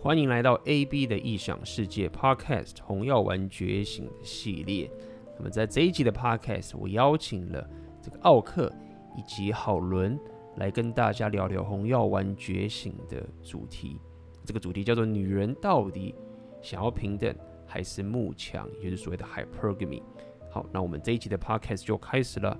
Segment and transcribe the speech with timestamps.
[0.00, 4.88] 欢迎来到 AB 的异想世界 Podcast《红药丸觉醒》系列。
[5.36, 7.68] 那么在这一集的 Podcast，我邀请了
[8.00, 8.72] 这个奥克
[9.16, 10.16] 以及好伦
[10.58, 13.98] 来跟大家聊聊《红药丸觉醒》的主题。
[14.44, 16.14] 这个主题叫做“女人到底
[16.62, 17.34] 想要平等
[17.66, 20.00] 还是慕强”，也就是所谓的 Hypergamy。
[20.48, 22.56] 好，那我们这一集的 Podcast 就开始了。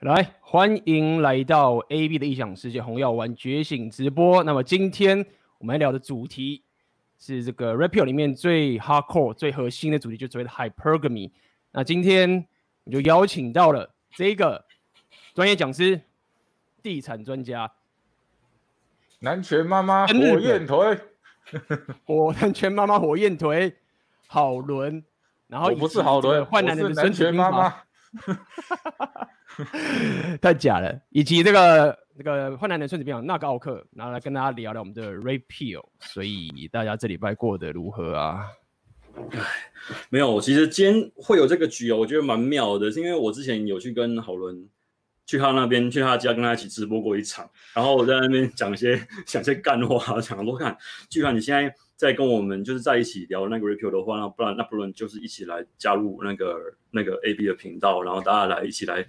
[0.00, 4.44] 来，欢迎来到 AB 的异想世界《红药丸觉醒》直播。
[4.44, 5.24] 那么今天。
[5.64, 6.62] 我们要聊的主题
[7.18, 11.30] 是这个 Rapio 里面最 hardcore、最核心的主题，就是所谓的 Hypergamy。
[11.72, 12.46] 那今天
[12.84, 14.66] 我就邀请到了这个
[15.32, 15.98] 专业讲师、
[16.82, 17.72] 地产专家、
[19.20, 21.00] 南拳妈妈火焰腿、
[22.04, 23.74] 火南拳妈妈火焰腿。
[24.26, 25.02] 好伦，
[25.46, 27.74] 然后我不是好伦，换男人的南拳妈妈，
[30.42, 32.03] 太假了，以及这个。
[32.16, 38.46] 那个换男人孙子兵法那个奥克，然后来跟大家聊聊我们的 Rapio，所以大家这礼拜过得如何啊？
[40.10, 44.68] 没有，其实今天会有这个局哦，我觉得蛮妙的，是因为我之前有去跟郝伦
[45.26, 50.76] 去他那边，去他家跟他一起直播过一场，然后我在那边讲一些讲一些干话， 讲多看，
[51.08, 51.74] 就像你现在。
[51.96, 59.06] 在跟我们就是在一起聊那个 r e p i o 的话，那不然那不然就是一起来加入那个那个 AB 的频道，然后大家来一起来，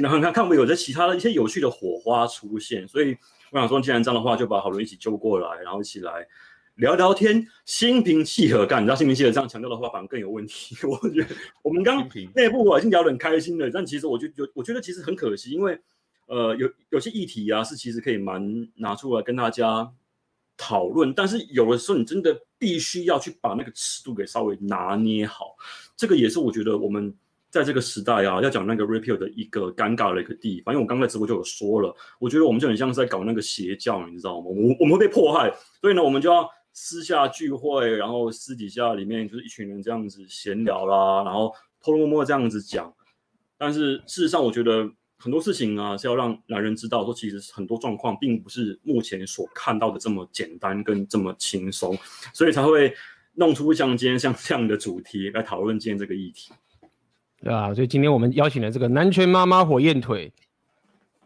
[0.00, 2.86] 然后看看我们有在其他的一些有趣的火花出现。
[2.86, 3.16] 所以
[3.50, 6.24] 我想说，既然这样的话，就把好伦一起揪过来，然后一起来
[6.76, 8.80] 聊聊天，心平气和干。
[8.80, 10.76] 你知道心平气和这样强调的话，反而更有问题。
[10.86, 11.26] 我觉得
[11.62, 15.76] 我们刚内部我已经聊得很开心了，但其实我就有我觉得其实很可惜，因为
[16.26, 19.90] 呃有有些议题啊是其实可以蛮拿出来跟大家。
[20.62, 25.56] 讨论，但是有的时候你真的必须要去把那个尺度给稍微拿捏好，
[25.96, 27.12] 这个也是我觉得我们
[27.48, 30.74] 在这个时代啊，要讲那个 Rapio 的一个尴尬的一个地方。
[30.74, 34.48] 因为我刚才直播就有说了，我觉得我们就很像是在搞那个邪教，你知道吗？
[34.48, 35.50] 我我们会被迫害，
[35.80, 42.92] 所以呢，我们就要私下聚会，然后私底下里面就是一群人这样子闲聊啦，然后偷偷摸摸这样子讲。
[43.56, 44.90] 但是事实上，我觉得。
[45.20, 51.94] 很多事情啊，是要让男人知道，说其实很多状况并不是目前所看到的这么简单跟这么轻松，
[52.32, 52.92] 所以才会
[53.34, 56.50] 弄出像今天像这样的主题来讨论今天这个议题。
[57.42, 60.32] 对啊，所以今天我们邀请了这个南拳妈妈火焰腿，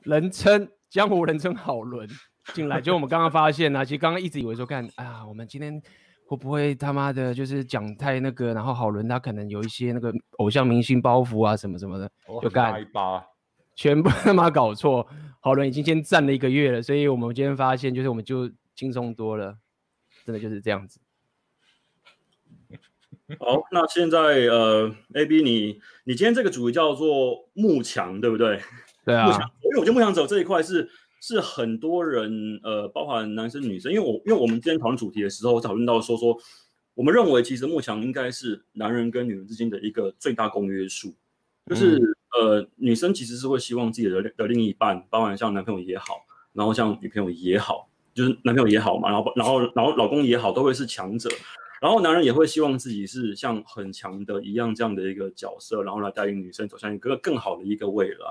[0.02, 2.08] 人称江湖人称好伦
[2.52, 5.80] 进来，就我们刚刚发现呢、啊，其实刚刚一直以为说看啊，我们今天
[6.26, 12.10] 会不会他妈的就是讲太那个，然后好伦他可能有一些那个偶像明星包袱啊什么什么的，
[12.42, 12.74] 就干。
[13.74, 15.06] 全部他妈搞错，
[15.40, 19.58] 好人已经先站了一个月了，所以我们今天发现，就是我们就轻松多了，
[20.24, 21.00] 真的就是这样子。
[23.40, 28.60] 好，那现在呃，AB 你你今天这个主题叫做幕墙，对不对？
[29.04, 29.30] 对啊。
[29.62, 30.88] 因为我觉得慕强者这一块是
[31.20, 36.38] 是很多人呃，包含男生女生，因为我因为我们今天讨论主题的时候，讨论到说说，
[36.94, 41.14] 我们认为其实幕墙应该是男人跟女人之间的一个最大公约数，
[41.66, 41.98] 就是。
[41.98, 51.30] 嗯呃，女生其实是会希望自己的的另一半，包含像男朋友也好，然后像女朋友也好，就是男朋友也好嘛，然后然后然后老公也好，都会是强者。
[51.80, 58.26] 然后男人也会希望自己是像很强的一样这样的一个角色，然后来带领女生走向一个更好的一个未来。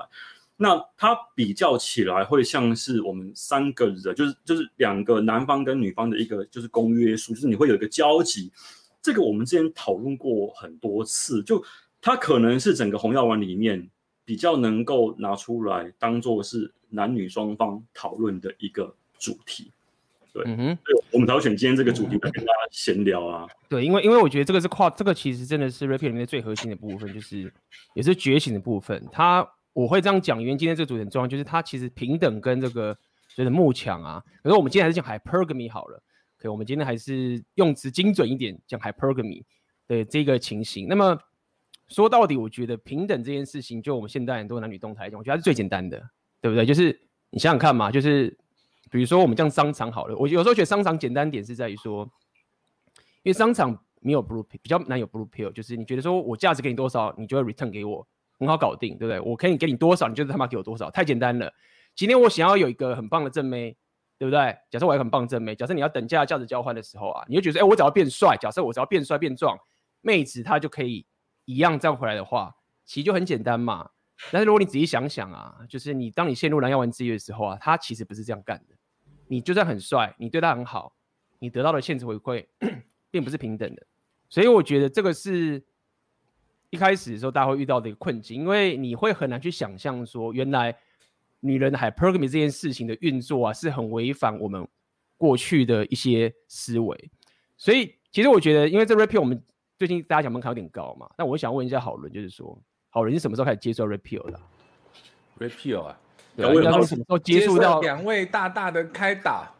[0.58, 8.52] 那他比较起来会像是我们三个人，就是就是两个男方跟女方的一个就是公约数，就是你会有一个交集。
[9.00, 11.62] 这个我们之前讨论过很多次，就
[12.04, 13.90] 他可能是整个红药丸里面。
[14.26, 19.70] 比较能够拿出来当做是男女双方讨论的一个主题，
[20.32, 23.46] 对，嗯哼，对，我们挑选今天这个主题来跟大家闲聊啊。
[23.68, 27.52] 对，因为因为我觉得这个是跨，这个其实真的是 Rapio 里面最核心的部分，就是
[27.92, 29.06] 也是觉醒的部分。
[29.12, 32.96] 它我会这样讲，因为今天这个主题很重要，就是它其实平等跟这个
[33.36, 34.24] 就是幕墙啊。
[34.42, 36.02] 可是我们今天还是讲 Hypergamy 好了，
[36.38, 39.42] 可以，我们今天还是用词精准一点讲 Hypergamy
[39.86, 40.88] 的这个情形。
[40.88, 41.20] 那么。
[41.88, 46.02] 说到底，我觉得平等这件事情，就我们现代很多男女动态来讲，我觉得是最简单的，
[46.40, 46.64] 对不对？
[46.64, 46.98] 就是
[47.30, 48.36] 你想想看嘛，就是
[48.90, 52.08] 比如说我们这样商场好了，我有时候觉得商场简单点是在于说，
[53.22, 58.06] 因为商场没有 blue pill，比较难有 blue pill，就是你觉得说我价值给你多少，你就会 return 给我，
[58.38, 59.20] 很好搞定，对不对？
[59.20, 61.52] 我可以给你多少，你就他妈给我多少，太简单了。
[61.94, 63.76] 今天我想要有一个很棒的正妹，
[64.18, 64.56] 对不对？
[64.70, 69.56] 假设我有很棒正妹，假设你要等价价值交换的时候啊，你就觉得哎，我只要变帅，假设我只要变帅变壮，
[70.00, 71.04] 妹子她就可以。
[71.44, 72.54] 一样这样回来的话，
[72.84, 73.90] 其实就很简单嘛。
[74.30, 78.74] 但是如果你仔细想想啊，就是你当你陷入蓝药丸之夜的时候啊，他其实不是这样干的。
[79.26, 80.94] 你就算很帅，你对他很好，
[81.38, 82.46] 你得到的现实回馈
[83.10, 83.86] 并不是平等的。
[84.28, 85.62] 所以我觉得这个是
[86.70, 90.76] 一开始的时候大家会遇到的一个困境，因为你会很难去想象说，原来
[91.40, 94.66] 女人的 Hypergamy 这件事情的运作啊，是很违反我们
[95.16, 97.10] 过去的一些思维。
[97.56, 99.42] 所以其实我觉得，因为这 repeat 我们
[99.76, 102.56] 最近大家讲门槛有点高嘛，那我想问一下好伦，就是说
[102.90, 104.40] 好人，你什么时候开始接受 repeal 的
[105.38, 105.98] ？repeal 啊，
[106.36, 109.50] 对，应该说什么时候接触到两位大大的开打？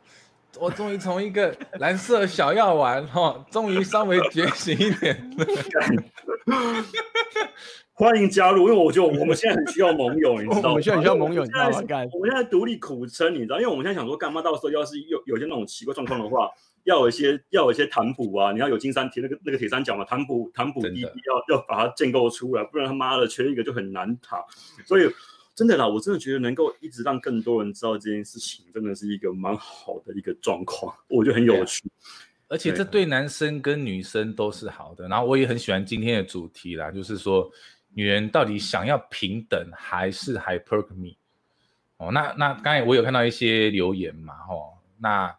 [0.61, 5.31] 我终于从一个蓝色小药丸哈，终于稍微觉醒一点。
[7.97, 10.69] 欢迎加入，因为我觉得我们现在很需要盟友，你知道吗？
[10.71, 11.77] 我们现在很需要盟友，你知道吗？
[12.13, 16.49] 我们现在独立苦撑，你知道，因为我们现在想说，干嘛到时候要是有有些那种奇怪状况的话，
[16.85, 21.11] 要有一些要有一些谈补啊，你要有金山铁那个那个铁三角嘛，谈补谈补一要
[21.49, 24.45] 要把它建构出来，不然他妈的缺一个就很难打。
[24.87, 25.11] 所以
[25.55, 31.83] 真的啦，我真的觉得能够一直让更多人知道这件事情，真的是一个蛮好的一个状况，我觉得很有趣。
[32.49, 35.09] 而且这对男生跟女生都是好的。
[35.09, 37.51] 然后我也很喜欢今天的主题啦，就是说。
[37.97, 41.15] 女人到底想要平等还是 hypergamy？
[41.97, 45.33] 哦，那那刚才我有看到一些留言嘛，哦，那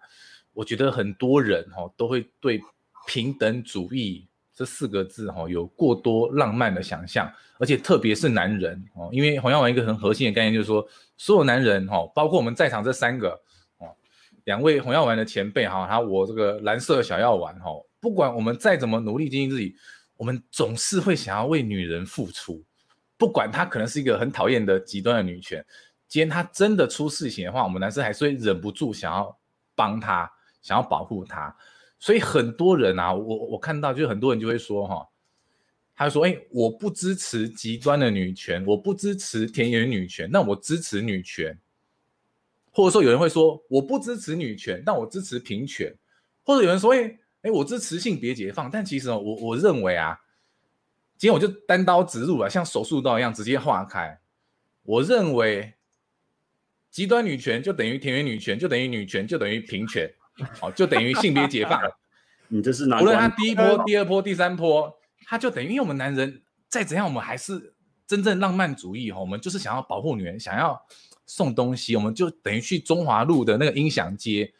[0.55, 2.59] 我觉得很多人哦都会对
[3.07, 10.83] 平等主义这四个字哈有过多浪漫的想象，而且特别是男人哦，因为红药丸一个很核心的概念就是说，
[11.17, 13.29] 所有男人哈，包括我们在场这三个
[13.77, 13.93] 哦，
[14.45, 17.69] 两位红药丸的前辈哈，还有我这个蓝色的小药丸哈，
[17.99, 19.75] 不管我们再怎么努力经营自己。
[20.17, 22.63] 我们总是会想要为女人付出，
[23.17, 25.61] 不管她可能是一个很讨厌的极端的女权，
[26.07, 29.37] 今天她真的出事情的话，我们男生还是会忍不住想要
[29.75, 30.31] 帮她，
[30.65, 31.55] 想要保护她。
[31.99, 35.07] 所以很多人啊，我我看到就很多人就会说哈，
[35.95, 41.57] 他说哎，我不支持极端的女权，我不支持田园女权，那我支持女权。
[42.71, 45.95] 或者说有人会说我不支持女权，但我支持平权。
[46.43, 47.19] 或者有人说哎。
[47.45, 50.19] 哎，我支持性别解放，但其实哦，我我认为啊，
[51.15, 54.19] 今天我就单刀直入了，像手术刀一样直接划开。
[54.81, 55.71] 我认为
[56.89, 60.11] 极端女权就等于田园女权，就等于女权，就等于平权，
[60.61, 61.81] 哦，就等于性别解放。
[62.47, 63.01] 你这是哪？
[63.01, 64.93] 无论他第一波、第二波、第三波，
[65.25, 67.73] 他就等于，因为我们男人再怎样，我们还是
[68.05, 70.79] 真正浪漫主义哈，我们就是想要保护女人，想要
[71.25, 74.53] 送东西，我们就等于去中华路的那个音响街。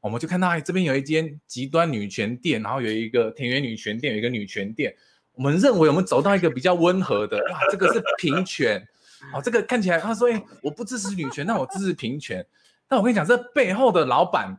[0.00, 4.94] 我们就看到，哎，这边有一间极端女权店，然后有一个田园女权店，有一个女权店。
[5.32, 8.86] 我们认为我们走到一个比较温和的，哇，这个是平权，
[9.32, 12.44] 哦，这个看起来，他说，哎，我不支持女权，那我支持平权。
[12.88, 14.58] 但我跟你讲，这背后的老板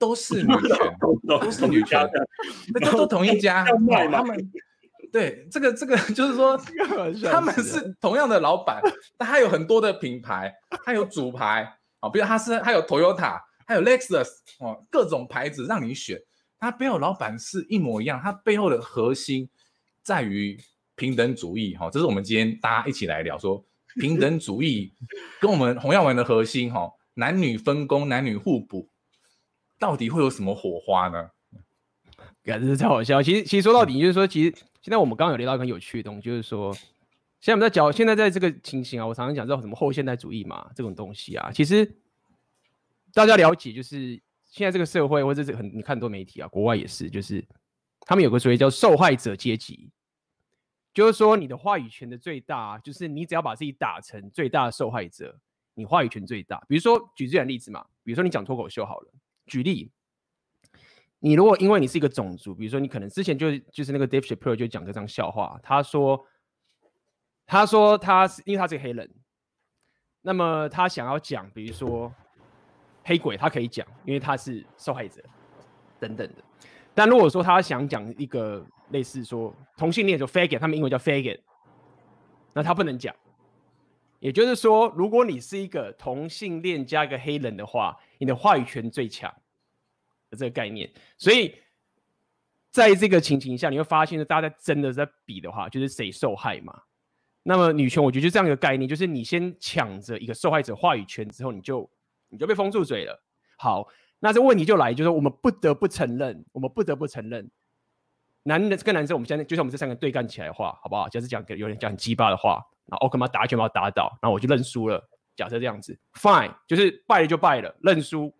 [0.00, 0.96] 都是女权，
[1.28, 2.08] 都是女权，
[2.72, 3.64] 那都都同一家，
[4.10, 4.50] 他们
[5.12, 6.58] 对这个这个就是说，
[7.30, 8.80] 他们是同样的老板，
[9.18, 10.52] 但他有很多的品牌，
[10.84, 13.38] 他有主牌，啊，比如他是他有 Toyota。
[13.66, 14.26] 还有 Lexus
[14.58, 16.20] 哦，各种牌子让你选，
[16.58, 19.48] 他背后老板是一模一样，他背后的核心
[20.02, 20.58] 在于
[20.96, 21.76] 平等主义。
[21.76, 23.64] 哈，这是我们今天大家一起来聊说
[24.00, 24.92] 平等主义
[25.40, 28.89] 跟我们洪耀文的核心哈，男女分工、男女互补，
[29.80, 31.30] 到底会有什么火花呢？
[32.44, 33.20] 感觉太好笑。
[33.20, 36.72] 其实其实说到底就是说，其实现在我们刚刚有聊到一个很有趣的东西，就是说，
[37.40, 41.96] 现在我们在讲现在在这个情形啊，我常常讲到什么后现代主义嘛，这种东西啊，其实。
[43.12, 47.44] 大家了解，就是现在这个社会，或者是很你看很多媒体啊，国外也是，就是
[48.02, 49.90] 他们有个所谓叫受害者阶级，
[50.94, 55.36] 就是说你的话语权的最大，就是你只要把自己打成最大的受害者，
[55.74, 56.64] 你话语权最大。
[56.68, 59.12] 比如说举这样的例子嘛，比如说你讲脱口秀好了，
[59.50, 59.90] 举例，
[61.18, 66.24] 你如果因为你是一个种族，比如说你可能之前就就是那个 Dave Chappelle 就讲这张笑话，他说
[67.44, 69.10] 他说他是因为他是个黑人，
[70.22, 72.12] 那么他想要讲，比如说。
[73.02, 75.22] 黑鬼他可以讲，因为他是受害者
[75.98, 76.44] 等等的。
[76.94, 81.40] 但如果说他想讲一个类似说同性恋就 faggot，他们英文叫 faggot，
[82.52, 83.12] 那他不能讲。
[84.18, 89.28] 也就是说，如果你是一个同性恋加一个黑人的话，你的话语权最强
[90.30, 90.88] 的这个概念。
[91.18, 91.52] 所以
[92.70, 96.82] 在这个情形下，你会发现，大家在真的在比的话，就是谁受害嘛。
[97.42, 101.90] 那么女权，我觉得就这样一个概念，就是你先抢着一个受害者话语权之后，你就。
[102.32, 103.24] 你就被封住嘴了。
[103.58, 103.88] 好，
[104.20, 107.50] 那这问题就来，就是我们不得不承认，我们不得不承认，
[108.44, 111.08] 男的跟男生，我们现在就像我们这三个对干起来的话，好不好？
[111.08, 115.04] 假设讲有人讲鸡巴的话，然后奥克曼打拳把我打倒，然后我就认输了。
[115.40, 118.30] 假设这样子，fine，就是败了就败了，认输，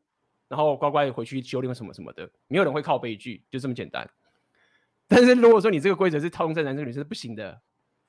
[0.49, 4.07] 然后乖乖回去修炼什么什么的，没有人会靠悲剧，就这么简单。
[5.09, 7.59] 但是如果说你这个规则是套用在男生女生是不行的，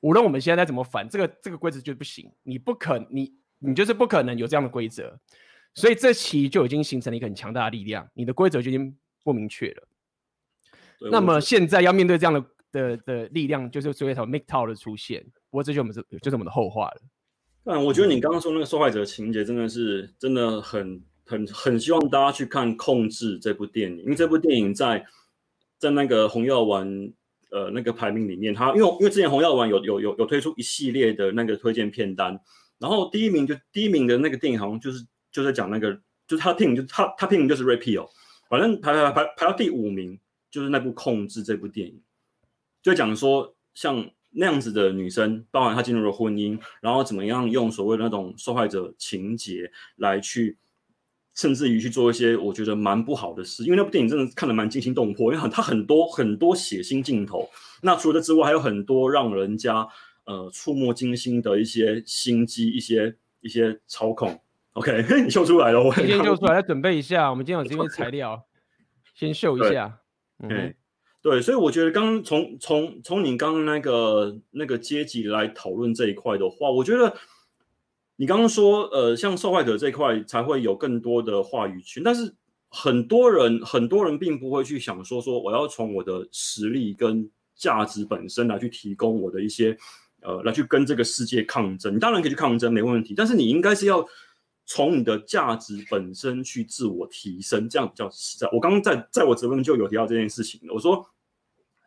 [0.02, 5.18] 无论我们现在再怎么反，这个这个规则就不行，你不可，你你就是不可能有这样的规则。
[5.74, 8.94] 所以这期就已经形成了一个很强大的力量，你的规则就已经
[9.24, 9.88] 不明确了。
[11.10, 15.24] 那么现在要面对这样的的的力量，就是所谓的 MGTOW 的出现。
[15.50, 17.02] 不过这就我们是就是我们的后话了。
[17.64, 25.06] 但我觉得你刚刚说那个受害者情节真的是真的很很很希望大家去看《控制》这部电影，因为这部电影在
[25.78, 27.14] 在那个红药丸
[27.52, 32.40] 呃那个排名里面，它因为因为之前红药丸有有有有推出一系列的那个推荐片单，
[32.80, 35.94] 然后第一名就第一名的那个电影好像就是就在讲那个
[36.28, 38.10] 就是他电影就他他电影就是 Repeal，
[38.50, 42.02] 反正排排排排到第五名就是那部《控制》这部电影，
[42.82, 44.10] 就讲说像。
[44.34, 50.58] 那样子的女生，包含她进入了婚姻，然后怎么样用所谓的那种受害者情节来去，
[51.36, 53.64] 甚至于去做一些我觉得蛮不好的事。
[53.64, 57.50] 因为那部电影真的看得蛮惊心动魄，因为它很多很多血腥镜头。
[57.82, 59.88] 那除了这之外，还有很多让人家
[60.26, 64.40] 呃触目惊心的一些心机、一些一些操控。
[64.74, 67.30] OK， 你秀出来了，我今天秀出来，来准备一下。
[67.30, 68.46] 我们今天有这些材料，
[69.14, 70.00] 先秀一下。
[70.40, 70.74] 嗯。
[71.24, 77.16] 对，所以我觉得刚刚从从从你刚刚那个那个阶级来讨论这一块的话，我觉得
[78.16, 82.34] 你刚刚说，呃，像受害者这一块才会有更多的话语权，但是
[82.70, 89.78] 很多人很多人并不会去想说说我要从我的实力跟价值本身来去提供我的一些
[90.22, 91.96] 呃来去跟这个世界抗争。
[91.96, 94.04] 你当然可以去抗争，没问题，但是你应该是要。
[94.66, 98.50] 从你的价值本身去自我提升，这样比较实在。
[98.52, 100.62] 我刚刚在在我直播中就有提到这件事情。
[100.70, 101.06] 我说，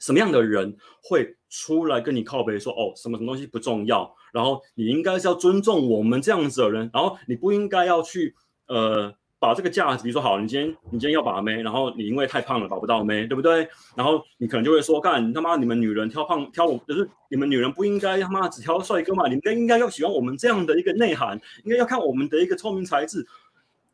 [0.00, 8.34] 什么样的人会出来跟你靠背说，哦，什么什么东西不重要，然后你应该是要尊重我们这样子的人，然后你不应该要去
[8.66, 9.14] 呃。
[9.44, 13.68] 把这个价值，比如说好，你今天你今天要把妹，然后你因为太胖了把不到妹，对不对？
[13.94, 19.28] 然后你可能就会说，干他妈你们女人挑胖挑我，就是你们女人不应该他妈只挑帅哥嘛？
[19.28, 23.26] 你们应该要喜欢我们这样的一个内涵，应该要看我们的一个聪明才智，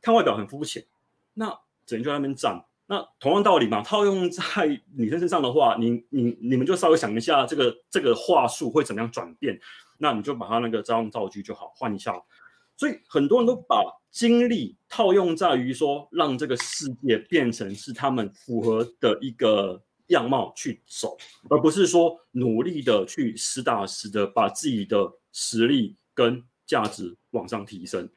[0.01, 0.85] 看外表很肤浅。
[1.35, 1.47] 那
[1.85, 2.65] 只能就在那边站。
[2.87, 9.59] 那同样道理嘛，套用在女生身上的话，你你你们就稍微想一下这个这个话术会怎么样转变？
[9.99, 12.15] 那你就把它那个造用造句就好，换一下。
[12.77, 21.17] 所以很多人都把精力套用在于说，让这个世界变成是他们符合的一个样貌去走，
[21.49, 28.09] 而不是说努力的去实打实的把自己的实力跟价值往上提升。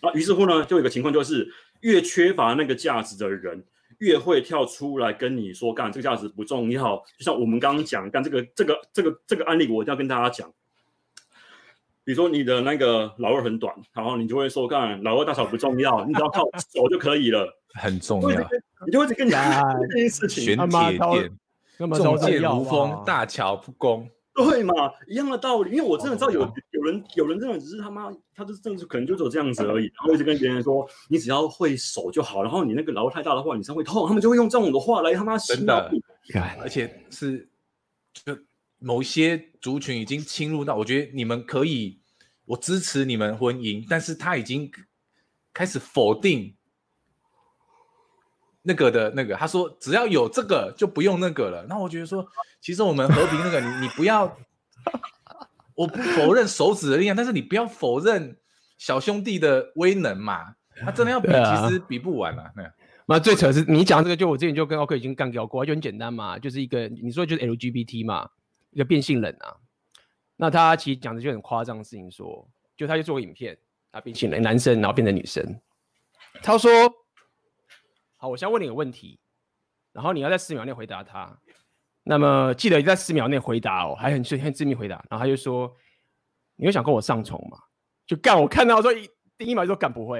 [0.00, 1.48] 啊，于是乎呢，就有一个情况就是，
[1.80, 3.64] 越缺乏那个价值的人，
[3.98, 6.96] 越会跳出来跟你说，干这个价值不重要。
[7.16, 10.52] 就像我们刚刚讲，干这个这个这个这个案例，我一定要跟大家讲。
[12.08, 17.46] 比如说你的那个老二很短，然后你就会说，干老二大小不重要，你只要靠手就可以了。
[17.74, 18.40] 很重要，
[18.86, 20.42] 你就会跟你讲这件事情。
[20.42, 21.30] 玄铁剑，
[21.90, 24.08] 重剑如锋，大巧不工。
[24.32, 24.72] 对嘛，
[25.06, 25.72] 一样的道理。
[25.72, 29.84] 因为我真的知道有有人有人真的只是他妈，他就甚至可能就只有这样子而已。
[29.84, 32.42] 然后一直跟别人说，你只要会手就好。
[32.42, 34.08] 然后你那个老二太大的话，你身上会痛。
[34.08, 35.90] 他们就会用这种的话来他妈洗脑。
[36.62, 37.46] 而且是
[38.14, 38.34] 就。
[38.78, 42.00] 某些族群已经侵入到，我觉得你们可以，
[42.44, 44.70] 我支持你们婚姻，但是他已经
[45.52, 46.54] 开始否定
[48.62, 51.66] 那个的那个，他说只要有这个就不用那个了。
[51.68, 52.26] 那我觉得说，
[52.60, 54.36] 其实我们和平那个，你你不要，
[55.74, 58.38] 我不否认手指的力量，但是你不要否认
[58.76, 60.54] 小兄弟的威能嘛。
[60.84, 62.52] 他真的要比，其实比不完啊。
[62.54, 62.72] 那
[63.06, 68.28] 那最扯是你讲这个，就我之前就跟奥克已经干掉过，就很简单嘛，就是一个你说就是 LGBT 嘛。
[68.78, 69.56] 一个变性人啊，
[70.36, 73.58] 那他其实讲的就很夸张的事情说，就他就做个影片
[73.90, 75.60] 啊，变性人男生，然后变成女生。
[76.44, 76.70] 他说
[78.18, 79.18] ：“好，我先问你个问题，
[79.90, 81.36] 然后你要在十秒内回答他。
[82.04, 85.04] 那么记得在十秒内回答哦，还很很致命回答。
[85.10, 85.74] 然后他就说：
[86.54, 87.58] 你有想跟我上床吗？
[88.06, 90.18] 就干，我看到说一第一秒就说干不会，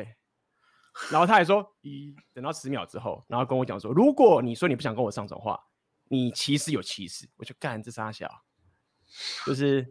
[1.12, 5.56] 然后他还说一等到十秒之后，然后跟我讲说，如果你说你不想跟我上床的话。”
[6.10, 8.26] 你歧视有歧视，我就干这三小，
[9.46, 9.86] 就是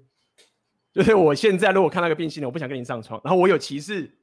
[0.94, 4.18] 就是我现在如果看到一个变性人，我不想跟你上床，然后我有歧视，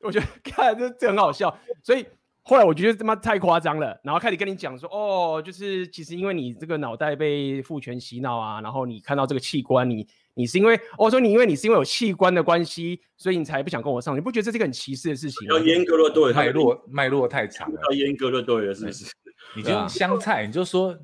[0.00, 2.06] 我觉得 看这这很好笑，所以
[2.42, 15.56] 后来我觉得他妈太夸张了，然后开始跟你讲说，哦，就是其实因为你这个脑袋被父权洗脑啊，然后你看到这个器官，你你是因为我说你因为你是因为有器官的关系，所以你才不想跟我上，你不觉得这是一个很歧视的事情吗？
[15.56, 19.12] 要阉割了，对，脉络脉络太长了，要阉割了，对了，是不是？
[19.54, 20.98] 你就用香菜，你就说，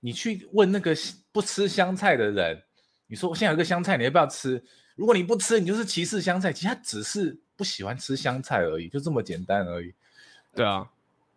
[0.00, 0.96] 你去问那个
[1.30, 2.60] 不吃香菜的人，
[3.06, 4.62] 你说我现在有个香菜，你要不要吃？
[4.96, 6.52] 如果你不吃，你就是歧视香菜。
[6.52, 9.94] 其实他只是不喜欢吃香菜而已，就这么简单而已。
[10.54, 10.86] 对啊，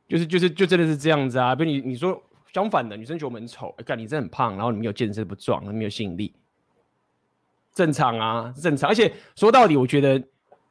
[0.07, 1.55] 就是就是就真的是这样子啊。
[1.55, 2.21] 比如你你说
[2.53, 6.33] 相反的，女生觉得我们很丑，哎干，你真的很胖，然后你没有健身不壮，没有吸引力，
[7.73, 8.89] 正常啊，正常。
[8.89, 10.21] 而且说到底，我觉得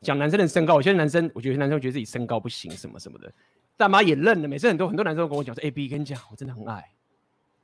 [0.00, 3.32] 讲男生的身高，有些男生我觉得男生觉得自己身高不行什么什么的。
[3.76, 6.90] 大妈也认了，每次很多很多男生都跟我讲说：“哎，B，跟你讲，我真的很矮，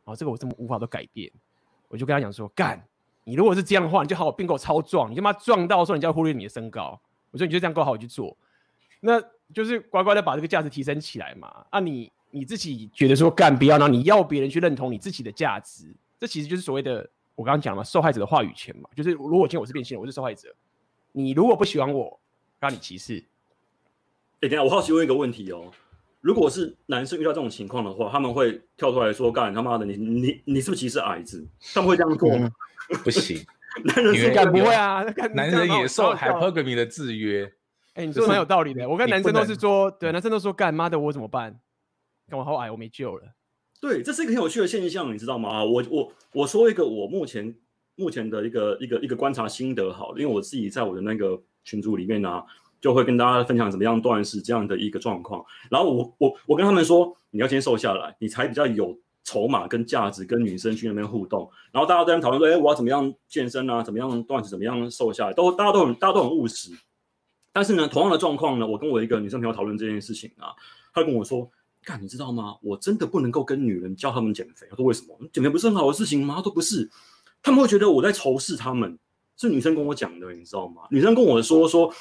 [0.09, 1.31] 哦，这个我这么无法都改变。”
[1.89, 2.83] 我就跟他讲说：“干，
[3.25, 7.01] 你如果是这样的话，你就好好并购超壮，你他妈壮到说你就要忽略你的身高。”
[7.31, 8.37] 我说：“你就这样够好去做。”
[9.01, 9.23] 那
[9.55, 11.65] 就是乖乖的把这个价值提升起来嘛。
[11.71, 18.91] 啊你，你自己觉得说干不要，然后你要别人去认同你自己的价值，这其实就是所谓的我刚刚讲了受害者的话语权嘛。
[18.97, 20.55] 就是如果今天我是变性人，我是受害者，
[21.13, 22.19] 你如果不喜欢我，
[22.59, 23.25] 让你歧视。
[24.41, 25.71] 哎，等下我好奇问一个问题哦，
[26.21, 31.47] 如果是男生遇到这种情况的话，他们会跳出来说干他妈的你你你是不是歧视矮子？
[31.75, 32.51] 他们会这样做吗？
[32.91, 33.39] 嗯、不行。
[33.85, 37.45] 男人是干不会啊，男人也受 hypergamy 的制约。
[37.95, 38.89] 哎、欸，你说的蛮有道理的。
[38.89, 41.61] 我跟男生都是说，对，男生都说干妈的我怎么办？
[42.29, 43.23] 干我好矮，我没救了。
[43.81, 45.63] 对，这是一个很有趣的现象，你知道吗？
[45.63, 47.55] 我我我说一个我目前
[47.95, 52.45] 目前的一个一个一个观察心得好了，因为我自己在我的那个群组里面呢、啊，
[52.81, 55.45] 就会跟大家分享怎么样断食这样的一个状况。
[55.71, 58.99] 然后我我我跟他们说，你要先瘦下来，你才比较有。
[59.25, 63.83] 筹码跟价值跟女生去那边互动，然后大家都在讨论说，哎，我要怎么样健身啊？
[63.83, 64.49] 怎么样断食？
[64.49, 65.35] 怎么样瘦下来？
[65.35, 66.71] 都大家都很大家都很务实。
[67.53, 70.57] 但是呢，同样的状况呢，我跟我一个女生朋友讨论这件事情啊，
[70.95, 71.47] 她跟我说，
[71.85, 72.57] 看你知道吗？
[72.63, 74.67] 我真的不能够跟女人教他们减肥。
[74.71, 75.15] 她说为什么？
[75.31, 76.37] 减肥不是很好的事情吗？
[76.37, 76.89] 她说不是，
[77.43, 78.99] 他们会觉得我在仇视他们。
[79.37, 80.83] 是女生跟我讲的，你知道吗？
[80.91, 81.93] 女生跟我说说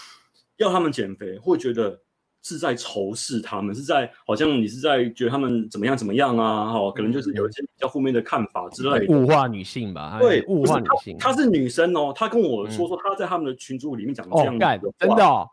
[0.58, 2.02] 要他们减肥，会觉得。
[2.44, 6.72] 是在仇视他们，是在好像你是在觉得他们怎么样怎么样啊？
[6.72, 10.18] 哈，可能就是有一些比较负面的看法之类的，物化女性吧？
[10.22, 11.18] 对，物化女性。
[11.18, 15.50] 她是女生哦，她跟我说说她在他们的群组里面讲这样的话，真的、哦。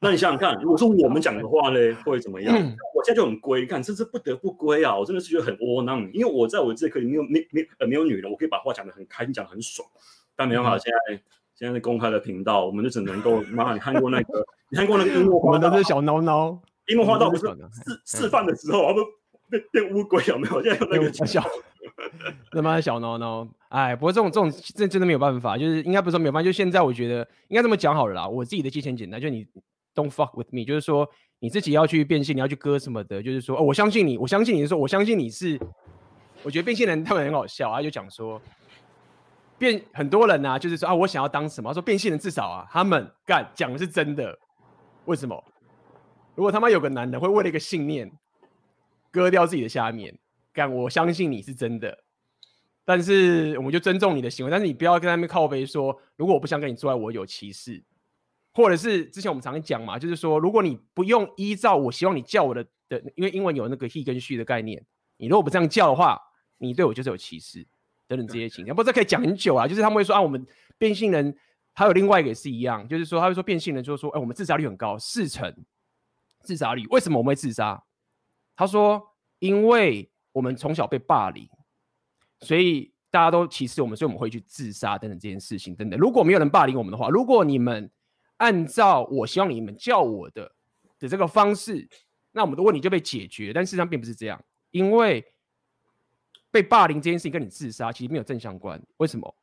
[0.00, 2.56] 那你想想看，如果说我们讲的话呢，会怎么样？
[2.56, 4.98] 嗯、 我现在就很龟，看这是不得不龟啊！
[4.98, 9.86] 我真的是觉得很窝囊，因为我在我这课里面没有没没呃没有女人，我可以把话讲得很开心，讲得很爽，
[10.34, 11.22] 但没办法，现在。
[11.60, 14.46] 现在是公开的频道，我们就只能够妈妈，你看过那个？
[14.70, 15.68] 你看过那个樱木花道？
[15.68, 16.58] 我们都是小孬孬。
[16.86, 19.04] 樱木花道不是示示范的时候，他们
[19.50, 20.62] 变变乌龟有没有？
[20.62, 21.44] 现在有那个小，
[22.50, 23.46] 他妈小孬孬。
[23.68, 28.26] 哎，不过这种这种这真的没有办法，就是应该不是说没有办法，就现在我觉得应该这么讲好了啦。
[28.26, 29.46] 我自己的界限简单，就你
[29.94, 31.06] don't fuck with me，就是说
[31.40, 35.60] 你自己要去变性，你要去割什么的，就是说哦，我相信你，我相信你是说，我相信你是，
[36.42, 38.40] 我觉得变性人他们很好笑啊，就讲说。
[39.60, 41.70] 变很多人啊，就是说啊，我想要当什么？
[41.74, 44.36] 说变性人至少啊，他们干讲的是真的。
[45.04, 45.44] 为什么？
[46.34, 48.10] 如果他妈有个男的会为了一个信念
[49.10, 50.18] 割掉自己的下面，
[50.54, 51.94] 干我相信你是真的。
[52.86, 57.84] 但是我们就尊重你的行为，但是你不要跟他们靠背说，如果我不想跟你做爱，我有歧视。
[58.54, 64.82] 或者是之前我们常讲嘛，就是说，如果你不用依照我希望你叫我的的，因为英文有那个 he 跟 she 的概念，
[65.18, 66.18] 你如果不这样叫的话，
[66.56, 67.66] 你对我就是有歧视。
[68.10, 69.68] 等等这些情况，不，这可以讲很久啊。
[69.68, 70.44] 就是他们会说啊，我们
[70.76, 71.32] 变性人
[71.72, 75.54] 还有另外一个也是一样，就是说他会说变性人就是说，哎，我们自杀率很高，四成
[76.40, 76.84] 自杀率。
[76.88, 77.80] 为什么我们会自杀？
[78.56, 79.00] 他说，
[79.38, 81.48] 因为我们从小被霸凌，
[82.40, 85.96] 所以大家都歧视我们，所以我们会去自杀等等这件事情等等。
[85.96, 87.88] 如果没有人霸凌我们的话，如果你们
[88.38, 90.50] 按照我希望你们叫我的
[90.98, 91.88] 的这个方式，
[92.32, 93.52] 那我们的问题就被解决。
[93.52, 95.24] 但事实上并不是这样，因为。
[96.50, 99.34] 被霸凌这件事情跟你自杀其实没有正相关，为什么？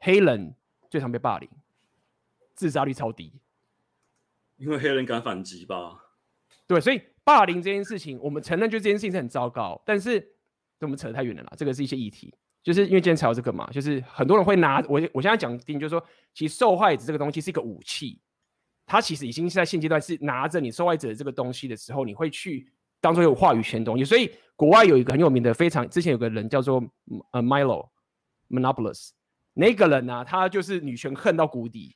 [0.00, 0.54] 黑人
[0.90, 1.48] 最常被霸凌，
[2.54, 3.32] 自杀率超低，
[4.56, 6.04] 因为黑人敢反击吧？
[6.66, 10.34] 对，所以霸凌这件事情，我们承认就这件事情是很糟糕，但是
[10.80, 11.52] 我们扯得太远了啦。
[11.56, 18.20] 这个是一些议题，就是因为今天才有这个嘛，就是很多人会拿我我现在讲定，就是说，其实受害者这个东西是一个武器，
[18.84, 22.70] 他其实已经是在现阶段是拿着你受害者的这个东西的时候，你会去。
[23.04, 26.82] 当做有话语权的东西，所以国外有一个很有名的，非常之前有个人叫做
[27.32, 27.90] 呃 Milo
[28.48, 29.10] Yiannopoulos，
[29.52, 31.94] 那个人呢、啊，他就是女权恨到谷底，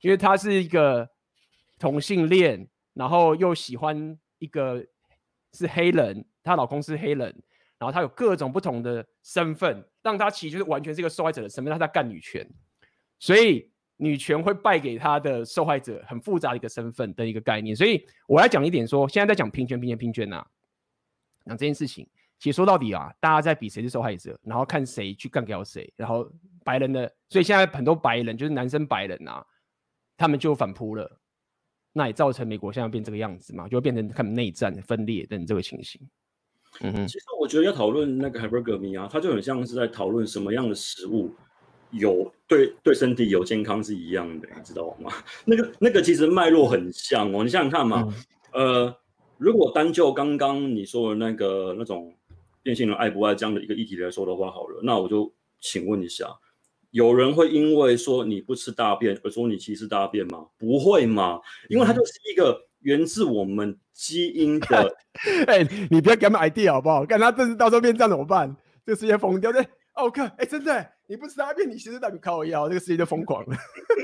[0.00, 1.06] 因为他是一个
[1.78, 4.82] 同性恋，然后又喜欢一个
[5.52, 7.20] 是黑人，她老公是黑人，
[7.78, 12.48] 然后他有各种不同的身份，让他其实就是完全是一个受害者的身份，让他干女权，
[13.18, 13.70] 所以。
[13.98, 20.46] 女权会败给他的受害者，很复杂的一个身份的一个概念，所以我来讲一点说，现在在讲平权、平权、平权呐、啊，
[21.44, 22.06] 那这件事情
[22.38, 26.30] 其实说到底啊，大家在比谁是受害者，然后看谁去干掉谁，然后
[26.62, 29.42] 白人的，所以现在很多白人就是男生白人啊，
[30.16, 31.18] 他们就反扑了，
[31.94, 35.98] 那也造成美国现在变这个样子嘛，就会变成他们内战、分裂等这个情形。
[36.80, 41.34] 嗯哼，其实我觉得要讨论那个 hypergamy 啊，它就很像是在讨论什么样的食物。
[41.90, 45.12] 有对对身体有健康是一样的，你知道吗？
[45.44, 48.12] 那个那个其实脉络很像哦，你想想看嘛，
[48.52, 48.96] 嗯、呃，
[49.38, 52.14] 如果单就刚刚你说的那个那种
[52.62, 56.26] 变性人爱不爱这样的一个议题来说的话，好了，那我就请问一下，
[56.90, 60.46] 有人会因为说你不吃大便而说你歧视大便吗？
[60.58, 64.96] 不会嘛，因为它就是一个源自我们基因的。
[65.46, 67.06] 哎、欸，你不要给他们 idea 好不好？
[67.06, 68.54] 看他这次到时候变这样怎么办？
[68.84, 69.62] 这个世界疯掉对？
[69.94, 73.56] 哦，我看，哎，真的，你不吃大便，你其实代表靠腰，这个世界就疯狂了。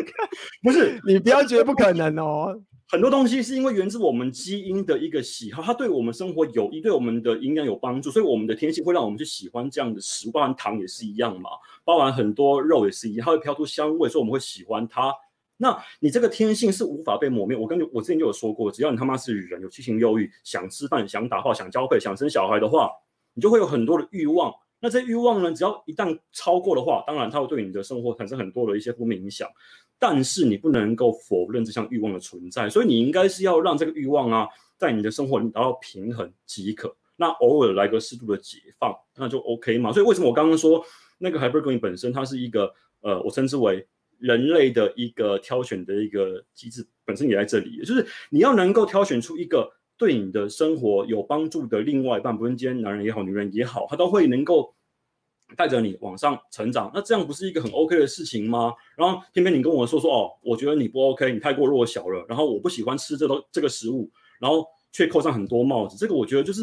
[0.62, 2.60] 不是，你不要觉得不可能哦。
[2.88, 10.30] 很多东西是因为源自我们基因的一个喜好，它对我们生活有益，对我们的营养有帮助，所以我们的天性会让我们去喜欢这样的食物。
[10.30, 11.50] 包含糖也是一样嘛，
[11.84, 15.12] 包含很多肉也是一样，它会飘出香味，所以我们会喜欢它。
[15.56, 17.56] 那你这个天性是无法被磨灭。
[17.56, 22.90] 我跟我之前就有说过，只要你他妈是人，有七情六欲，想吃饭、想打炮、想交配、想生小孩的话，
[23.34, 24.52] 你就会有很多的欲望。
[24.82, 29.48] 那这欲望呢，只要一旦超过的话，当然它会对你的生活产生很多的一些负面影响。
[29.96, 36.92] 但是你不能够否认这项欲望的存在，所以你应该是要让这个欲望啊，在你的生活里达到平衡即可。
[37.14, 39.92] 那偶尔来个适度的解放，那就 OK 嘛。
[39.92, 40.84] 所以为什么我刚刚说
[41.18, 43.86] 那个 hypergamy 本身它是一个呃，我称之为
[44.18, 49.70] 人类的一个挑选的一个机制，本身也在这里，就是你要能够挑选出一个
[50.02, 54.74] 对你的生活有帮助的另外一半，不论今天男人也好，女人也好，他都会能够。
[55.54, 58.72] 带着你往上成长，那这样不是一个很 OK 的事情吗？
[58.96, 64.10] 然后偏偏你跟我说说哦，我觉得你不 OK，你太过弱小了，然后我不喜欢吃这都这个食物，
[64.40, 65.94] 然后却扣上很多帽子。
[65.98, 66.62] 这个我觉得就是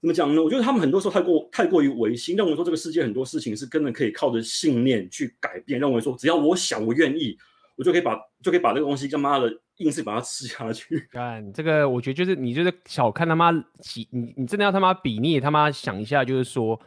[0.00, 0.42] 怎么讲呢？
[0.42, 7.38] 我觉得他们很多时候太过太过于唯心，认为说这个世界很多事情是根本可以靠着信念去改变，认为说只要我想我愿意，
[7.76, 11.08] 我就可以把就可以把这个东西他妈的硬是把它吃下去。
[11.12, 16.80] 干这个，我觉得就是你就是小看他妈几你你真的要他妈比，你也他妈想一下，就是说。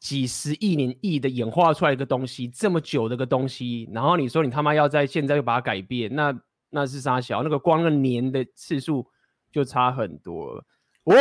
[0.00, 6.34] 几十亿年亿的演化出来一个东西，这么久的一个东西，然后你说你他妈要在现在又把它改变，那
[6.70, 7.42] 那是啥小？
[7.42, 9.06] 那个光个年的次数
[9.52, 10.64] 就差很多了。
[11.04, 11.14] 我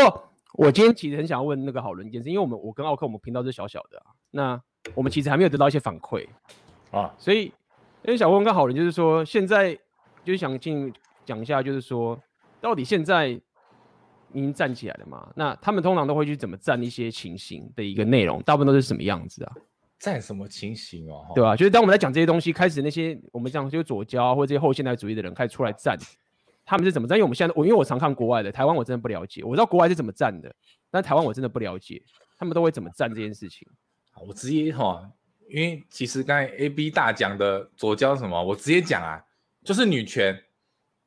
[0.53, 4.61] 我今天其实很想要问那个好人一件事，因为我们我跟奥克我们频道是小小的啊，那
[4.95, 6.25] 我们其实还没有得到一些反馈
[6.91, 7.47] 啊，所以
[8.03, 9.77] 因为想问跟好人就是说，现在
[10.29, 10.93] 就是想进
[11.25, 12.21] 讲一下，就是说
[12.61, 13.41] 到底现在。
[14.31, 15.27] 已经站起来了嘛？
[15.35, 19.51] 那他们通常都会去怎么站一些情形的一个内容，大部分都是什么样子啊？
[19.97, 21.25] 站什么情形哦？
[21.33, 21.55] 对吧？
[21.55, 25.97] 就是当我们在讲这些东西，开始那些我们讲就左胶或者这些后现代主义的人开始出来站，
[26.63, 27.17] 他们是怎么站？
[27.17, 29.43] 因为我们现在我因为我常看国外的，台湾我真的不了解。
[29.43, 30.55] 我知道国外是怎么站的，
[30.91, 31.99] 但台湾我真的不了解，
[32.37, 33.67] 他们都会怎么站这件事情。
[34.27, 35.09] 我直接哈，
[35.49, 39.19] 因为其实刚才 A B 大讲的左交什么，我直接讲啊，
[39.69, 40.35] 就是女权。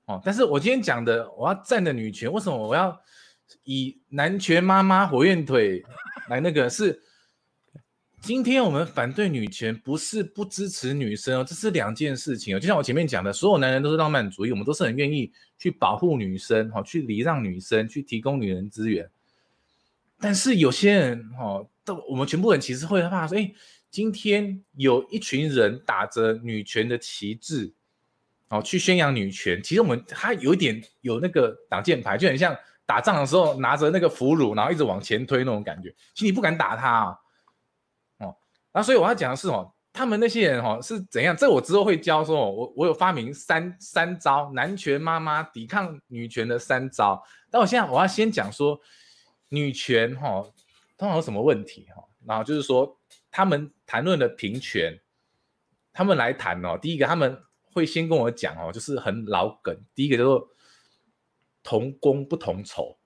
[0.05, 2.97] 哦，但是我今天讲的，我要站的女权，为什么我要
[3.65, 5.83] 以男权妈妈火焰腿
[6.29, 6.71] 来那个？
[6.71, 7.03] 是
[8.21, 12.61] 今天我们反对女权，不是不支持女生哦，这是两件事情哦。
[12.61, 19.11] 就像我前面讲的，所有男人都是浪漫主义，我们都是很愿意去保护女生，哈，去礼让女生，去提供女人资源。
[20.21, 23.53] 但是有些人，哈，都我们全部人其实会害怕说，哎，
[23.91, 27.75] 今天有一群人打着女权的旗帜。
[28.53, 35.89] 哦，去宣扬女权，其实我们他有一点有那个挡箭牌，就很像打仗的时候拿着那个俘虏，然后一直往前推那种感觉。
[36.13, 37.17] 其实你不敢打他啊，
[38.19, 38.37] 哦，
[38.75, 41.35] 那所以我要讲的是哦，他们那些人哦是怎样？
[41.35, 47.23] 这我之后会教说，我我有发明三三招男权妈妈抵抗女权的三招。
[47.51, 48.79] 但我现在我要先讲说
[49.49, 50.43] 女权哈，
[50.99, 52.05] 通常有什么问题哈？
[52.27, 55.01] 然后就是说他们谈论的平权，
[55.91, 57.43] 他们来谈哦，第一个他们。
[57.73, 59.77] 会先跟我讲哦，就是很老梗。
[59.95, 60.49] 第一个叫做
[61.63, 62.97] 同工不同酬，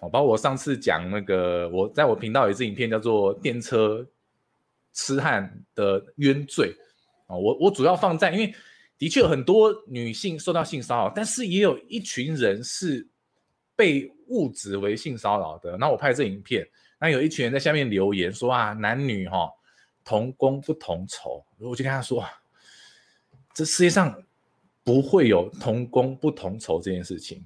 [0.00, 4.06] 哦，包括我上次讲那个，我在我频道有一支影片叫做《电车
[4.92, 6.74] 痴汉的冤罪》
[7.26, 8.54] 哦，我我主要放在，因为
[8.98, 13.06] 的确很多女性受到性骚扰，但是也有一群人是
[13.76, 15.76] 被误指为性骚扰的。
[15.76, 16.66] 那我拍这影片，
[16.98, 19.50] 那有一群人在下面留言说啊，男女哈、哦、
[20.04, 22.24] 同工不同酬，我就跟他说。
[23.54, 24.22] 这世界上
[24.82, 27.44] 不会有同工不同酬这件事情，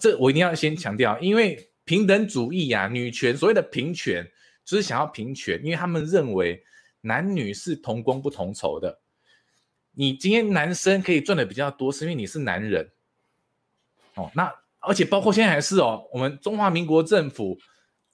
[0.00, 4.28] 这我一定要先强调，因为平等主义、啊，女权所谓的平权
[4.64, 6.64] 就是想要平权，因为他们认为
[7.02, 9.00] 男女是同工不同酬的。
[9.92, 12.90] 你今天男生可以赚的比较多，是因为你是男人，
[14.14, 17.58] 哦，那而且包括现在还是哦，我们中华民国政府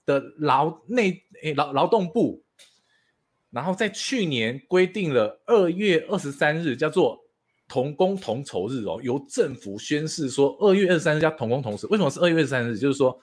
[0.05, 2.43] 的劳内诶劳劳动部。
[3.51, 7.19] 然后在去年规定了二月二十三日叫做
[7.67, 11.87] 同工同酬日哦，由政府宣示说二月二十三日叫同工同酬。
[11.89, 12.77] 为什么是二月二十三日？
[12.77, 13.21] 就是说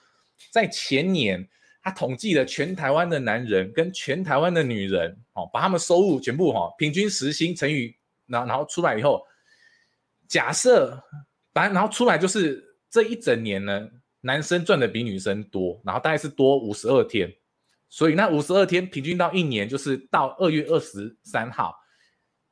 [0.51, 1.47] 在前年
[1.81, 7.95] 他统计了全台湾的男人跟全台湾的女人哦，把他们收入全部哈平均时薪乘以
[8.27, 9.23] 然然后出来以后，
[10.27, 11.01] 假设
[11.53, 13.89] 反正然后出来就是这一整年呢，
[14.21, 17.33] 男生赚的比女生多，然后大概是多五十二天。
[17.89, 21.73] 所以那五十二天平均到一年，就是到二月二十三号。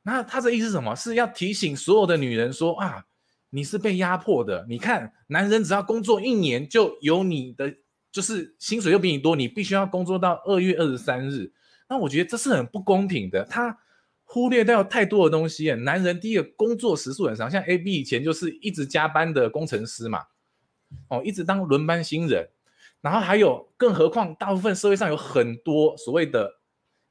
[0.02, 0.96] 那他的意思什么？
[0.96, 3.04] 是要提醒所有的女人说啊，
[3.50, 4.66] 你是被压迫的。
[4.68, 7.72] 你看，男人只要工作一年，就有你的，
[8.10, 11.52] 就是薪水又比你多，你必须要工作到二月二十三日。
[11.88, 13.44] 那我觉得这是很不公平的。
[13.44, 13.78] 他
[14.24, 15.72] 忽略掉太多的东西。
[15.72, 20.20] 男人第一个工作时数很长，像 AB 以前就是一直加班的工程师嘛，
[21.08, 22.48] 哦，一直当轮班新人。
[23.00, 26.52] 然后还有，更何况大部分社会上有很多所谓的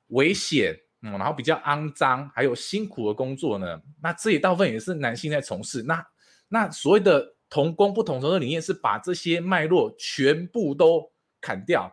[0.08, 3.82] 危险，嗯，然后比较肮脏，还有辛苦的工作呢。
[4.04, 5.84] 那这也大部分也是男性在从事。
[5.84, 6.06] 那
[6.50, 11.90] 那所谓的同工不同酬的理念是把这些脉络全部都砍掉，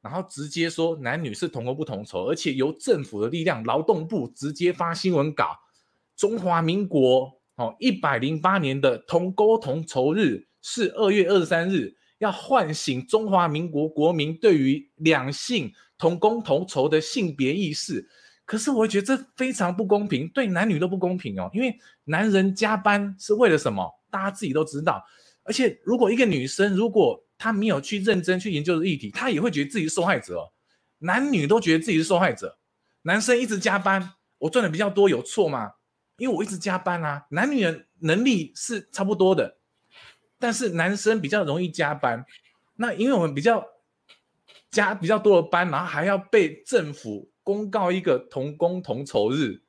[0.00, 5.54] 然后直接说男女是同工不同酬，而且由政府的力量，劳动部直接发新闻稿，
[6.16, 11.94] 中华民国哦一百零八年的同工同酬日是二月二十三日。
[12.24, 18.04] 要唤醒中华民国国民对于两性同工同酬的性别意识，
[18.44, 21.48] 可是我觉得这非常不公平，对男女都不公平哦。
[21.52, 23.88] 因为男人加班是为了什么？
[24.10, 25.04] 大家自己都知道。
[25.44, 30.52] 而且如果一个女生如果她没有去认真去研究的议题，她也会觉得自己是受害者哦。
[30.98, 32.58] 男女都觉得自己是受害者。
[33.02, 35.70] 男生一直加班，我赚的比较多，有错吗？
[36.16, 37.26] 因为我一直加班啊。
[37.30, 39.58] 男女的能力是差不多的。
[40.44, 42.22] 但是男生比较容易加班，
[42.76, 43.66] 那因为我们比较
[44.70, 49.62] 加比较多的班，然后还要被政府公告一个同工同酬日，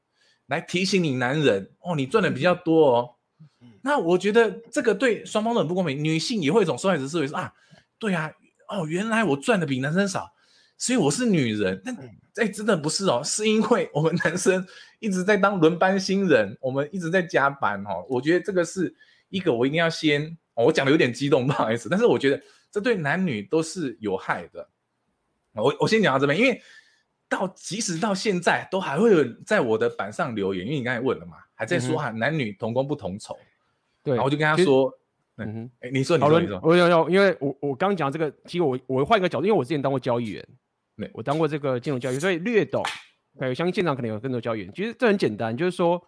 [0.47, 3.15] 来提醒你男人哦，你赚的比较多哦。
[3.83, 7.53] 那我觉得这个对双方都很不公平，女性也会有一种受害者思维，说啊，
[7.97, 8.29] 对啊，
[8.67, 10.29] 哦，原来我赚的比男生少，
[10.77, 11.81] 所以我是女人。
[11.85, 11.95] 但
[12.35, 14.67] 哎，真的不是哦，是因为我们男生
[14.99, 18.05] 一直在当轮班新人，我们一直在加班哦。
[18.09, 18.93] 我觉得这个是
[19.29, 20.37] 一个我一定要先。
[20.55, 22.41] 我讲的有点激动，不好意思，但是我觉得
[22.71, 24.67] 这对男女都是有害的。
[25.53, 26.61] 我我先讲到这边，因为
[27.27, 33.37] 到即使到现在都还会有在我的板上留言，因为你刚才问了嘛，还在说哈男女同工不同酬。
[34.03, 34.91] 对，然后我就跟他说，
[35.37, 40.47] 嗯哼，哎，你说你说你说，我有有，因为我我刚刚讲这个，其实我我换一个角度，因为我之前当过交易员，
[40.97, 42.83] 对，我当过这个金融交易，所以略懂。
[43.39, 46.01] 对，相信现场可能有更多交易员，其实这很简单，就是说。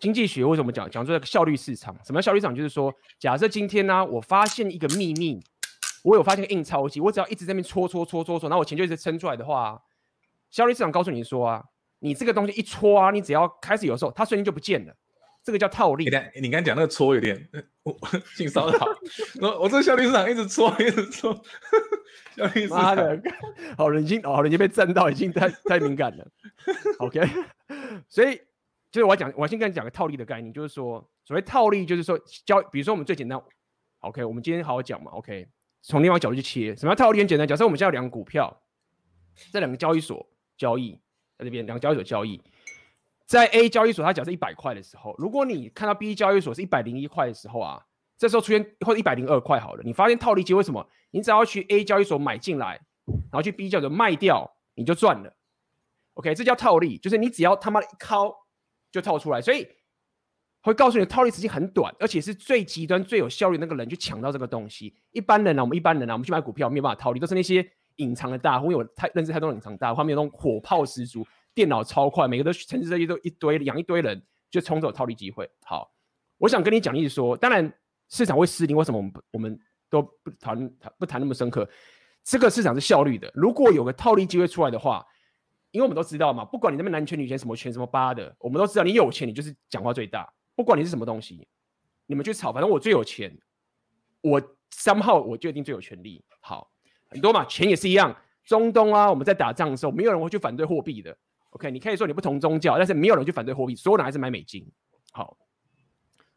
[0.00, 1.94] 经济学为什么讲讲这个效率市场？
[2.04, 2.54] 什么叫效率市场？
[2.54, 5.38] 就是说，假设今天呢、啊，我发现一个秘密，
[6.02, 9.78] 我有发现个印钞机，我只要一直在那边搓搓搓搓搓，然后我钱就一直撑出来的话，
[10.50, 11.62] 效率市场告诉你说啊，
[11.98, 14.94] 你这个东西一搓啊，你只要开始有时候，它瞬间就不见了，
[15.44, 16.04] 这个叫套利。
[16.04, 17.48] 你你刚才讲那个搓有点，
[17.82, 17.94] 我
[18.34, 18.78] 性骚扰。
[19.42, 21.38] 我我这个效率市场一直搓一直搓，
[22.34, 23.20] 效率市场的，
[23.76, 26.26] 好人已经好人已经被震到，已经太太敏感了。
[27.00, 27.20] OK，
[28.08, 28.40] 所以。
[28.90, 33.40] 就是我要讲，我先跟你讲个套利的概念，就是说，所谓套利，就是说交，比如说我们最简单
[34.00, 35.46] ，OK，我们今天好好讲嘛，OK，
[35.82, 37.20] 从另外角度去切，什么叫套利？
[37.20, 38.62] 很简单，假设我们现在有两个股票，
[39.52, 41.00] 在两个交易所交易，
[41.38, 42.42] 在这边两个交易所交易，
[43.26, 47.80] 在 A 交易所它假设一百块的时候，如果你看到 B 交易所是一百零一块的时候啊，
[48.18, 50.84] 这时候出现或者一百零二块好了，你发现套利机为什么？
[51.12, 55.36] 你只要去 A 交易所买进来，然后去 B 交易所卖掉，你就赚了
[56.14, 58.36] ，OK，这叫套利，就是你只要他妈的一敲。
[58.90, 59.66] 就套出来，所以
[60.62, 64.94] 会告诉你套利时间很短，而且是最极端、最有效率那个人去抢到这个东西。
[65.12, 75.48] 一般人呢、啊，我们一般人呢、啊，我们去买股票没有办法套利，都是那些隐藏的大户，因为我太认识太多隐藏大户，后面那种火炮十足，电脑超快，每个都城市这些都一堆养一堆人，就冲走套利机会。
[75.64, 75.90] 好，
[76.36, 77.72] 我想跟你讲，意思说，当然
[78.08, 81.68] 市场会失灵，为什么我们我们都不谈不谈那么深刻？
[82.24, 85.06] 这个市场是效率的，如果有个套利机会出来的话。
[85.72, 90.32] 因为我们都知道嘛，不管你那边男权女权什么权什么八的，我们都知道你有钱，你就是讲话最大。
[90.56, 91.46] 不管你是什么东西，
[92.06, 93.34] 你们去吵，反正我最有钱，
[94.20, 96.24] 我三号我就一定最有权利。
[96.40, 96.70] 好，
[97.08, 98.14] 很多嘛，钱也是一样。
[98.44, 101.16] 中东啊，我们在打仗的时候，没有人会去反对货币的。
[101.50, 104.66] OK，你可以说你不同宗教，但是没有人去反对货币，所有人还是买美金。
[105.12, 105.36] 好，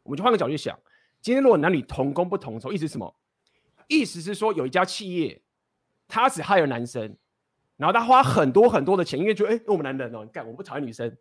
[0.04, 0.78] 我们就换个角度去想，
[1.20, 3.16] 今天如果男女同工不同酬，意思是什么？
[3.88, 5.42] 意思是说有一家企业，
[6.06, 7.16] 他只 hire 男生。
[7.76, 11.16] 然后他花很多很多的钱，因为觉得哎，我们男人哦，你干，我不讨厌女生，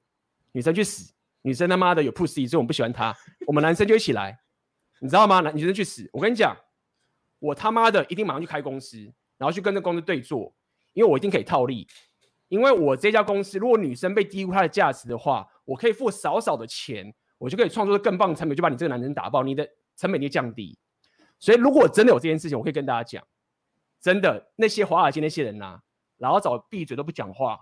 [0.52, 1.12] 女生去死，
[1.42, 3.16] 女生他妈的有 pussy，所以我们不喜欢她。
[3.48, 4.40] 我们男生就一起来，
[5.00, 5.40] 你知道吗？
[5.40, 6.08] 男女生去死。
[6.14, 6.56] 我跟你讲，
[7.40, 8.98] 我他妈的一定马上去开公司，
[9.38, 10.54] 然后去跟这公司对做，
[10.94, 11.88] 因为我一定可以套利。
[12.50, 20.78] 因为我这家公司，如果女生被低估她的价值的话，我可以付少少的钱，我就可以创作更棒的产品，就把你这个男人打爆，你的成本就降低。
[21.40, 23.26] 所以如果真的有这件事情，我可以跟大家讲，
[24.00, 25.82] 真的那些华尔街那些人呐、啊。
[26.18, 27.60] 然后找闭嘴都不讲话，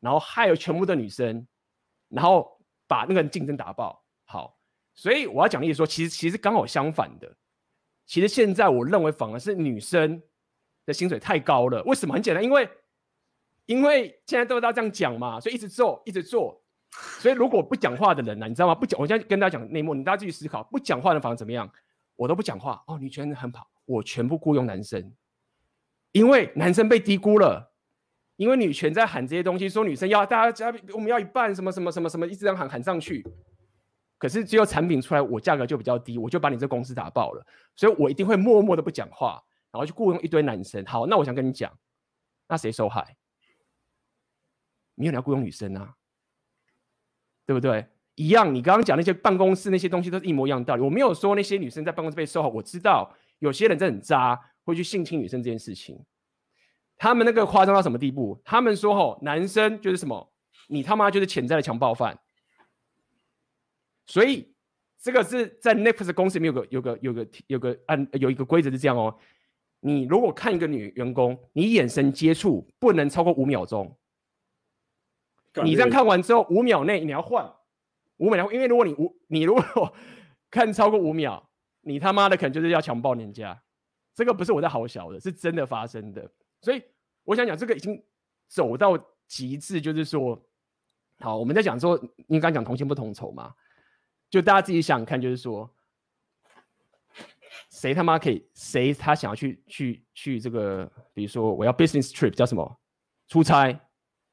[0.00, 1.46] 然后害了全部的女生，
[2.08, 4.04] 然后把那个人竞争打爆。
[4.24, 4.58] 好，
[4.94, 7.36] 所以我要讲的意思说，其实其实刚好相反的。
[8.06, 10.20] 其实现在我认为反而是女生
[10.84, 11.82] 的薪水太高了。
[11.84, 12.14] 为什么？
[12.14, 12.68] 很简单，因为
[13.66, 16.60] 因为现在都大家这样讲嘛，所以一直做一直做。
[17.20, 18.74] 所以如果不讲话的人呢、你知道吗？
[18.74, 20.62] 不讲，我现在跟大家讲内幕，你大家继续思考。
[20.64, 21.70] 不讲话的反而怎么样？
[22.16, 25.14] 我都不讲话哦，女权很好，我全部雇佣男生，
[26.10, 27.69] 因为男生被低估了。
[28.40, 33.22] 因为女权在喊这些东西，说女生要大家加，我们要一半，什么什么什么什么，一直这样喊喊上去。
[34.16, 40.82] 可是只有产品出来，我价格就比较低，我就把你这公司打爆了，所以我一定会默默的不讲话，然后去雇佣一堆男生。
[40.86, 41.70] 好，那我想跟你讲，
[42.48, 43.14] 那谁受害？
[44.94, 45.96] 没有人要雇佣女生啊，
[47.44, 47.86] 对不对？
[48.14, 50.82] 一样，你刚刚讲那些办公室那些东西都是一模一样的道理。
[50.82, 56.02] 我没有说那些女生在办公室被受害，我知道有些人真很渣，会去性侵女生这件事情。
[57.02, 58.38] 他们那个夸张到什么地步？
[58.44, 60.30] 他们说：“吼，男生就是什么？
[60.68, 62.18] 你他妈就是潜在的强暴犯。”
[64.04, 64.54] 所以
[65.00, 69.16] 这个是在 Netflix 公司里面有个有个有个有个按有一个规则是这样哦。
[69.80, 73.96] 你如果看一个女员工，你眼神接触不能超过五秒钟。
[75.64, 77.50] 你这样看完之后，五秒内你要换
[78.18, 79.94] 五秒，因为如果你五你如果
[80.50, 81.48] 看超过五秒，
[81.80, 83.58] 你他妈的可能就是要强暴人家。
[84.14, 86.30] 这个不是我在好小的，是真的发生的。
[86.62, 86.82] 所以
[87.24, 88.02] 我想讲，这个已经
[88.48, 90.38] 走到极致，就是说，
[91.20, 93.54] 好，我们在讲说，你刚讲同薪不同酬嘛，
[94.28, 95.72] 就大家自己想看，就是说，
[97.70, 102.80] 谁他妈可以，谁他想要去去去这个，比如说我要 business trip 叫什么？
[103.28, 103.80] 出差，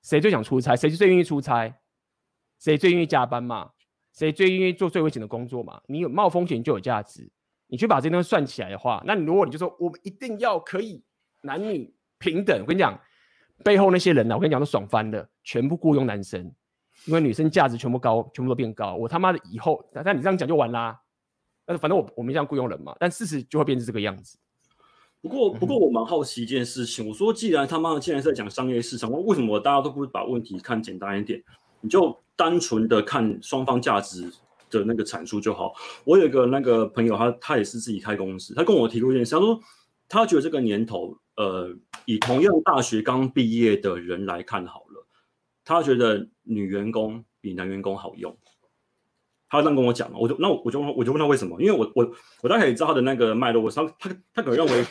[0.02, 1.80] 谁最想出差，谁最愿意出差，
[2.60, 3.72] 谁最愿意加班嘛，
[4.12, 7.30] 谁最愿意做最危险的工作嘛，你有冒风险就有价值，
[7.68, 11.04] 你去把这东西算起来的话，那你如果你就说我们一定要可以
[11.44, 11.96] 男女。
[12.20, 13.00] 平等，我跟你讲，
[13.64, 14.38] 背后那些人呢、啊？
[14.38, 16.52] 我跟你讲，都爽翻了，全部雇佣男生，
[17.06, 18.96] 因为女生价值全部高，全部都变高。
[18.96, 21.00] 我他妈的以后，但你这样讲就完啦。
[21.66, 24.38] 但是反正我我没这样雇佣人嘛，但事实就会变成这个样子。
[25.22, 31.44] 不过不过我蛮好奇一件事情，我说既然他妈的既然是在讲商业市场，为什么大家都不把问题看简单一点？
[31.82, 34.32] 你就单纯的看双方价值
[34.70, 35.74] 的那个阐述就好。
[36.06, 39.60] 我有一个那个朋友，他他也是自己开公司，他跟我提过一件事，他说
[40.08, 41.18] 他觉得这个年头。
[41.38, 41.74] 呃，
[42.06, 45.08] 以同样大学刚毕业的人来看好了，
[45.64, 48.38] 他觉得女员工比男员工好用。
[49.50, 51.62] 他这样跟我讲，我就那我就我就问他为什么？
[51.62, 53.64] 因为我我我大概也知道他的那个脉络。
[53.64, 54.86] 我他他他可能认为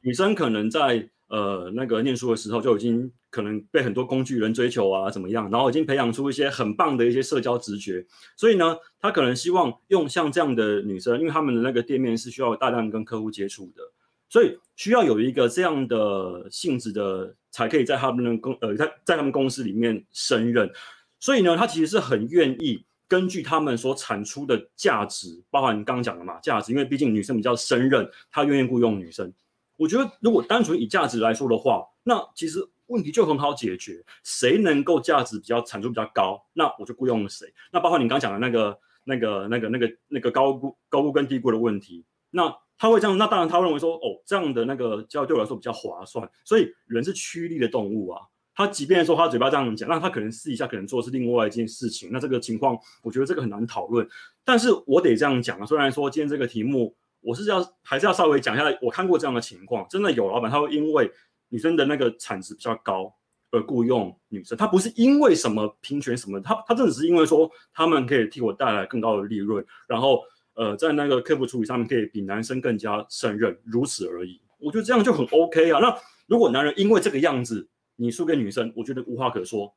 [0.00, 13.82] 女生可能在呃那个念书的时候就已经可能被很多工具人追求啊怎么样，然后已经培养出一些很棒的一些社交直觉，所以呢，他可能希望用像这样的女生，因为他们的那个店面是需要大量跟客户接触的。
[14.30, 20.70] 所以需要有一个这样的性质的，才可以在他们的公呃在在他们公司里面胜任。
[21.18, 29.30] 所以呢，他其实是很愿意根据他们所产出的价值，包含你刚刚讲的嘛价值，因为毕竟女生比较胜任，他愿意雇佣女生。
[29.76, 37.52] 我觉得如果单纯以价值来说的话，那其实问题就很好解决，谁能够价值比较产出比较高，那我就雇佣了谁。
[37.72, 42.56] 那包括你刚讲的那个那个那个那个那个高估高估跟低估的问题，那。
[42.80, 46.26] 他会这样，那当然他会认为说，哦，这样的那个交易对我来说比较划算。
[46.46, 48.22] 所以人是趋利的动物啊。
[48.54, 52.08] 他即便说他嘴巴这样讲，那他可能试一下可能做的是另外一件事情。
[52.10, 54.08] 那这个情况，我觉得这个很难讨论。
[54.46, 58.64] 但是我得这样讲啊，虽然说今天这个题目，我是要还是要稍微讲一下。
[58.80, 61.12] 我看过这样的情况，真的有老板他会因为
[61.50, 63.14] 女生的那个产值比较高
[63.50, 70.22] 而雇佣女生，他不是因为什么平权什么，他他真的只是因为说他们可以替我带来更高的利润，然后。
[70.60, 74.38] 呃，在那个客服处理上面可以比男生更加胜任，如此而已。
[74.58, 75.80] 我觉得这样就很 OK 啊。
[75.80, 75.96] 那
[76.26, 79.74] 如果男人因为这个样子你输给女生，我觉得无话可说。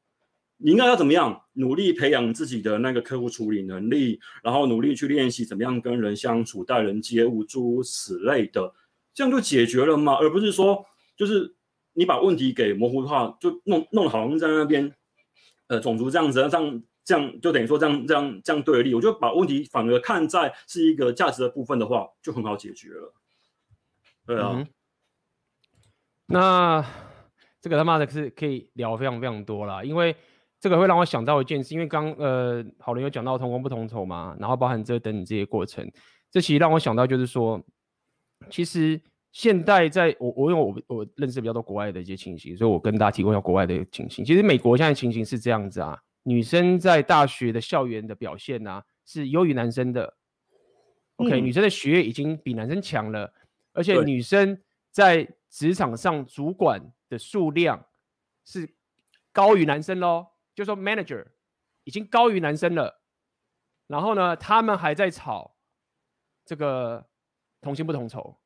[0.58, 1.42] 你应该要怎么样？
[1.54, 8.74] 努力培养自己的那个客户处理能力，然后努力去练习怎么样跟人相处、待人接物，诸如此类的，
[9.14, 10.16] 这样就解决了嘛？
[10.16, 11.56] 而不是说，就是
[11.94, 14.94] 你把问题给模糊化，就弄弄好像在那边，
[15.68, 16.84] 呃，种族这样子这样。
[17.06, 23.14] 这样就等于说这样这样这样对立，我就把问题反而看在是一个价值的部分的话，就很好解决了。
[24.26, 24.68] 对啊，嗯、
[26.28, 26.86] 那
[27.60, 30.16] 这个他妈的是可以聊非常非常多啦，因为
[30.62, 35.86] 这个会让我想到一件事，因为刚呃好人有讲到同工不同酬嘛，然后包含这等等这些过程，
[36.32, 37.62] 这其实让我想到就是说，
[38.50, 39.02] 其实
[39.34, 44.24] 现代在我我因为我我认识比较多国外的一些情形，所以我跟大家提供一下国外的情形。
[44.24, 46.00] 其实美国现在情形是这样子啊。
[46.24, 50.18] 女生在大学的校园的表现呢、啊，是优于男生的。
[51.18, 53.32] OK，、嗯、女生的学业已经比男生强了，
[53.74, 54.58] 而且女生
[54.90, 57.86] 在职场上主管的数量
[58.46, 58.74] 是
[59.34, 60.26] 高于男生喽。
[60.56, 61.26] 就说 manager
[61.84, 63.02] 已经高于男生了。
[63.88, 65.58] 然后呢，他们还在吵
[66.46, 67.06] 这个
[67.60, 68.40] 同薪不同酬。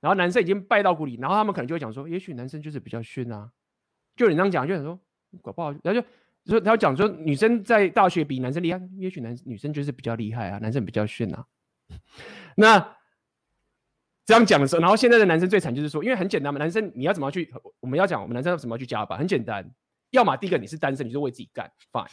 [0.00, 3.50] 然后男生已经败到谷底，然后他们可能就会讲说，也许男生就是比较逊啊。
[4.14, 5.00] 就你这样讲，就想说
[5.42, 6.06] 搞不好，然后就。
[6.46, 11.44] 说他要讲说女生在大学比男生厉害，也许男女生就是比较厉害啊，男生比较逊啊。
[12.56, 12.96] 那
[14.24, 19.68] 这样讲的时候，然后现在的男生最惨就是说，因为很简单嘛，男生你要怎么去，我们要讲我们男生要怎么去加班，很简单，
[20.10, 22.08] 要么第一个你是单身，你就为自己干，fine，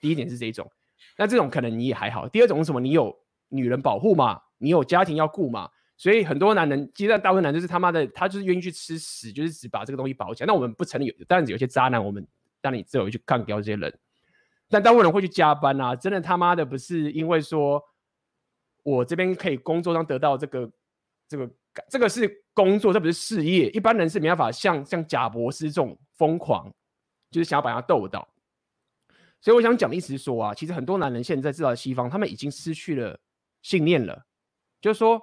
[0.00, 0.70] 第一点是这种，
[1.16, 2.80] 那这种可能你也还好，第二种是什么？
[2.80, 3.16] 你有
[3.48, 10.46] 女人保护嘛，你有家庭要顾嘛，所以很多男人，其实大部分男人就是他妈的，他就是愿意去吃屎，就是只把这个东西保起来。
[10.46, 12.24] 那我们不承认有，当然有些渣男，我们
[12.60, 13.98] 当然只有去干掉这些人，
[14.68, 17.82] 但大部分人会去加班啊，真的他妈的不是因为说
[18.82, 20.70] 我这边可以工作上得到这个。
[21.30, 21.50] 这个
[21.90, 23.68] 这个是工作，这不是事业。
[23.72, 26.72] 一般人是没办法像像贾伯斯这种疯狂，
[27.30, 28.26] 就是想要把他斗到。
[29.42, 33.20] 所以我想讲的意思是说啊，其实很多男人现在至少西方，他们已经失去了
[33.60, 34.24] 信念了。
[34.80, 35.20] 就是说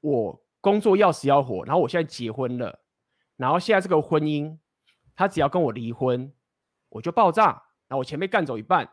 [0.00, 2.80] 我工作要死要活，然后我现在结婚了，
[3.38, 4.54] 然后现在这个婚姻，
[5.16, 6.30] 他只要跟我离婚，
[6.88, 7.44] 我就爆炸，
[7.88, 8.88] 然后我钱被干走一半，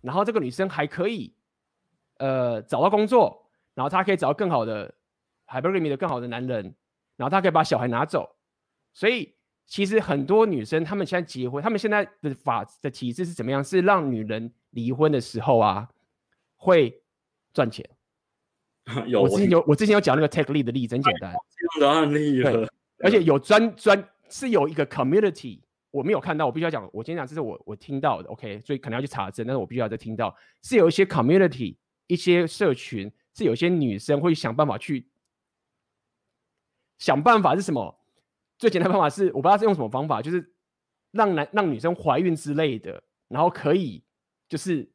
[0.00, 1.34] 然后这个女生还可以
[2.18, 4.94] 呃找到工作，然后她可以找到更好的。
[5.48, 6.74] hypergamy 的更好的男人，
[7.16, 8.34] 然后她可以把小孩拿走，
[8.92, 9.32] 所以
[9.64, 13.62] 其实很多女生她们现在结婚，她们现在的法的体制是怎么样？
[13.62, 15.88] 是让女人离婚的时候啊，
[16.56, 17.00] 会
[17.52, 17.88] 赚钱。
[19.06, 21.32] 有我之前有我之前有讲那个 Take Lead 的例子，很简单，
[21.78, 22.68] 这样的案例对，
[23.04, 25.60] 而且有专专是有一个 community，
[25.96, 31.76] 我没有看到，我必须要讲，我今天讲这是我我听到的，OK，所以可能要去查证，但是我必须要再听到，是有一些 community
[32.06, 35.08] 一些社群，是有些女生会想办法去。
[36.98, 37.98] 想办法是什么？
[38.58, 40.52] 最简单的方法是，我不知道是用什么方法，就是
[41.12, 44.02] 让男让女生怀孕之类的，然后可以
[44.48, 44.86] 就是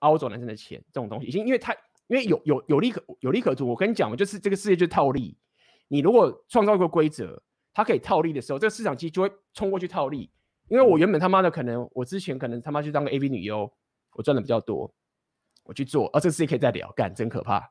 [0.00, 1.72] 凹走男生的钱，这种东西已经因为太
[2.06, 3.66] 因为有有有利可有利可图。
[3.66, 5.36] 我跟你讲嘛，就是这个世界就是套利。
[5.88, 7.42] 你如果创造一个规则，
[7.72, 10.30] 它可以套利的时候，这个市场其实就会冲过去套利。
[10.68, 13.70] 因为我原本他妈的可能我之前可能他妈去当个 AV 女优，
[14.14, 14.92] 我赚的比较多，
[15.64, 17.62] 我去做，而、啊、这个事情可以再聊，干真可怕。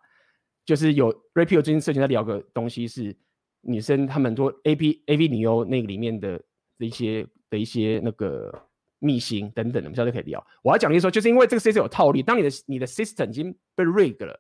[0.66, 3.16] 就是有 Rapio 最近社群在聊个东西是。
[3.62, 6.40] 女生她们做 A P A V 女优那个里面的
[6.78, 8.54] 的一些的一些那个
[9.00, 10.46] 秘辛等等的，我们下次可以聊。
[10.62, 14.40] 我要讲的是说，就是因为这个 system 有套利，当你的你的 system 已经被 rig 了，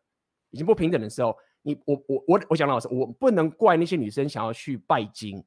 [0.51, 5.43] 已经不平等的时候，你我我我我讲老实，我不能怪那些女生想要去拜金，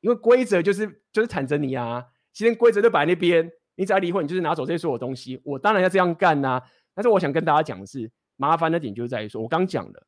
[0.00, 2.02] 因为规则就是就是缠着你啊，
[2.38, 5.42] 其实规则就摆那边，你只要离婚，你就是拿走这些所有东西。
[5.44, 6.62] 我当然要这样干呐、
[6.94, 10.06] 但是我想跟大家讲的是，麻烦的点就在于说，我刚讲了，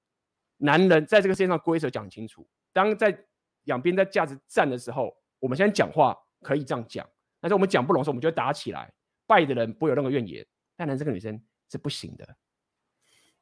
[0.59, 2.49] 男人在这个世界上规则讲清楚。
[2.73, 3.25] 当在
[3.65, 7.05] 两边在价值战的时候，我们现在讲话可以这样讲，
[7.41, 8.93] 但是我们讲不拢的时候，我们就打起来。
[9.27, 12.37] 败的人不会有任何怨言，但男生跟女生是不行的，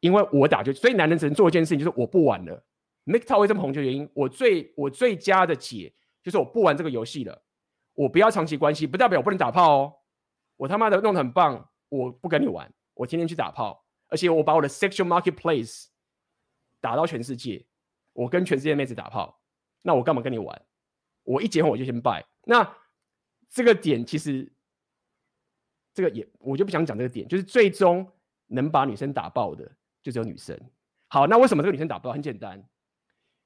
[0.00, 2.64] 因为我打就，所以男人只能做一件事情，就是我不玩了。
[3.04, 7.42] MGTOW 为这么红就原因，我最我最佳的解就是我不玩这个游戏了，
[7.98, 9.94] 我不要长期关系，不代表我不能打炮哦。
[10.56, 15.86] 我他妈的弄得很棒，我不跟你玩，我天天去打炮，而且我把我的 sexual marketplace
[16.80, 17.66] 打到全世界。
[18.12, 19.40] 我跟全世界妹子打炮，
[19.82, 20.62] 那我干嘛跟你玩？
[21.24, 22.24] 我一结婚我就先拜。
[22.44, 22.76] 那
[23.48, 24.52] 这个点其实，
[25.92, 28.08] 这个也我就不想讲这个点，就是最终
[28.46, 29.68] 能把女生打爆的
[30.02, 30.56] 就只有女生。
[31.08, 32.12] 好，那为什么这个女生打爆？
[32.12, 32.64] 很简单，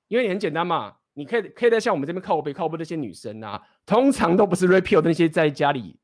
[0.09, 5.99] 因为你很简单嘛，你可以可以在像我们这边靠北靠北那些女生啊，通常都不是 rapio 的那些在家里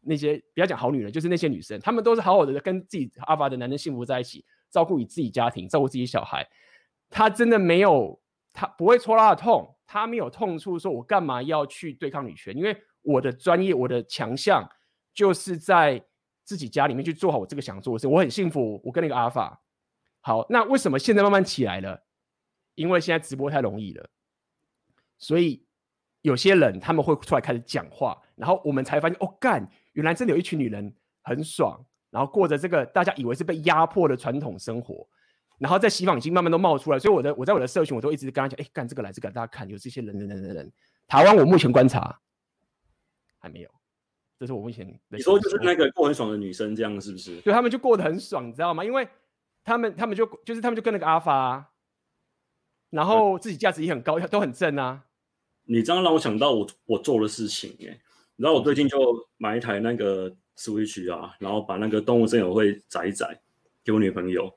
[0.00, 6.48] 那些不要讲好女人，就是那些女生，她们都是好好的跟自己阿法的男人幸福在一起，照顾你自己家庭，照顾自己小孩。
[7.08, 8.20] 他真的没有，
[8.52, 12.56] 他不会戳他的痛，他没有痛处，说我干嘛要去对抗女权？
[12.56, 14.68] 因为我的专业，我的强项
[15.12, 16.02] 就是在
[16.44, 18.08] 自己家里面去做好我这个想做的事。
[18.08, 19.60] 我很幸福，我跟那个阿法。
[20.20, 22.02] 好，那为什么现在慢慢起来了？
[22.74, 24.08] 因为现在直播太容易了，
[25.20, 25.64] 所以
[26.22, 30.92] 有些人他们会出来开始讲话，然后我们才发现，哦干，原来真的有一群女人
[31.22, 31.78] 很爽，
[32.10, 35.06] 然后过着这个大家以为是被压迫的传统生活。
[35.58, 40.72] 然后在西方已经慢慢都冒出来，所以我的我在我的社群我都一直跟他讲，哎，干这个来这个，大家看有这些人人人人人。
[41.06, 42.18] 台湾我目前观察
[43.38, 43.70] 还没有，
[44.38, 44.98] 这是我目前的。
[45.08, 47.38] 你说就是那个过很爽的女生这样是不是？
[47.42, 48.82] 对，他们就过得很爽，你知道吗？
[48.82, 49.06] 因为
[49.62, 51.68] 他们他们就就是他们就跟那个阿发、啊，
[52.88, 55.04] 然后自己价值也很高，都很正啊。
[55.72, 57.96] 你这样让我想到我我做的事情哎，
[58.34, 58.98] 然后我最近就
[59.36, 63.40] 买一台那个 Switch 啊，然后把那个动物森友会载一载
[63.84, 64.52] 给我女朋友。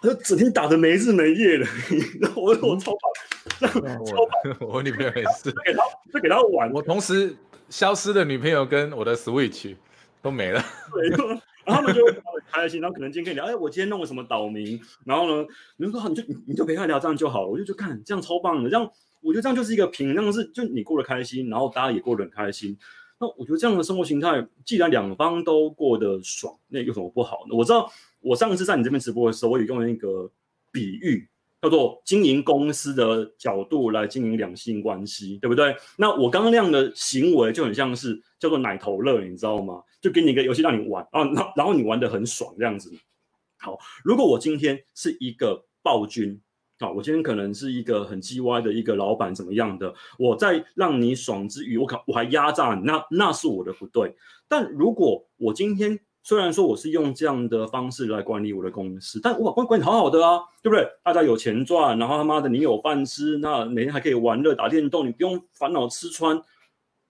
[0.00, 1.66] 她就整天打的没日没夜的，
[2.20, 2.92] 然后我我超
[3.60, 4.56] 怕，超棒。
[4.68, 6.72] 我女朋友也是，给他就给她玩。
[6.72, 7.36] 我同时
[7.68, 9.76] 消失的女朋友跟我的 Switch
[10.20, 10.60] 都没了。
[10.92, 11.08] 对，
[11.64, 12.20] 然后他们就会很
[12.50, 17.48] 开心，然后可能今天跟你聊，哎，我今天弄了什么岛民，然后呢，你就说好，你就你就陪他聊这样就好了。
[17.48, 18.90] 我就就看这样超棒的，这样
[19.22, 22.76] 我觉得这样就是一个平，那样是就你过得开心，然后大家也过得很开心。
[23.18, 27.56] 那我觉得这样的生活形态，既然两方都过得爽，那有什么不好呢？
[27.56, 27.90] 我知道。
[28.24, 30.30] 我上次在你这边直播的时候，我有用了一个
[30.70, 31.28] 比喻，
[31.60, 35.74] 叫做经营公司的角度来经营两性关系，对不对？
[35.96, 39.82] 那我刚刚那样的行为就很像是叫做奶头乐，你知道吗？
[40.00, 42.92] 就给你一个游戏让你玩啊，然然后你玩得很爽这样子。
[43.58, 46.40] 好，如果我今天是一个暴君
[46.82, 54.14] 啊，我今天可能是一个很叽歪的一个老板怎么样的，我在让你爽之余，我可我还压榨你，那那是我的不对。
[54.48, 60.86] 但如果我今天虽然说我是用这样的方式来管理我的公司，但我管管理好好的啊，对不对？
[61.04, 66.42] 大家有钱赚，然后他妈的你有饭吃，那每天还可以玩乐打电动，你不用烦恼吃穿。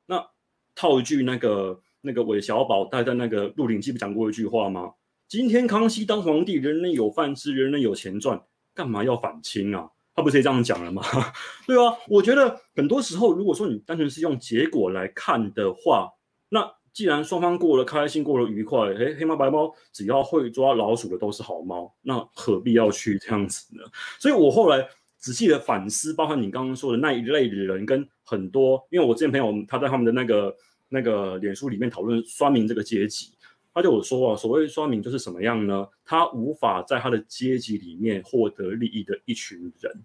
[0.06, 0.26] 那
[0.74, 4.92] 套一句那个那个韦小宝带在那个《鹿鼎记》不讲过一句话吗？
[5.28, 8.42] 今天康熙当皇帝，人人有饭吃，人人有钱赚，
[8.74, 9.88] 干嘛要反清啊？
[10.14, 11.02] 他不是也这样讲了吗？
[11.66, 11.96] 对啊？
[12.06, 16.10] 我觉得很多时候，如果说你单纯是用结果来看的话，
[16.50, 23.82] 那既然双方过得开心，过得愉快，嘿，黑猫白猫，只要会抓老鼠的都是好猫，那何必要去这样子呢？
[24.18, 30.54] 所以我后来仔细的反思，包括你刚刚说的那一类的人，跟很多，因为我之前朋友他在他们的那个
[30.90, 33.32] 那个脸书里面讨论酸民这个阶级。
[33.74, 35.88] 他就有说啊，所谓酸民就是什么样呢？
[36.04, 40.02] 他无法在他的阶级里面获得利益的一群人，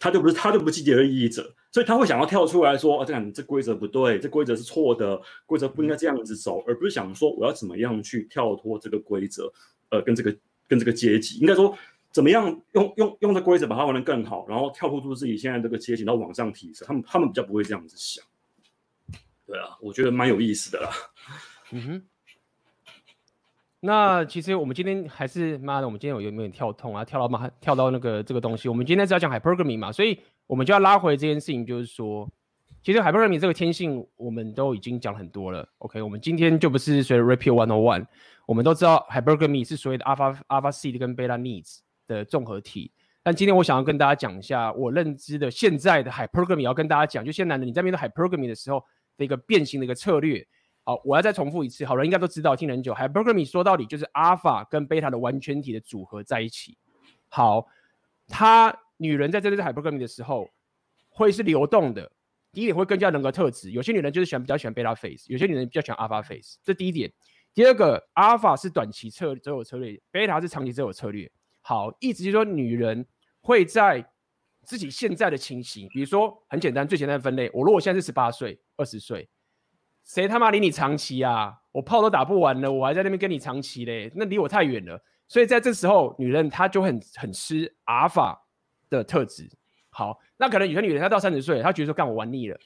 [0.00, 9.52] 他就不是他就不是积极的利益者，所以他会想要跳出来说啊，这样这规则不对，这规则是错的，规则不应该这样子走，而不是想说我要怎么样去跳脱这个规则，
[9.90, 10.36] 呃，跟这个
[10.66, 11.76] 跟这个阶级，应该说
[12.10, 18.24] 怎么样用用用这规则把它玩得更好，然后跳脱出自己现在这个阶级，然后往上提升，他们他们比较不会这样子想。
[19.46, 20.90] 对啊，我觉得蛮有意思的啦。
[21.70, 22.02] 嗯哼。
[23.80, 27.04] 那其实我们今天还是妈的，我们今天有有没有点跳痛啊？
[27.04, 30.18] 跳到妈跳到那个这个东西，我们今天是要讲 hypergamy 嘛，所以
[30.48, 32.28] 我们就要拉回这件事情，就是说，
[32.82, 35.64] 其实 hypergamy 这个天性我们都已经讲很多了。
[35.78, 38.06] OK，我们今天就不是随着 repeat One on One，
[38.46, 42.90] 我们都知道 hypergamy 是所谓的 alpha alpha seed 跟 beta needs 的综合体。
[43.22, 48.82] 但今天我想要跟大家讲一下我认知的现在的 hypergamy，要跟大家讲，就现在的你在面对 hypergamy 的时候
[49.16, 50.44] 的一个变形的一个策略。
[50.88, 52.94] 好，我要再重复一次，好人应该都知道，听很久。
[52.94, 56.78] Hypergamy 说到底就是阿尔法跟贝塔的完全体的组合在一起。
[57.28, 57.66] 好，
[58.26, 60.48] 他女人在这对 Hypergamy 的时候
[61.10, 62.10] 会是流动的。
[62.52, 67.12] 第一点会更加人格特质，有些女人就是喜欢比较喜欢贝塔 face，有些女人比较喜欢阿尔法 face，这第一点。
[67.52, 71.30] 第二个，阿尔法是短期策择偶策略，贝塔是长期择偶策略。
[71.60, 73.04] 好，意思就是说女人
[73.42, 74.02] 会在
[74.64, 79.28] 自己现在的情形，比如说很简单，最简单的分类，我如果现在是十八岁、二十岁。
[80.08, 81.54] 谁他妈离你长期啊？
[81.70, 84.98] 我炮都打不完了，我还在那边跟你长期嘞，那离我太远了。
[85.28, 88.42] 所以在这时候，女人她就很很吃阿尔法
[88.88, 89.46] 的特质。
[89.90, 92.58] 好，那可能有些女人她到三十岁，她觉得说干我玩腻了，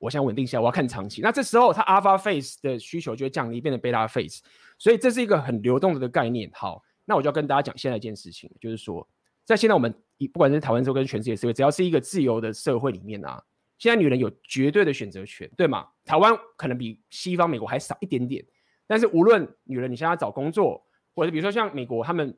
[0.00, 1.22] 我想稳定下，我要看长期。
[1.22, 4.42] 那这时候她阿尔法 face 的需求就会降低，变成贝塔 face。
[4.76, 6.50] 所以这是一个很流动的概念。
[6.52, 9.08] 好，那我就要跟大家讲现在一件事情，就是说，
[9.44, 9.94] 在现在我们
[10.32, 13.40] 不管是台湾州跟全世界社会，只要是一个自由的社会里面啊。
[13.78, 15.86] 现在女人有绝对的选择权，对吗？
[16.04, 18.44] 台湾可能比西方美国还少一点点，
[18.86, 22.36] 但是无论女人你现在找工作，或者比如说像美国，他们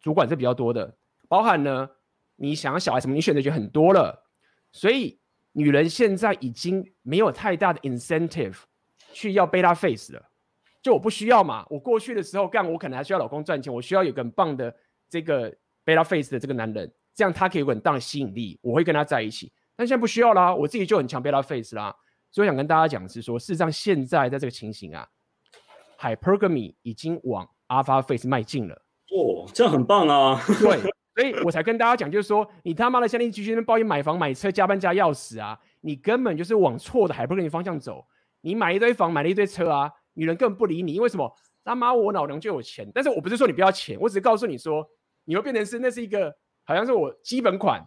[0.00, 0.96] 主管是比较多的，
[1.28, 1.88] 包含呢
[2.36, 4.26] 你想要小孩什么，你选择权很多了，
[4.72, 5.20] 所以
[5.52, 8.56] 女人现在已经没有太大的 incentive
[9.12, 10.30] 去要 beta face 了，
[10.82, 14.74] 就我不需要嘛，我过去的时候干，我可能还需要老公赚钱，我需要有个很棒的
[15.08, 15.54] 这个
[15.84, 19.52] beta face 的这个男人，这样他可以有很大的吸引力，我会跟他在一起。
[19.76, 21.94] 但现在不需要啦，我自己就很强 beta face 啦，
[22.30, 25.06] 所以我想跟大家讲的是说，事实上现在在这个情形啊
[25.98, 28.74] ，hypergamy 已经往 alpha face 迈进了。
[29.10, 30.40] 哦，这样很棒啊！
[30.60, 30.80] 对，
[31.14, 38.04] 所以我才跟大家讲，就是说，你他妈的现在继续那边抱怨买房买车加班加要死啊，你根本就是往错的 hypergamy 方向走。
[38.40, 41.32] 你买一堆房买了一堆车啊，女人根本不理你，因为什么？
[41.64, 42.90] 他妈我老娘就有钱。
[42.94, 44.86] 但是我不是说你不要钱，我只是告诉你说，
[45.24, 46.32] 你会变成是那是一个
[46.64, 47.84] 好像是我基本款。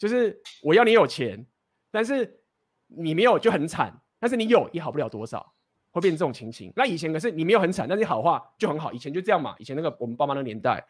[0.00, 1.46] 就是我要你有钱，
[1.90, 2.40] 但是
[2.86, 5.52] 你没有就很惨，但是你有也好不了多少，
[5.90, 6.72] 会变成这种情形。
[6.74, 9.54] 那以前可是你没有很惨，但是好话就很好，以前就这样嘛。
[9.58, 10.82] 以前那个我们爸妈那年代，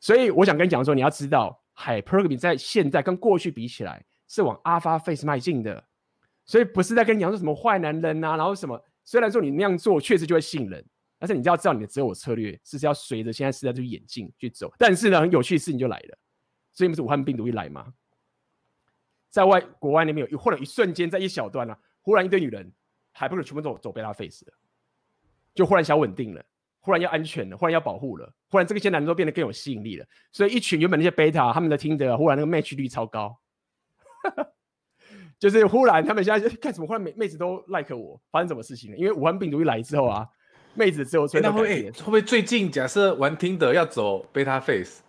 [0.00, 5.82] 所以我想跟你讲说，你要知道，Hypergamy 在现在跟过去比起来是往 Alpha Face 迈进的，
[6.44, 8.78] 所以不是在跟你讲说什么坏男人啊，然后什么。
[9.04, 10.84] 虽然说你那样做确实就会吸引人，
[11.18, 14.72] 但是你就要知道你的择偶策略是是要随着现在时代去演进去走。
[14.78, 16.18] 但是呢，很有趣的事情就来了，
[16.72, 17.92] 所以不是武汉病毒一来吗？
[19.32, 22.70] 在外国外那边有，或者一瞬间，在一小段啊，忽然一堆女人，
[23.12, 24.52] 还不如全部走走 beta face 了，
[25.54, 26.44] 就忽然想稳定了，
[26.80, 33.34] 忽然要安全了，忽然要保护了，忽然这些男人都变得更有吸引力了，所以一群原本那些 beta 他们的 Tinder 忽然那个 match 率超高，
[35.40, 38.96] 就是忽然他们现在就干什么，忽然妹妹子都 like 我，发生什么事情了？
[38.98, 40.28] 因为武汉病毒一来之后啊，
[40.74, 41.26] 妹子只有。
[41.40, 45.00] 那会会不会最近假设玩 Tinder 要走 beta face？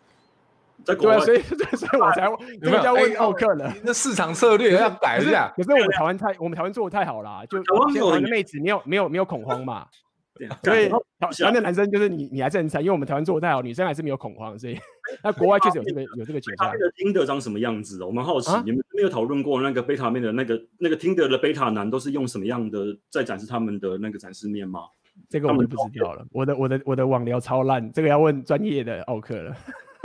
[0.83, 2.29] 在国外，所以所以我才
[2.61, 3.73] 这个要问奥克了。
[3.83, 5.51] 那市场策略要改一下。
[5.55, 9.87] 可是我们台湾太，我们台湾做的太好了，就台湾的妹子没有没有没有恐慌嘛。
[10.63, 14.75] 所以台湾的男生就是你你还是很惨，因为我们台湾做的太好，女生还是没有恐慌，所以
[15.23, 16.71] 那国外确实有这个有这个景象。
[16.73, 18.03] 那个 Tinder 长什么样子？
[18.03, 24.81] 我们好奇，你们没有讨论过那个贝塔面的那个那个 Tinder 的贝塔男都是用什么样的在展示他们的那个展示面吗？
[25.29, 26.25] 这个我们不知道了。
[26.31, 29.55] 我的我的我的网聊超烂，这个要问专业的奥克了。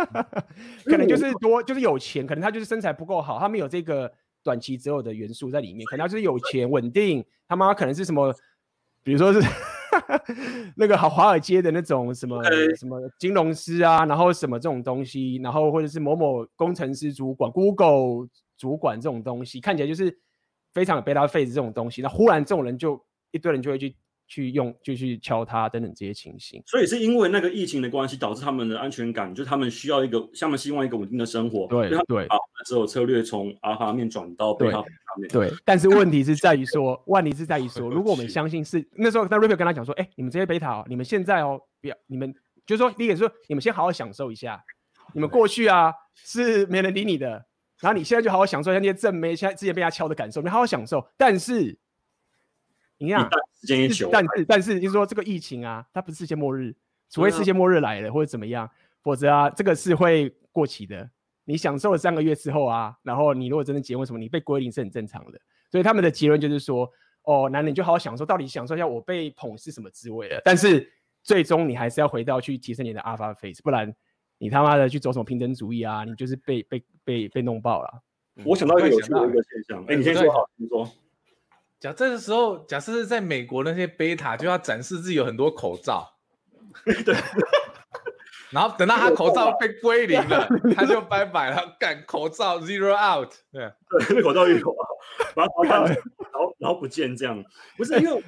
[0.87, 5.85] 可能就是多就是有钱，可能他就是身材不够好，他没有这个短期择偶的元素在里面。
[5.87, 8.35] 可能他就是有钱稳定，他妈妈可能是什么，
[9.03, 9.41] 比如说是。
[10.77, 12.41] 那个好华尔街的那种什么
[12.77, 20.17] 什么金融师啊，然后什么这种东西，然后或者是某某工程师主管、Google 主管这种东西，看起来就是
[20.73, 22.01] 非常有 beta face 这种东西。
[22.03, 23.97] 那忽然这种人就一堆人就会去
[24.29, 26.63] 去用，就去敲他等等这些情形。
[26.67, 31.67] 所以是因为那个疫情的关系，导致他们的安全感，就是他们需要一个，他们希望一个稳定的生活。
[31.67, 34.85] 对对，啊，之后策略从阿尔法面转到贝塔。
[35.31, 42.33] 对，但是问题是在于说，问题是在于说， 如果我们相信是那时候，那 Raphael 跟他讲说，哎、欸，你们这些贝塔哦，你们现在哦，不要，你们
[42.67, 44.63] 就是说，第一个说，你们先好好享受一下，
[45.15, 47.29] 你们过去啊是没人理你的，
[47.81, 51.05] 然后你现在就好好享受一下那些正妹，现在之前被他敲的感受，你好好享受。
[51.17, 51.77] 但是，
[52.99, 56.75] 一久，但是但是就是说这个疫情啊，它不是世界末日，
[57.11, 58.69] 除非世界末日来了或者怎么样，
[59.03, 61.09] 否则啊，这个是会过期的。
[61.45, 65.41] 你享受了三个月之后啊，然后你如果真的结婚什么，你被归零是很正常的。
[65.71, 66.91] 所以他们的结论就是说，
[67.23, 70.43] 哦，男人就好好享受，到底享受一下我被捧是什么滋味了。
[70.45, 70.93] 但是
[71.23, 73.95] 最终你还是要回到去提升你的 alpha face，不然
[74.39, 78.03] 你他妈的去走什么平等主义啊，你就是被被被被弄爆了。
[78.45, 80.87] 我想到一个有趣的一个现象，哎，你先说好，你说。
[81.81, 86.09] 假这个时候，假设是在美国那些贝塔就要展示自己有很多口罩。
[87.05, 87.15] 对。
[88.51, 93.71] 然后等到他口罩被归零了， 他就拜拜了，干口罩 zero out，对
[94.09, 94.75] 对，口罩一口，
[95.37, 97.45] 把它抛开，然后然后不见这样，
[97.77, 98.23] 不是因为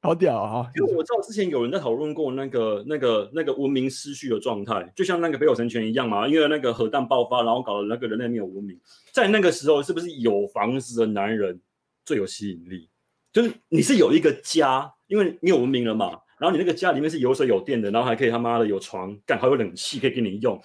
[0.00, 0.68] 好屌啊！
[0.74, 8.76] 因为我知道之前有人在讨论过那个那个那个文明失去的状态，就像那个北斗神拳一样嘛，因为那个核弹爆发，然后搞得那个人类没有文明，
[9.12, 11.60] 在那个时候是不是有房子的男人
[12.04, 12.88] 最有吸引力？
[13.32, 16.18] 就是你是有一个家，因为你有文明了嘛。
[16.38, 20.60] 然后你那个家里面是有水有电的，然后还可以他妈的有床，干还有冷气可以给你用。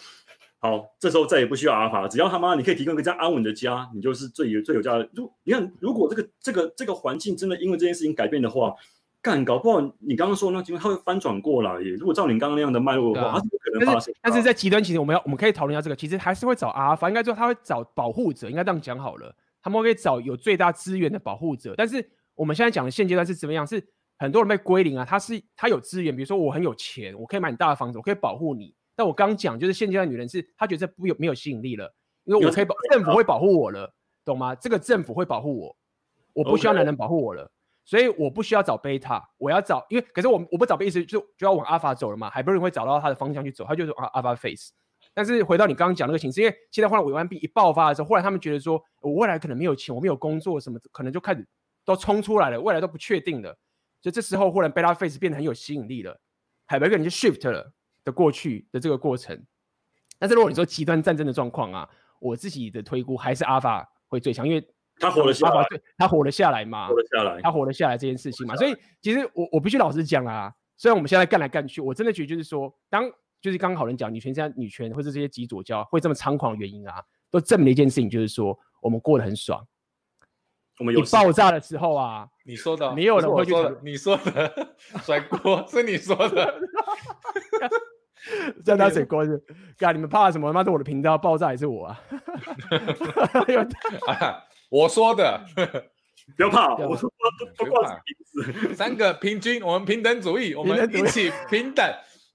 [0.60, 5.08] 好，这时候再也不需要阿尔法了，只要他妈你可以提供一个这样安稳的家，你就是最有最有价的。
[5.14, 8.74] 如你看，如果这个这个这个环境真的因为这件事情改变的话，
[9.22, 11.92] 干搞不好你刚刚说那情况它会翻转过来耶。
[11.92, 14.12] 如果照你刚刚那样的脉络的话，啊、它是不可能发生。
[14.20, 21.74] 但是在极端情况，我们要我们可以讨论一下这个，其实还是会找阿尔法，应该说他会找保护者，应该这样讲好了，他们会找有最大资源的保护者。
[21.78, 23.66] 但是我们现在讲的现阶段是怎么样？
[23.66, 23.84] 是。
[24.20, 28.74] 很多人被归零啊，他是他有资源，比如说我很有钱，我可以买你大的房子，我可以保护你。
[28.96, 31.94] 但我刚讲就是现阶段女人是她觉得这不有没有吸引力了，
[32.24, 33.94] 因为我可以保政府会保护我了，
[34.26, 34.56] 懂吗？
[34.56, 35.78] 这个政府会保护我，
[36.34, 37.48] 我不需要男人保护我了.
[37.86, 44.72] 所以我不需要找贝塔，我要找，因为可是我我不找贝塔就就要往阿尔法走了嘛，很多人会找到他的方向去走，他就是阿阿尔法 face。
[45.18, 51.44] 但是回到你刚刚讲那个形式，因为现在换了委万币一爆发的时候，后来他们觉得说我未来可能没有钱，我没有工作什么，可能就开始
[51.84, 53.50] 都冲出来了，未来都不确定了。
[54.00, 56.22] 所以这时候，忽然 beta face 变得很有吸引力了，
[56.68, 57.74] 海白克你就 shift 了
[58.06, 59.44] 的过去的这个过程。
[60.20, 61.90] 但是如果你说极端战争的状况啊，
[62.20, 64.64] 我自己的推估还是阿尔法会最强，因为
[65.00, 65.66] 他活了下来，
[65.98, 68.56] 他活了下来嘛，活了下来，他活了下来这件事情嘛。
[68.56, 73.12] 所以其实我我必须老实讲啊，虽然我们现在干来干去，我真的觉得就是说，当
[73.42, 79.66] 就是刚刚好人讲女权现在女权或者这些极左教会这么猖狂的原因啊，都证明了一件事情，就是说我们过得很爽。
[80.80, 86.60] 我们有你爆炸的时候啊，你说的，没有人会去你说的 甩锅是你说的，
[88.64, 89.44] 在他甩锅是，
[89.76, 90.54] 干你们怕什么？
[90.54, 92.00] 妈的，我的频道爆炸也是我啊！
[94.70, 95.44] 我说的，
[96.38, 98.76] 不要怕，我说不不挂名字。
[98.76, 101.92] 三个平均，我们平等主义，我们一起平等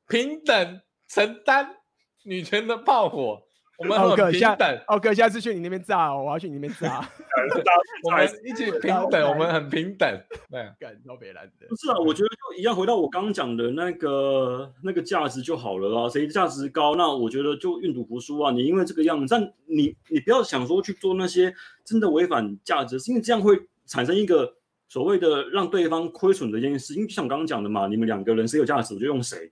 [0.08, 0.80] 平等
[1.12, 1.76] 承担
[2.24, 3.42] 女权的炮火。
[3.78, 7.00] 我们很平等，奥哥，下次去你那边炸哦，我要去你那边炸。
[8.04, 10.08] 我们一起平等，我们很平等。
[10.48, 11.66] 对，干超别烂的。
[11.68, 16.08] 不是啊，我觉得就一样，回到我刚刚讲的那个那个价值就好了啊。
[16.08, 18.52] 谁价值高，那我觉得就愿赌服输啊。
[18.52, 21.52] 你因为这个样子，但你你不要想说去做那些
[21.84, 24.54] 真的违反价值，是因为这样会产生一个
[24.86, 26.94] 所谓的让对方亏损的一件事。
[26.94, 29.50] 因为就像我刚刚讲的嘛，你们两个人谁有价值，我就用谁。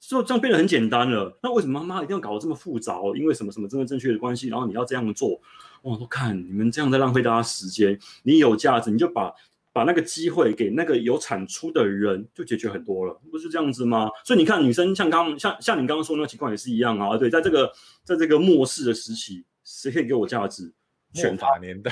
[0.00, 1.38] 就这样变得很简单了。
[1.42, 2.98] 那为什么妈妈一定要搞得这么复杂？
[3.14, 5.40] 因为什么什么真的正确的关系，然后你要这样做，
[5.82, 7.98] 我都看你们这样在浪费大家时间。
[8.22, 9.32] 你有价值，你就把
[9.72, 14.08] 把那个机会给那个有产出的人，就解决很多了，不是这样子吗？
[14.24, 17.16] 所以你看，女生像刚像像你刚刚说的那个情况也是一样啊。
[17.16, 17.70] 对，在这个
[18.04, 20.72] 在这个末世的时期，谁可以给我价值？
[21.14, 21.90] 选法年代。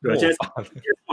[0.00, 0.36] 对，现在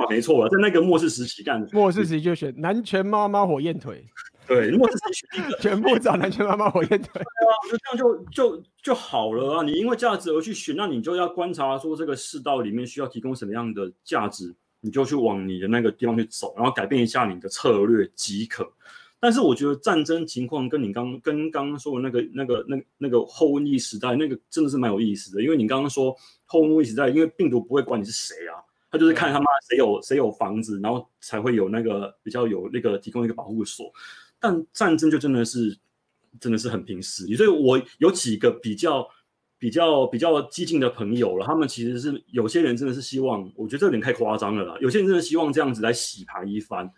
[0.09, 4.05] 没错了，在那个末世时期干的，末世时期就选男权妈妈火焰腿。
[4.53, 6.99] 对，末世时期选一个全部找男权妈妈火焰队。
[6.99, 9.63] 对啊，就这样就就就好了啊！
[9.63, 18.71] 你因为价值而去选，那你就要观察说这个世道里面需要提供什么样的价值，你就去往你的那个地方去走，然后改变一下你的策略即可。
[19.19, 28.59] 但是我觉得战争情况跟你刚跟刚刚说的那个那个那那个后瘟疫时代那个真的是蛮有意思的，因为你刚刚说后瘟疫时代，因为病毒不会管你是谁啊。
[28.91, 33.91] 他就是看他妈谁有谁有房子，然后才会有那个比较有那个提供一个保护所。
[34.43, 35.79] 但战争就真的是
[36.37, 39.07] 真的是很凭实力，所以我有几个比较
[39.57, 44.77] 比较比较激进的朋友了，他们其实是有些人真的是希望，我觉得这有点太夸张了啦。
[44.81, 46.91] 有些人真的希望这样子来洗牌一番，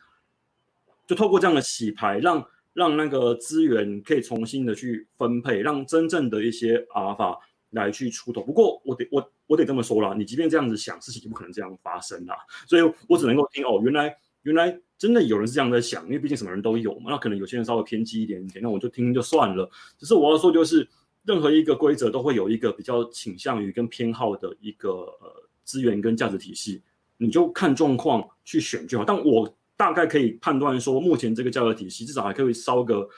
[1.06, 2.44] 就透过这样的洗牌，让
[2.74, 7.38] 让那个资源可以重新的去分配，让真正的一些阿尔法
[7.70, 8.42] 来去出头。
[8.42, 9.32] 不过我得我。
[9.48, 12.36] 我得这么说了，你即便这样子想，事情就不可能这样发生啦。
[12.68, 14.12] 所以我只能够听哦，原来
[14.46, 17.10] 原来真的有人是这样在想，因为毕竟什么人都有嘛。
[17.10, 19.68] 那可能有些人稍微偏激一点点，那我就听就算了。
[19.98, 20.88] 只是我要说，就是
[21.24, 26.84] 任何一个规则都会有一个比较倾向于跟偏好的一个呃资源跟价值体系，
[27.18, 29.04] 你就看状况去选就好。
[29.04, 33.10] 但我大概可以判断说，目前这个价格体系至少还可以烧个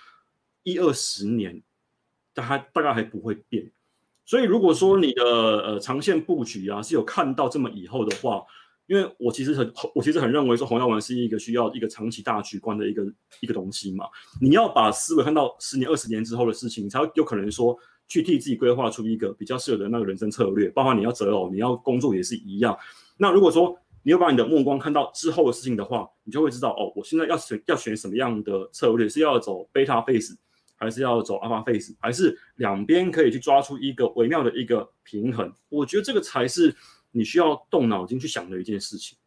[0.63, 1.61] 一二十年，
[2.33, 3.69] 但还大概还不会变。
[4.25, 8.43] 所以，如果说你的呃长线布局啊是有看到这么以后的话，
[8.87, 13.05] 因为我其实很我其实很认为说红药丸是一个需要一个长期大局观的一个
[13.41, 14.05] 一个东西嘛。
[14.41, 17.77] 你要把思维看到十年、二十年之后的事情，你才有可能说
[18.07, 20.69] 去替自己规划出一个比较适合的那个人生策略。
[20.69, 22.77] 包括你要择偶，你要工作也是一样。
[23.17, 30.35] 那如果说你要把你的目光看到之后的事情的话，你就会知道哦，我现在要选要选什么样的策略，是要走贝塔 phase。
[30.79, 35.51] 还是要走 alpha phase，还是两边可以去抓出一个微妙的一个平衡？
[35.69, 36.71] 我觉得这个才是
[37.11, 39.17] 你需要动脑筋去想的一件事情。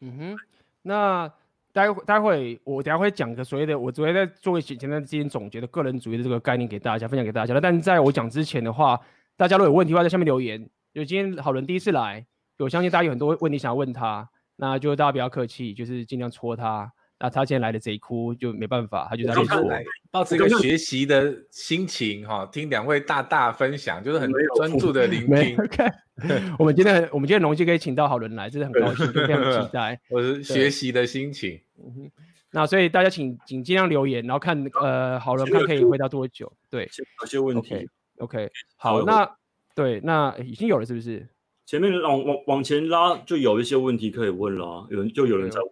[0.00, 0.36] 嗯哼，
[0.82, 1.32] 那
[1.72, 7.60] 待会待会我等下会讲个所谓的，我昨天在做一些简单之间总结的个人主义的这个概念给大家分享给大家了。
[7.60, 9.00] 但在我讲之前的话，
[9.36, 10.68] 大家如果有问题的话，在下面留言。
[10.94, 12.24] 就今天好人第一次来，
[12.58, 14.26] 我相信大家有很多问题想要问他，
[14.56, 16.90] 那就大家不要客气，就是尽量戳他。
[17.18, 25.56] 那他今天来的贼哭就没办法，他就在那里来，抱着一个学习的心情哈，听两位大大分享，就是很专注的聆听。
[25.56, 25.92] Okay.
[26.58, 30.00] 我们今天我们今天荣幸可以请到好人来，真的很高兴，就非常期 待。
[30.08, 31.60] 我是学习的心情。
[31.78, 32.10] 嗯哼，
[32.52, 36.50] 那所以大家请请尽量留言，然后看呃好人看可以回答多久。
[36.70, 36.88] 对，
[37.20, 37.86] 有些问题。
[38.18, 38.50] OK, okay.
[38.76, 39.30] 好，那
[39.74, 41.28] 对那已经有了是不是？
[41.66, 45.70] 前面往往往前拉就有一些问题可以问了，有人就有人在问。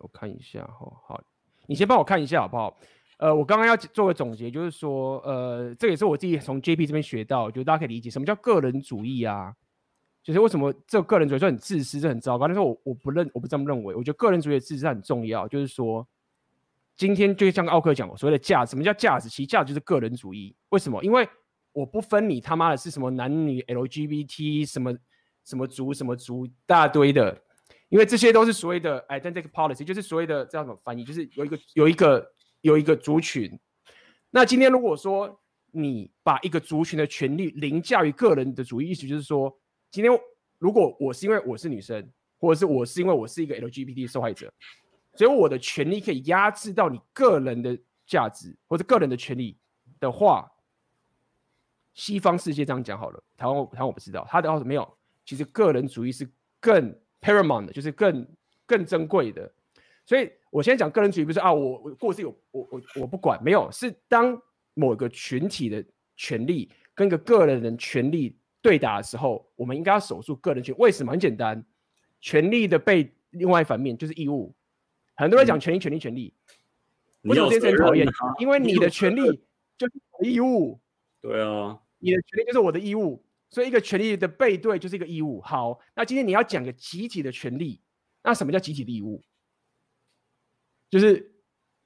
[0.00, 1.22] 我看一下哈，好，
[1.66, 2.76] 你先帮我看一下好不好？
[3.18, 9.54] 呃，我刚刚要做个总结，就是说，呃，这也是我自己从 JP 这边学到，就大家可以理解什么叫个人主义啊，
[10.22, 12.48] 就是为什么这个个人主义说很自私，这很糟糕。
[12.48, 13.94] 但是我我不认，我不这么认为。
[13.94, 16.08] 我觉得个人主义的自私很重要，就是说，
[16.96, 19.28] 今天就像奥克讲，所谓的价值，什么叫价值？
[19.28, 20.56] 其实价值就是个人主义。
[20.70, 21.04] 为什么？
[21.04, 21.28] 因为
[21.72, 24.96] 我不分你他妈的是什么男女 LGBT 什么
[25.44, 27.38] 什么族什么族，大堆的。
[27.90, 31.04] 因为这些都是所谓的 identity policy，就是所谓的这样怎么翻译？
[31.04, 33.58] 就是有一个有一个有一个族群。
[34.30, 35.40] 那今天如果说
[35.72, 39.52] 你把一个族群的权利凌驾于个人的主义，意思就是说，
[39.90, 40.20] 今天
[40.58, 44.52] 如果我是因为我是女生，或者是我是因为我是一个 LGBT 受害者，
[45.16, 47.76] 所以我的权利可以压制到你个人的
[48.06, 49.58] 价值或者个人的权利
[49.98, 50.48] 的话，
[51.92, 56.30] 西方世界这样讲好了，台湾台湾我不知道，他的话是没有，其实个人主义是
[56.60, 56.96] 更。
[57.20, 58.26] Paramount 的就是更
[58.66, 59.52] 更珍贵的，
[60.06, 64.40] 所以我现在讲个人主义不是啊，我我过去有我我我不管，没有，是当
[64.74, 65.84] 某个群体的
[66.16, 70.74] 权利跟一个个人的权利对打的时候，我们应该要守住个人权。
[70.78, 71.12] 为什么？
[71.12, 71.64] 很简单，
[72.20, 74.54] 权利的被另外一反面就是义务。
[75.14, 76.32] 很多人讲权利、权利、权利，
[77.22, 78.06] 为什么这些人讨厌？
[78.38, 79.22] 因为你的权利
[79.76, 80.80] 就是义务。
[81.20, 83.22] 对啊，你的权利就是我的义务。
[83.50, 85.40] 所以一个权利的背对就是一个义务。
[85.40, 87.80] 好，那今天你要讲个集体的权利，
[88.22, 89.20] 那什么叫集体的义务？
[90.88, 91.32] 就是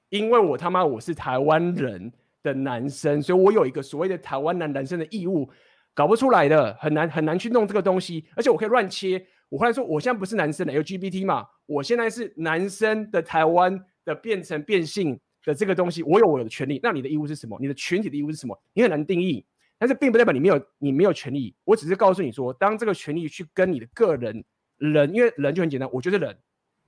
[0.09, 2.11] 因为我他妈我是台湾人
[2.41, 5.49] 的男生，所以我有一个所谓的台湾男男生的义务，
[5.93, 8.25] 搞不出来的，很难很难去弄这个东西。
[8.35, 16.79] 而且我可以乱切，我后来说我现在不是男生了，LGBT 嘛，我现在是男生的台湾的变成变性的这个东西，我有我的权利。
[16.83, 17.57] 那你的义务是什么？
[17.59, 18.59] 你的群体的义务是什么？
[18.73, 19.45] 你很难定义。
[19.77, 24.43] 但是并不代表你没有你没有权利，我只是告诉你说，当这个权利去跟你的个人
[24.77, 26.37] 人，因为人就很简单，我就是人，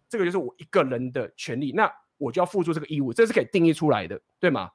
[0.10, 4.72] 这个就是我一个人的权利，那我就要付出这个义务，这是可以定义出来的，对吗？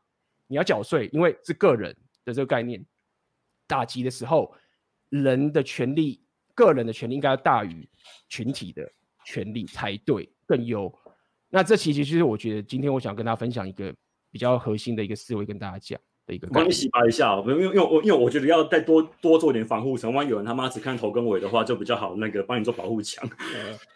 [0.46, 2.84] 你要缴税，因为是个人的这个概念。
[3.66, 4.54] 打击的时候，
[5.08, 6.22] 人的权利，
[6.54, 7.88] 个人的权利应该要大于
[8.28, 8.86] 群体的
[9.24, 10.92] 权利才对，更优。
[11.48, 13.94] 那这其实就是我觉得今天我想跟大家分享一个
[14.30, 15.98] 比较核心的一个思维，跟大家讲
[16.32, 16.48] 的一个。
[16.48, 23.28] 帮你洗白一下，因为因为我因为我觉得要再多多做点防护层，万一有人他妈只看头跟尾的话，就比较好那个帮你做保护墙。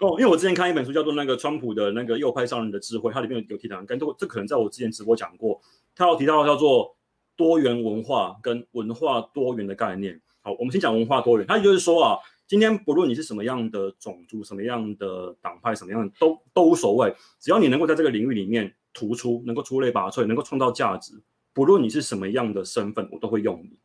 [0.01, 5.61] 哦，因为我之前看一本书叫做《那个川普的那个右派商人的智慧》，它里面有提到，跟这这可能在我之前直播讲过，
[5.95, 6.97] 它有提到叫做
[7.37, 10.21] 多元文化跟文化多元的概念。
[10.43, 12.19] 好，我们先讲文化多元，它也就是说啊。
[12.49, 21.21] 今天不论你是什么样的种族、什么样的党派、什么样的都都无所谓，只要你能够在这个领域里面突出，能够出类拔萃，能够创造价值，
[21.57, 23.79] 不论你是什么样的身份，我都会用你。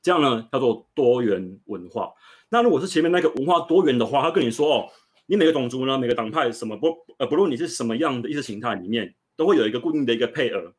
[0.00, 2.14] 这样呢叫做多元文化。
[2.48, 4.88] 那如果是前面那个文化多元的话，他跟你说哦，
[5.26, 10.72] 你每个种族呢、每个党派什么不呃，不论你是什么样的意识形态里面，都会有一个固定的一个配额，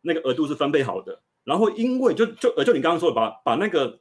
[0.00, 1.20] 那个额度是分配好的。
[1.44, 4.00] 然后因为就就呃就你刚刚说的，把把那个。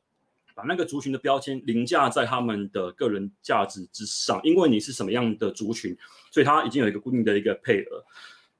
[0.54, 5.98] 把那个族群的标签凌驾在他们的个人价值之上，因为你是什么样的族群，
[6.30, 8.04] 所以他已经有一个固定的一个配额。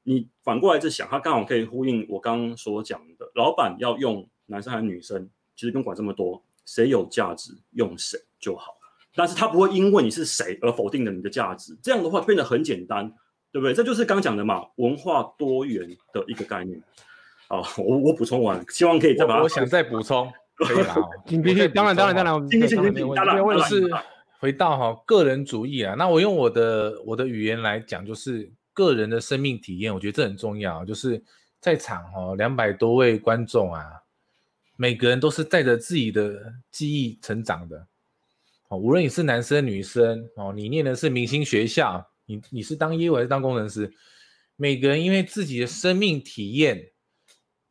[0.04, 8.74] 你反过来再想，他刚好可以呼应我刚刚所讲的，老板要用男生还是女生，其实不用管这么多，谁有价值用谁就好。
[9.16, 13.12] 但是他不会因为你是谁而否定了你的价值，这样的话变得很简单，
[13.52, 13.74] 对不对？
[13.74, 16.82] 这就是刚讲的嘛，文化多元的一个概念。
[17.48, 20.32] 好，我我补充完，希望可以再把它我，我想再补充。
[20.56, 20.96] 可以啦，
[21.28, 23.90] 你必须，当然，当然，当然，我们今天今天当然，问题是
[24.40, 25.96] 回到哈个人主义啊。
[25.98, 30.84] 那我用我的我的语言来讲，就是个人的生命体验，我觉得这很重要。
[30.86, 31.24] 就是
[31.60, 33.84] 在场哈两百多位观众啊，
[34.76, 37.88] 每个人都是带着自己的记忆成长的。
[38.70, 43.94] 哦，无论你是男生女生哦，你念的是明星学校，你你是当业务还是当工程师，
[44.56, 46.92] 每个人因为自己的生命体验，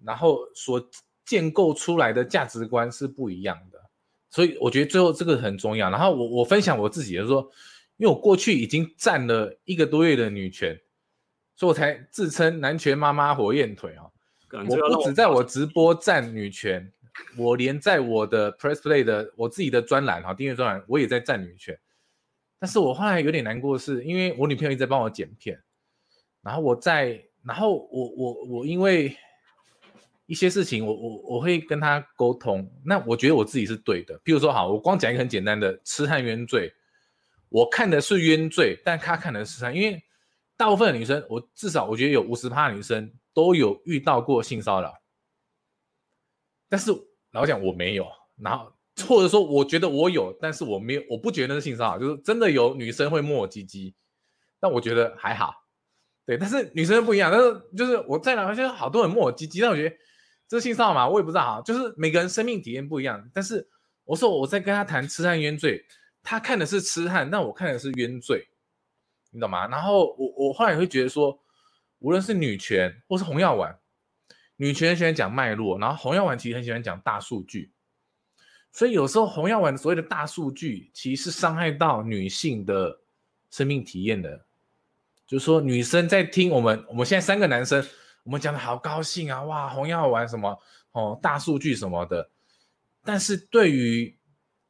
[0.04, 0.90] 然后所。
[1.26, 3.78] 建构出来的价值观是不一样的，
[4.30, 5.88] 所以我觉得最后这个很重要。
[5.88, 7.48] 然后我我分享我自己，就是说，
[7.98, 10.76] 因为我过去已经站了一个多月的女权，
[11.60, 14.08] 所以我才自称男权妈妈火焰腿啊。
[14.66, 16.90] 我不止在我直播站女权，
[17.36, 21.78] 我连在我的 Press Play 的我自己的专栏哈订阅专栏，我也在站女权。
[22.58, 25.60] 但是我后来有点难过的是，因为我女朋友一直在帮我剪片，
[26.40, 29.14] 然后我在，然后我我我因为。
[30.26, 32.64] 一些事情我，我我我会跟她沟通。
[32.84, 34.16] 那我觉得我自己是对的。
[34.20, 36.72] 譬如说，好，我光讲一个很简单的痴汉冤罪，
[37.48, 39.74] 我看的是冤罪，但她看的是痴汉。
[39.74, 40.00] 因为
[40.60, 44.92] 大部分的女生，我至少我觉得有五十趴女生都有遇到过性骚扰，
[46.68, 46.92] 但是
[47.32, 48.06] 老实讲我没有。
[48.36, 48.70] 然后
[49.08, 53.94] 或者说，我觉得我有，但是我没有，我不觉得那是性骚扰，就是真的有女生会摸我鸡鸡，
[54.60, 55.54] 但我觉得还好。
[56.26, 59.96] 对，但是女生不一样，但是就是我在哪发现好多人摸我鸡鸡，但我觉得。
[60.46, 61.08] 这是性骚扰吗？
[61.08, 63.30] 我也不知道哈，就是每个人生命体验不一样。
[63.32, 63.64] 但是
[64.02, 65.80] 我说我在跟他谈痴汉冤罪，
[66.24, 68.44] 他看的是痴汉，那我看的是冤罪，
[69.30, 69.66] 你懂吗？
[69.68, 71.38] 然后我我后来也会觉得说，
[71.98, 73.78] 无论是女权或是红药丸，
[74.56, 77.72] 女权喜欢讲脉络，然后红药丸其实很喜欢讲大数据，
[78.72, 83.00] 所以有时候红药丸所谓的大数据，其实是伤害到女性的
[83.50, 84.44] 生命体验的。
[85.26, 87.84] 就是说女生在听我们，我们现在三个男生。
[88.22, 89.42] 我们讲的好高兴啊！
[89.44, 90.56] 哇，红药丸什么
[90.92, 92.30] 哦，大数据什么的。
[93.02, 94.14] 但是对于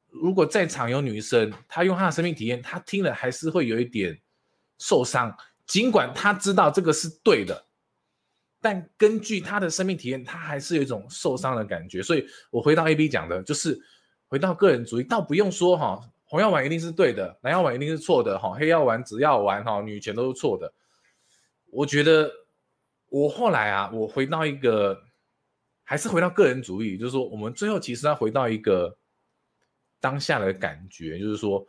[0.06, 4.16] 如果在场有女生，她用她的生命体验，她听了还是会有一点
[4.80, 5.32] 受伤。
[5.64, 7.64] 尽管他知道这个是对的，
[8.60, 12.02] 但根据他的生命体验，他还是有一种受伤的感觉。
[12.02, 13.80] 所以我回到 AB 讲的，就是
[14.26, 20.72] 回到个人主义，倒不用说哈，红药丸一定是对的，蓝药丸一定是错的哈，黑药丸、紫药丸哈，女权都是错的。
[21.66, 22.28] 我觉得。
[23.12, 24.96] 我后来啊，我回到一个，
[25.82, 28.96] 还是回到个人主义，就是说，我们最后其实要回到一个
[29.98, 31.66] 当下的感觉，就是说，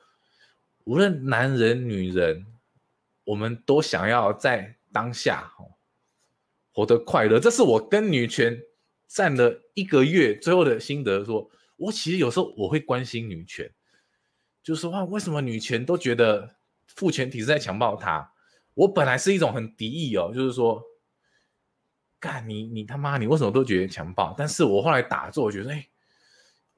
[0.83, 2.45] 无论男人女人，
[3.23, 5.51] 我们都想要在当下
[6.71, 7.39] 活得快乐。
[7.39, 8.59] 这是我跟女权
[9.07, 11.49] 站了一个月最后的心得说。
[11.77, 13.71] 我其实有时候我会关心女权，
[14.63, 16.55] 就是说哇，为什么女权都觉得
[16.87, 18.31] 父权体制在强暴她？
[18.73, 20.83] 我本来是一种很敌意哦，就是说。
[22.19, 24.35] 干你你他妈你为什么都觉得强暴？
[24.37, 25.87] 但是我后来打坐，我觉得哎，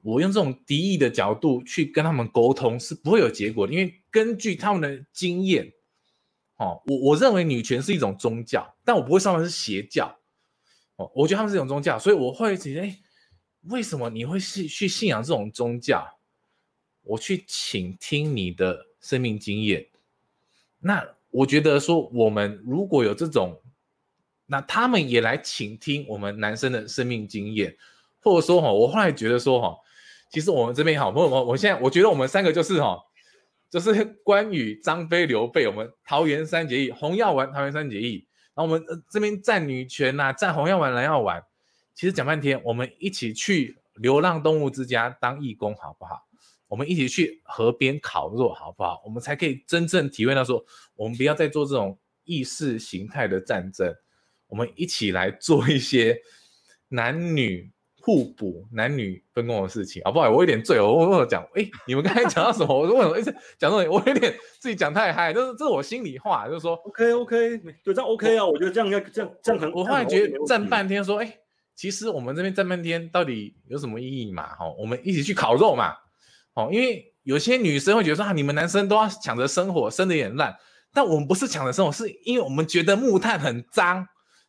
[0.00, 5.70] 我用这种敌意的角度去跟他们沟通是不会有结果的，因为根据他们的经验，
[6.56, 10.16] 哦，我我认为女权是一种宗教，但我不会说他们是邪教，
[10.96, 12.98] 哦，我觉得他们是一种宗教，所以我会觉得哎，
[13.62, 16.06] 为什么你会去去信仰这种宗教？
[17.02, 19.86] 我去倾听你的生命经验，
[20.80, 23.60] 那我觉得说，我们如果有这种，
[24.46, 27.76] 那他们也来倾听我们男生的生命经验，
[28.22, 29.76] 或者说哈，我后来觉得说哈，
[30.30, 32.98] 其实我们这边好，我我我现在我觉得我们三个就是哈，
[33.74, 41.42] 就是关羽、张飞、刘备，我们桃园三结义，红药丸桃园三结义，然后我们这边战女权呐、啊，战红药丸蓝药丸，
[41.92, 46.24] 其实讲半天，我们一起去流浪动物之家当义工好不好？
[46.68, 49.02] 我们一起去河边烤肉，好不好？
[49.04, 50.64] 我们才可以真正体会到说，
[50.94, 53.92] 我们不要再做这种意识形态的战争，
[54.46, 56.16] 我们一起来做一些
[56.86, 57.72] 男女
[58.04, 60.28] 互补、男女分工的事情，好不好？
[60.28, 62.68] 我有点醉，我我讲，哎，你们刚才讲到什么？
[62.78, 63.88] 我为什么一直讲到你？
[63.88, 64.30] 我有点
[64.60, 69.72] 自己讲太嗨，这是这是我心里话，就是说，OK OK，对，这样 OK 啊，我，我觉得这样应该这样这样很。
[69.72, 71.38] 我后来觉得站半天说，哎，
[71.74, 74.54] 其实我们这边站半天到底有什么意义嘛？
[74.54, 75.94] 哈，我们一起去烤肉嘛。
[76.52, 80.54] 哦，因为有些女生会觉得说啊，你们男生都要抢着生火，生的也烂。
[80.92, 84.06] 但我们不是抢着生火，是因为我们觉得木炭很脏，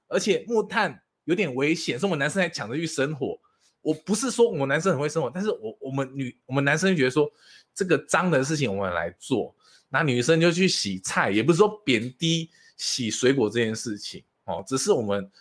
[0.10, 3.40] 而且木炭有点危险，所以我们男生还抢着去生火。
[3.86, 7.32] 我不是说我们男生很会生活，但是我我们女我们男生觉得说
[7.74, 9.56] 这个脏的事情我们来做，
[9.90, 15.32] 那女生就去洗菜，也不是说贬低洗水果这件事情哦，只是我们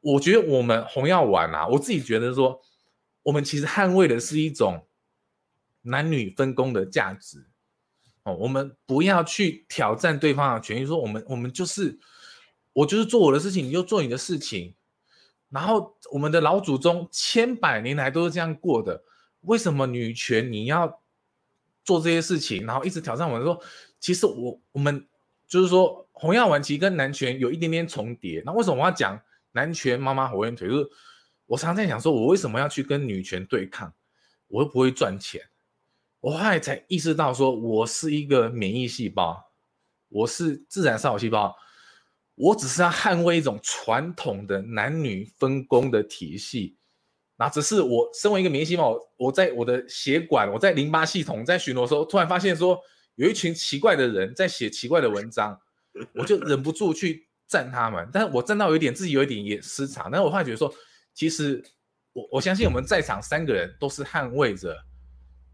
[0.00, 2.60] 我觉得我们红药丸啊，我自己觉得说
[3.24, 4.82] 我们其实捍卫的是一种。
[5.82, 7.46] 男女分工的价值，
[8.24, 11.98] 哦，我们不要去挑战对方的权益，说我们我们就是
[12.74, 14.74] 我就是做我的事情，你就做你的事情。
[15.50, 19.02] 然后我们的老祖宗千百年来都是这样过的，
[19.42, 21.00] 为什么女权你要
[21.84, 23.58] 做这些事情，然后一直挑战我们说，
[23.98, 25.06] 其实我我们
[25.46, 28.42] 就是说红药丸其实跟男权有一点点重叠。
[28.44, 29.18] 那为什么我要讲
[29.52, 30.68] 男权妈妈火焰腿？
[30.68, 30.88] 就是
[31.46, 33.92] 我常常在想说，我为什么要去跟女权对抗？
[34.48, 35.40] 我又不会赚钱。
[36.20, 39.50] 我后来才意识到，说我是一个免疫细胞，
[40.08, 41.56] 我是自然杀手细胞，
[42.38, 46.76] 我只是要捍卫一种传统的男女分工的体系。
[47.36, 48.84] 那只是我身为一个明星嘛，
[49.16, 52.80] 我在我的血管，我在淋巴系统在巡逻的时候，突然发现说
[53.16, 55.58] 有一群奇怪的人在写奇怪的文章，
[56.14, 58.08] 我就忍不住去赞他们。
[58.12, 60.10] 但是我赞到有一点自己有一点也失常。
[60.10, 60.72] 但是我发觉得说，
[61.14, 61.62] 其实
[62.12, 64.76] 我我相信我们在场三个人都是捍卫着。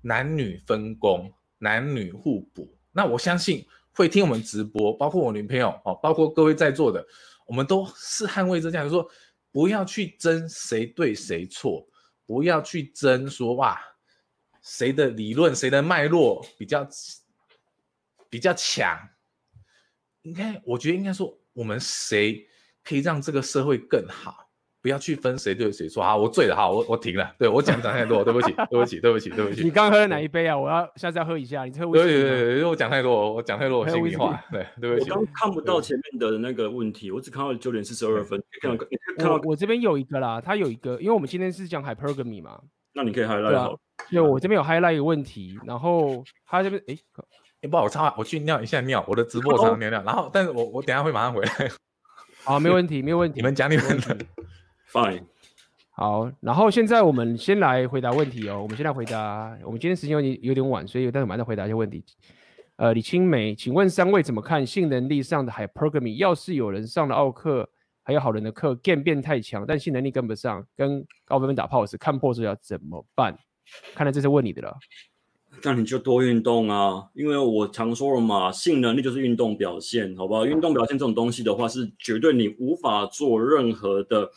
[0.07, 2.77] 男女分工，男女互补。
[2.93, 7.07] 那我相信会听我们直播，包括我女朋友哦，包括各位在座的，
[7.47, 9.09] 我们都是捍卫着这样，就说
[9.53, 11.87] 不要去争谁对谁错，
[12.27, 13.81] 不要去争说哇
[14.63, 16.89] 谁的理论谁的脉络比较
[18.29, 18.99] 比较强。
[20.23, 22.49] 应该我觉得应该说我们谁
[22.83, 24.44] 可以让这个社会更好。
[24.85, 26.15] 不要去分谁对谁错啊！
[26.15, 27.27] 我醉了哈，我我停了。
[27.39, 29.65] 对我讲讲太多，对不起，对不起，对不起，对不起。
[29.65, 30.55] 你刚喝了哪一杯啊？
[30.59, 31.65] 我要下次要喝一下。
[31.65, 32.13] 你喝威士忌？
[32.13, 34.39] 对对对，因为我讲太多，我讲太多，我心里话。
[34.53, 35.11] 对，对不起。
[35.11, 38.39] 我刚看不到前面的那个问题，我只看到九点四十二分。
[38.61, 38.85] 看到
[39.17, 42.61] 看到我这边有一个啦，它有一个，因为我们今天是讲 hypergamy 嘛。
[42.93, 43.81] 那你可以 highlight 好。
[44.11, 46.99] 对，我这边有 highlight 一个问题，然后他这边哎
[47.63, 51.71] 哎，不好，我插，我去尿一下尿，我的直播常常尿尿，然后，但是我我等下会马上回来。
[52.45, 53.39] 好，没问题，没有问题。
[53.39, 54.19] 你们讲你们的
[54.95, 55.25] ，fine。
[55.91, 58.61] 好，然后现在我们先来回答问题哦。
[58.61, 62.03] 我们先来回答，我们今天时间有点有点晚，所以待会马上回答一些问题。
[62.75, 66.17] 呃，李青梅，请问三位怎么看性能力上的 hypergamy？
[66.17, 67.69] 要是有人上了奥克，
[68.03, 73.39] 还有好人的课，game 变太强，但性能力跟不上，跟高分分打炮时看破时要怎么办？
[73.95, 74.77] 看来这是问你的了。
[75.63, 80.45] 那你就多运动啊，因为我常说了嘛，性能力就是运动表现，好不好？
[80.45, 84.29] 运动表现这种东西的话，是绝对你无法做任何的。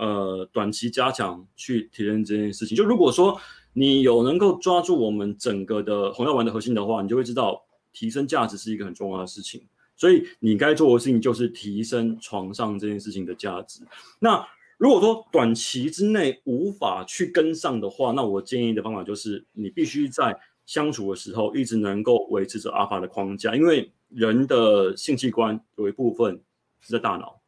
[0.00, 2.74] 呃，短期加强去体验这件事情。
[2.74, 3.38] 就如果说
[3.74, 9.62] 你有能够抓住我们整个的红药丸的核心的话，你就会知道提升价值是一个很重要的事情。
[9.94, 13.82] 所以你该做的事情就是提升床上这件事情的价值。
[14.20, 14.42] 那
[14.78, 20.34] 如果说短期之内无法去跟上的话，那我建议的方法就是你必须在
[20.64, 26.40] 相处的时候一直能够维持着阿法的框架，因为人的性器官有一部分
[26.80, 27.39] 是在大脑。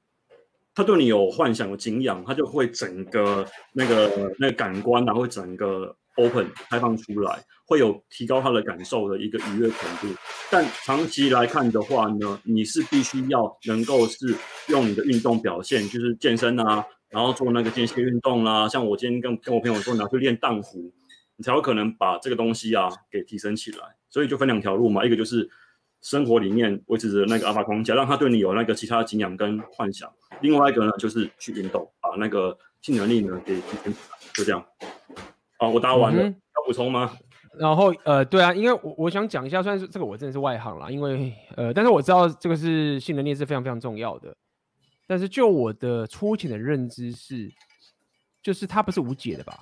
[0.75, 10.15] 他对你有幻想、有景仰，他就会整个那个那个感官然后会整个 open 开放出来，会有提高他的感受的一个愉悦程度。
[10.51, 14.35] 但长期来看的话呢，你是必须要能够是
[14.69, 20.91] 用你的运动表现，就是健身啊，然后做那个间歇运动啦、像我今天跟跟我朋友说，你要去练荡壶，
[21.37, 23.79] 你才有可能把这个东西啊给提升起来。
[24.09, 25.51] 所以就分两条路嘛，一个就是。
[26.03, 30.13] 生活里面维持着那个阿法框架，让他对你有那个其他的景仰跟幻想。
[30.41, 33.95] 另外一个呢，就是去运动，把那个性能力呢给提升，
[34.35, 34.63] 就这样。
[35.59, 37.17] 啊，我答完了，嗯、要补充吗？
[37.59, 44.35] 然后呃，对啊，因为我我想讲一下，虽然是这个我真的是外行啦，因为呃，但是我知道这个是性能力是非常非常重要的。
[45.07, 47.53] 但是就我的粗浅的认知是，
[48.43, 49.55] 就是它不是无解的吧？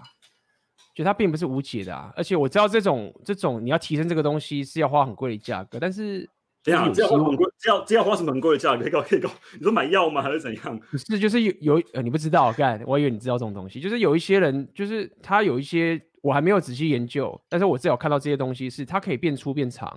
[0.94, 2.12] 就它并不是无解的啊。
[2.16, 6.28] 而且我知道这种这种你要提升这个东西是要花很贵的价格，但是
[6.62, 8.82] 这样这要花很贵，这要这要花什么很贵的价格？
[8.82, 9.30] 可以搞可以搞？
[9.58, 10.22] 你说买药吗？
[10.22, 10.78] 还是怎样？
[10.90, 16.00] 不是，就是有有呃，你不知道干，我以为你知道这种东西，就是有一些人，就是他有一些。
[16.22, 19.88] 我还没有仔细研究，但是我至少看到这些东西是它可以变粗变长，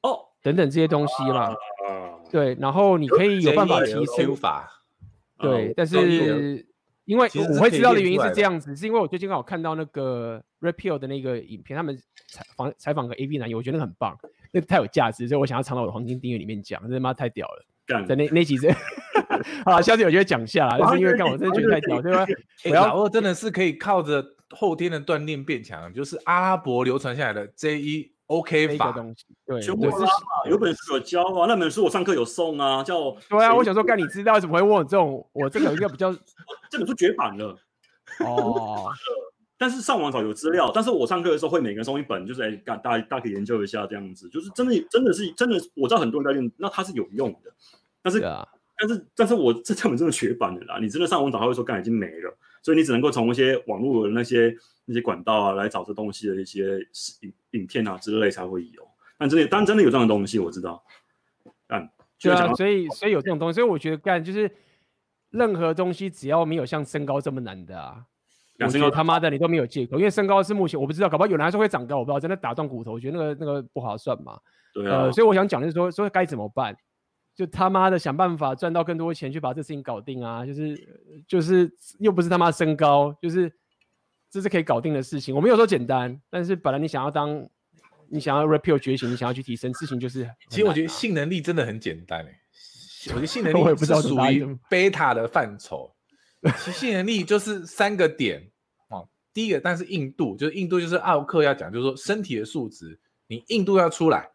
[0.00, 1.54] 哦，等等这些东西啦，
[2.30, 4.66] 对，然后你可以有办法提升法，
[5.38, 6.66] 对，但是
[7.04, 11.96] 因为我会知道的原因是这样子，是因为我最近刚好看到那个 Repeal 的那个影片，他们
[12.28, 14.16] 采访采访个 AV 男友，我觉得那很棒，
[14.52, 18.68] 那个太有价值，所以我想要藏到我的黄金订阅里面讲，这他妈太屌了，在那那几集。
[19.64, 22.26] 好，下次有机会讲下啦，就是因为看我真的觉得太屌，对吧？
[22.72, 24.24] 老二真的是可以靠着。
[24.50, 29.24] 后天的锻炼变强，就是阿拉伯流传下来的 J E O K 法东西。
[29.46, 30.04] 对，全部是
[30.50, 33.10] 有本书有教啊，那本书我上课有送啊，叫。
[33.28, 35.26] 对啊，我想说，干你知道怎么会问我这种？
[35.32, 36.12] 我这个应该比较，
[36.70, 37.56] 这本书绝版了。
[38.20, 38.90] 哦。
[39.56, 47.52] 但是上网找有资料，但是我上课的时候会每个人送一本，就是哎，大大大家可以研究一下这样子，就是真的真的是真的，我知道很多人在用，那它是有用的，
[48.02, 48.20] 但是
[48.78, 52.36] 但是但是我这这本真的绝版了啦，你真的上网找，他会说干已经没了。
[52.62, 54.56] 所以你只能够从一些网络的那些
[54.86, 56.78] 那些管道啊来找这东西的一些
[57.20, 58.88] 影影片啊之类才会有。
[59.18, 60.82] 但真的，当真的有这样的东西，我知道。
[61.68, 61.88] 嗯，
[62.20, 64.50] 对啊，所以所以有这种东西，所以我觉得干就是
[65.30, 68.04] 任何东西只要没有像身高这么难的啊，
[68.60, 74.40] 我觉得他妈的你都没有借口，因为身高是目前我不知道，搞不好有人还说会长高，我不知道真的打断骨头，我觉得那个那个不划算嘛。
[74.72, 75.02] 对啊。
[75.02, 76.76] 呃，所以我想讲的是说说该怎么办。
[77.34, 80.46] 就他妈的想办法赚到更多钱去把这事情搞定啊！
[80.46, 80.88] 就是
[81.26, 81.68] 就是
[81.98, 83.52] 又不是他妈身高，就是
[84.30, 85.34] 这是可以搞定的事情。
[85.34, 87.44] 我没有说简单，但是本来你想要当，
[88.08, 90.30] 你想要 repeal 觉醒，你想要去提升，事情就是、啊。
[90.48, 95.92] 其实我觉得性能力真的很简单诶、欸，我觉得性能 力是属于 beta 的范畴。
[96.40, 98.40] 其实性能力就是三个点
[98.90, 104.30] 哦，第一个，但是硬度就是硬度，就是奥克要讲，就是说身体的素质，你硬度要出来。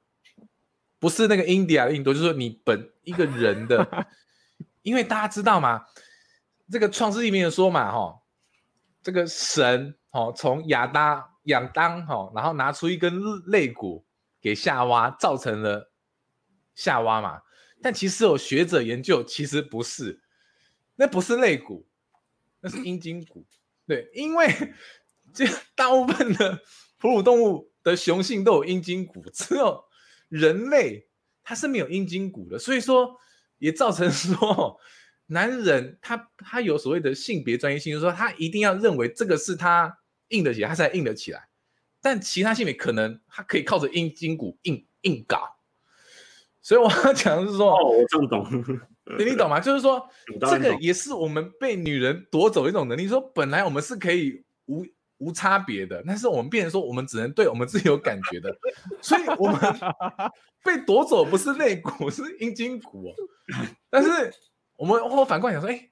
[0.99, 4.07] 不是那个 India 的印度，就是说你本一个人的，
[4.83, 5.85] 因为大家知道嘛？
[6.69, 8.21] 这个创世里面说嘛，哈，
[9.01, 14.05] 这个神哦，从亚当亚当哈，然后拿出一根肋骨
[14.41, 15.91] 给夏娃，造成了
[16.75, 17.41] 夏娃嘛。
[17.81, 20.21] 但其实有学者研究，其实不是，
[20.97, 21.87] 那不是肋骨，
[22.59, 23.45] 那是阴茎骨。
[23.87, 24.53] 对，因为
[25.33, 25.45] 这
[25.75, 26.59] 大部分的
[26.97, 29.85] 哺乳动物的雄性都有阴茎骨，只有。
[30.30, 31.07] 人类
[31.43, 33.17] 他是没有阴茎骨的，所以说
[33.57, 34.80] 也造成 说
[35.25, 39.99] 男人他他有所谓的性别专一性，就是说他一定要认为这个是他
[40.30, 41.49] 硬得起来，他才硬得起来。
[42.01, 45.57] 但其他性别可能他可以靠着阴茎骨硬硬搞。
[46.61, 48.47] 所以我要讲的是说，哦，我这么懂，
[49.17, 49.59] 你你懂吗？
[49.59, 50.07] 就是说
[50.41, 53.07] 这个也是我们被女人夺走的一种能力。
[53.07, 54.86] 说本来我们是可以无。
[55.20, 58.55] 无差别的，但是我们变成说，我们只能对我们自己有感觉的，
[59.01, 59.59] 所以我们
[60.63, 63.13] 被夺走不是肋骨，是阴茎骨哦。
[63.89, 64.34] 但是
[64.78, 65.89] 我们或反过来想说，哎，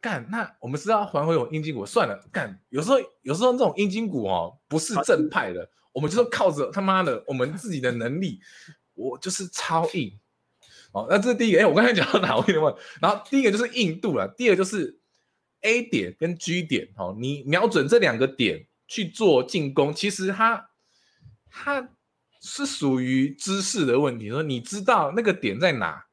[0.00, 1.84] 干，那我们是要还回我阴茎骨？
[1.84, 8.40] 算了，干，有时候有时候这种阴茎骨哦，不是正派的，我们就是靠着他妈的我们自己的能力，
[8.94, 10.18] 我就是超硬。
[10.92, 12.74] 哦，那这是第一个，哎，我刚才讲到哪位的问？
[13.02, 14.98] 然后第一个就是硬度了，第二个就是。
[15.62, 20.70] A 点跟 G 点，哦，你瞄准这两个点去做进攻，其实它
[21.50, 21.90] 它
[22.40, 24.30] 是属于知识的问题。
[24.30, 26.06] 说你知道那个点在哪，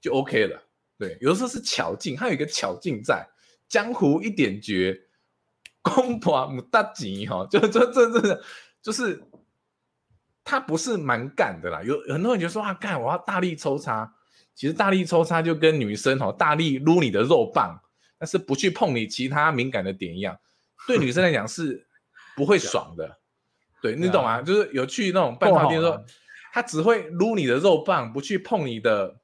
[0.00, 0.62] 就 OK 了。
[0.98, 3.26] 对，有的时候是巧劲，它有一个巧劲在。
[3.68, 5.00] 江湖一点绝，
[5.80, 8.42] 公婆母大吉，哈，就这这这，
[8.82, 9.22] 就是
[10.42, 11.80] 他不是蛮干的啦。
[11.84, 14.12] 有很多人就说啊，干，我要大力抽插。
[14.56, 17.80] 其实大力抽插就跟女生哦，大力撸你的肉棒。
[18.20, 20.38] 但是不去碰你其他敏感的点一样，
[20.86, 21.86] 对女生 来讲是
[22.36, 23.18] 不会爽的。
[23.80, 24.42] 对，你懂吗？
[24.42, 26.04] 就是有去那种半套店说，
[26.52, 29.16] 他只会撸你的肉棒，不去碰你的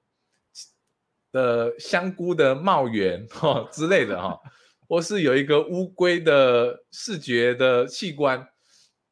[1.30, 4.40] 的香菇的帽缘哈之类的哈，
[4.88, 8.48] 或是有一个乌龟的视觉的器官，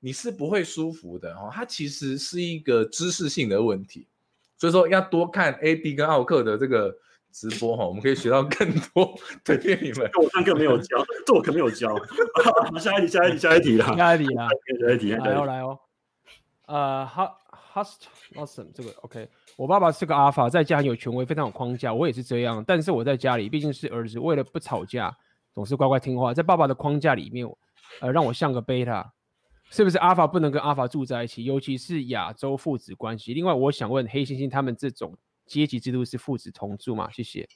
[0.01, 1.51] 你是不会舒服的哈。
[1.53, 4.09] 它其实是一个知识性的问题，
[4.57, 6.97] 所以说要多看 A B 跟奥克的这个。
[7.35, 9.13] 直播哈，我们可以学到更多。
[9.45, 11.93] 对，你们，我上课没有教， 这我可没有教。
[12.79, 14.49] 下一题，下一题，下一题啦，下一题啦，
[14.81, 15.79] 下一题，来哦，来哦。
[16.67, 17.37] 呃，哈
[17.75, 18.05] ，Hust
[18.37, 19.29] Awesome，这个 OK。
[19.57, 21.93] 我爸爸是个阿法，在家很有权威，非常有框架。
[21.93, 25.15] 我也是这样，但是我在家里毕竟是儿子，为了不吵架，
[25.53, 26.33] 总是乖乖听话。
[26.33, 27.45] 在爸爸的框架里面，
[28.01, 29.13] 呃，让我像个贝塔。
[29.71, 33.35] 是不是阿法不能跟阿法住在一起，尤其是亚洲父子关系？
[33.35, 35.17] 另外，我想问黑猩猩他们这种
[35.47, 37.11] 阶级制度是父子同住嘛？
[37.11, 37.49] 谢谢。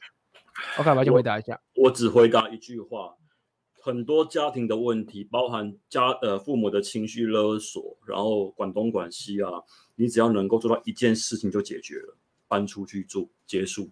[0.79, 1.85] OK，我先回答一下我。
[1.85, 3.15] 我只回答一句话：
[3.81, 9.51] 很多家庭的问题，包含家呃父母的情绪勒索，然后管东管西啊，
[9.97, 12.17] 你只要能够做到一件事情就解决了，
[12.47, 13.91] 搬出去住结束。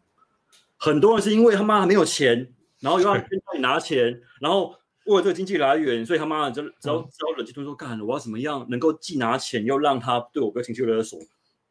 [0.77, 4.75] 很多人是因为他妈没有钱，然后又要跟家里拿钱，然后。
[5.07, 11.17] 为了这个经济来源，所以他妈的就只要只要冷静吞说干，我要怎么样能够既拿钱又让他对我个情绪勒索？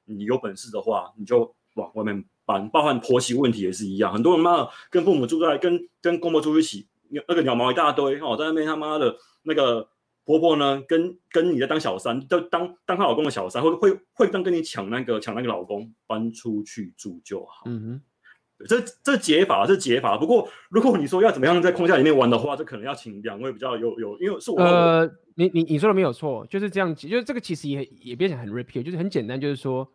[0.06, 2.68] 你有本事的话，你就往外面搬。
[2.70, 6.88] 包含婆媳问题也是一样，很多人妈的跟父母住在跟跟公婆住一起，
[7.28, 9.88] 那个鸟毛一大堆哦，在那边他妈的那个
[10.26, 17.64] 婆婆呢，跟跟你在当小三，就当当她老公的小三，会会会当跟你抢那个抢那个老公，搬出去住就好。
[17.66, 18.02] 嗯哼。
[18.70, 29.86] 这这解法是解法，不过如果你说要怎么样在框架里面玩的话，这可能要请两位比较有有，因为是我呃，你你你说的没有错，就是这样，就是这个其实也也别想很 repeat，就是很简单，就是说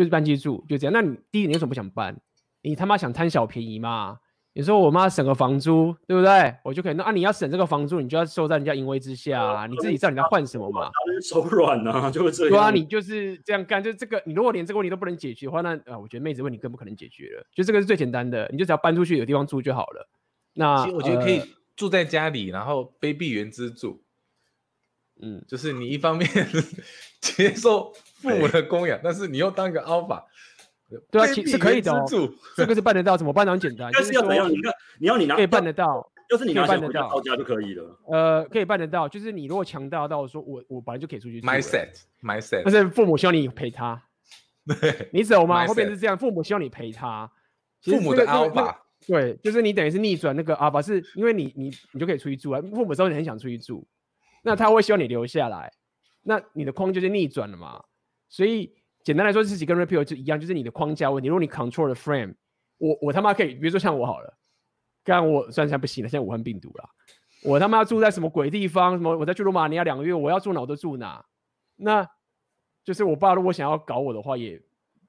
[0.00, 0.92] 就是搬进住就这样。
[0.92, 2.18] 那你第一你为什么不想搬？
[2.62, 4.18] 你他妈想贪小便宜嘛？
[4.54, 6.56] 你说我妈省个房租，对不对？
[6.64, 10.90] 我就可以那啊，你要省这个房租，你就要受在人家淫威之下，啊，你自己知道你在换什么嘛？
[11.22, 12.50] 手软啊，就是这样。
[12.50, 17.46] 对啊，你就是这样干，就这个，你如果连这个问题都不能解决的话，那啊，我觉得妹子问题更不可能解决了。
[17.54, 20.08] 就这个是最简单的，你就只要搬出去有地方住就好了。
[20.54, 21.42] 那其实我觉得可以
[21.76, 24.02] 住在家里，呃、然后卑鄙原资助。
[25.22, 26.28] 嗯，就是你一方面
[27.20, 30.22] 接受父母的供养，但是你又当个 alpha。
[31.08, 32.04] 对啊，其实是可以的哦，
[32.56, 33.52] 这个是办得到，怎么办呢？
[33.52, 34.50] 很简单， 但是要怎样？
[34.50, 37.96] 你看，你要你拿可以办得到，就是你拿办得到，到家就可以了。
[38.08, 41.40] 呃，可以办得到，就是你如果强大到说，我我本来就可以出去。
[41.42, 41.90] My set,
[42.22, 42.62] my set。
[42.64, 44.02] 但是父母希望你陪他，
[44.80, 45.64] 对，你走吗？
[45.64, 47.30] 后面是这样，父母希望你陪他。
[47.84, 48.74] 父母的 alpha，
[49.06, 52.60] 对，就是你等于是逆转那个 alpha，是因为你你你就可以出去住啊。
[52.60, 53.86] 父母说你很想出去住，
[54.42, 55.72] 那他会希望你留下来，
[56.24, 57.80] 那你的框就是逆转了嘛，
[58.30, 58.74] 所以。
[59.02, 61.28] 简单来说，自己跟 repeal 就一样，就是你的框架问题。
[61.30, 62.34] 如果你 control 的 frame，
[62.76, 64.38] 我我他妈可以，比如说像我好了，
[65.02, 66.84] 刚刚我虽然现在不行了，现在武汉病毒了，
[67.42, 68.92] 我他妈住在什么鬼地方？
[68.92, 71.24] 什么我在去罗马尼亚两个月，我要住哪我都住哪。
[71.76, 72.06] 那
[72.84, 74.60] 就是我爸如果想要搞我的话也，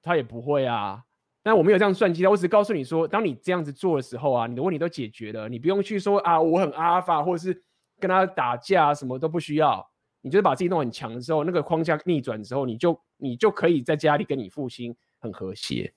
[0.01, 1.03] 他也不会啊。
[1.43, 7.61] 但我没有这样算计，我只告诉你说，当你这样子做的时候啊，你的问题都解决了，你不用去说啊我很阿尔法，或者是
[7.99, 9.85] 跟他打架，什么都不需要。
[10.21, 15.93] 你就是把自己弄很强的时候，那个框架逆转之后，你就你就可以在家里跟你父亲很和谐。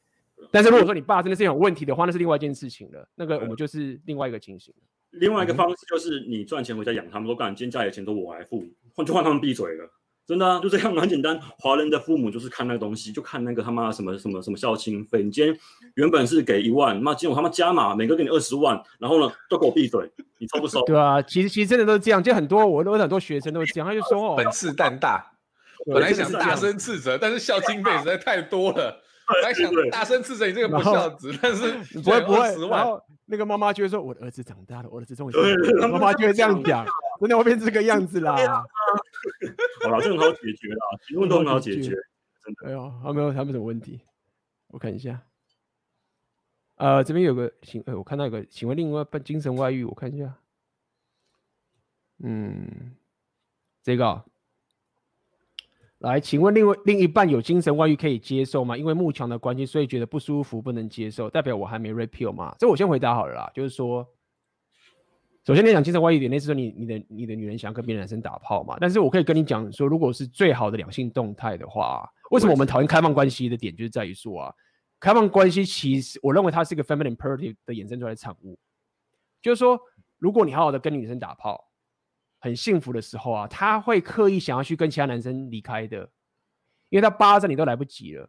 [0.50, 3.08] 但是如果说你爸真的是有问题的话，那是另外一件事情了。
[3.14, 4.74] 那个我们就是另外一个情形。
[5.10, 8.64] 另外一个方式就是你赚钱回家养他们，都干，今天家里的钱都我来付，
[8.94, 9.88] 换就换他们闭嘴了。
[10.26, 11.38] 真的啊，就这样， 很简单。
[11.58, 15.22] 华人的父母就是看那个东西，就看那个他妈什么什么什么孝亲费。
[15.22, 15.56] 你今天
[15.94, 20.82] 原本是给一万，妈今天我他妈加码，每个给你二十万，然后呢都给我闭嘴，你收不收？
[20.88, 25.30] 对啊，其实其实真的都是这样，就很多我都很多学生都是这样，他就说哦，本事蛋大，
[25.86, 35.34] 本来想大声斥责，但是孝经费实在太多了， 本来想大声斥责你这个不孝子，但是 不会不会，然后那个妈妈就会说，我的儿子长大了，我的儿子终于，
[35.80, 36.86] 妈妈就会这样讲。
[37.20, 38.34] 真的会变这个样子啦！
[39.82, 41.94] 好了，这很好解决啦，提问都很好解决。
[42.44, 44.00] 真的，哎呦，还没有他们什么问题？
[44.66, 45.22] 我看一下。
[46.74, 50.34] 呃，这边有个请，哎，我看到有个，请问另外半精神外遇，我看一下。
[52.18, 52.94] 嗯，
[53.82, 54.22] 这个，
[56.04, 58.76] 来，请问另外另一半有精神外遇可以接受吗？
[58.76, 62.54] 因为慕强的关系，所以觉得不舒服，不能接受，代表我还没 repeal 吗？
[62.58, 64.06] 这我先回答好了啦，就是说。
[65.46, 68.78] 首先，你讲精神外遇点，那是说你你的你的女人想要跟别的男生打炮嘛？
[68.80, 74.54] 但是我可以跟你讲说，如果是最好的两性动态的话，为什么我们讨厌开放关系的点，就是在于说啊，
[74.98, 78.58] 开放关系其实我认为它是一个 feminine imperative 的衍生出来的产物，
[79.42, 79.78] 就是说，
[80.18, 81.62] 如果你好好的跟女生打炮，
[82.44, 85.98] 很幸福的时候啊，他会刻意想要去跟其他男生离开的，
[86.90, 88.28] 因为他巴着你都来不及了，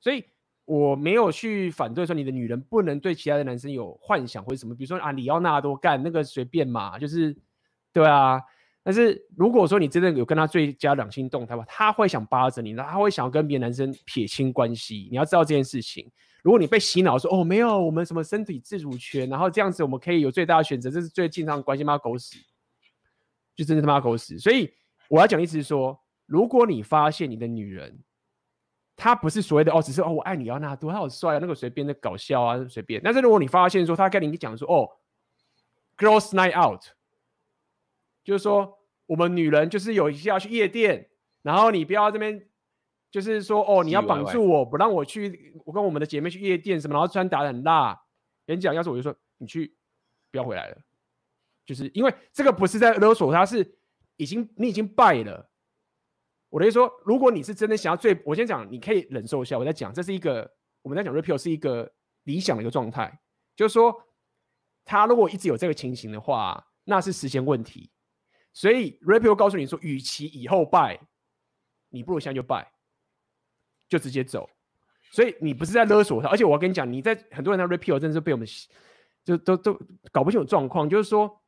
[0.00, 0.24] 所以。
[0.66, 7.36] 我没有去反对说你的女人不能对其他的男生有幻想或者什么，比如说啊，里奥纳多干那个随便嘛，就是
[7.92, 8.40] 对啊。
[8.84, 15.08] 但是如果说你真的有跟他最佳两性动态吧，他会想扒着你，然后他会想要跟别的男生撇清关系。
[15.10, 16.08] 你要知道这件事情。
[16.44, 21.98] 如果你被洗脑说哦没有，我们什么身体自主权，然后这样子我们可以有最大的选择，这是最健康的关系吗？
[21.98, 22.38] 狗屎，
[23.60, 24.38] 就真的他妈狗屎。
[24.38, 24.72] 所以
[25.08, 28.02] 我要讲的意思是说，如果你发现你的女人。
[29.02, 33.00] 她不是所谓的哦，只是哦，我爱你要那多，他好帅啊，那个随便的搞笑啊，随便。
[33.02, 34.86] 但是如果你发现说他跟你讲说哦
[35.96, 36.82] ，girls night out，
[38.22, 41.08] 就是说我们女人就是有一些要去夜店，
[41.40, 42.46] 然后你不要这边
[43.10, 47.98] 就是说哦，你要绑住我不让我去，我跟我们的姐妹去夜店什么，然后穿打得很辣，
[48.48, 49.74] 演讲，要是我就说你去
[50.30, 50.76] 不要回来了，
[51.70, 53.78] 就是因为这个不是在勒索，他是
[54.16, 55.48] 已经你已经败了。
[56.48, 59.56] 我的意思说，如果你是真的想要最，我先讲，你可以忍受一下。
[59.56, 60.52] 我在讲，这是一个
[60.82, 61.88] 我们在讲 repeal 是一个
[62.24, 63.20] 理想的一个状态，
[63.54, 63.94] 就是说，
[64.84, 67.88] 他如果一直有这个情形的话，那是时间问题。
[68.52, 71.00] 所以 repeal 告诉你说，与其以后败，
[71.90, 72.68] 你不如现在就败，
[73.88, 74.50] 就直接走。
[75.12, 78.44] 所以你不是在勒索他，而且我要跟你讲，你在很多人在 repeal 真的是被我们
[79.22, 79.80] 就都都
[80.10, 81.39] 搞不清楚状况，就是说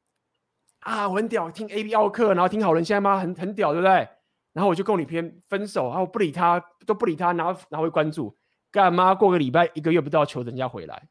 [0.83, 3.19] 啊，我很屌，听 A B 奥课，然后听好人现在妈？
[3.19, 4.09] 很很屌，对不对？
[4.53, 8.37] 然后我就跟我女朋友分手，然后我不理他，都不理他，然后拿回关注，
[8.71, 9.15] 干嘛？
[9.15, 11.09] 过个礼拜一个月不到，求人家回来，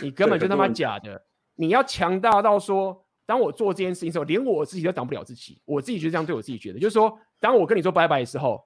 [0.00, 1.26] 你根本就他妈假的！
[1.56, 8.64] 你要强大到说，当我做这件事情的时候，连我自己都挡不了自己，我自己就这样对我自己觉得，就是说，当我跟你说拜拜的时候。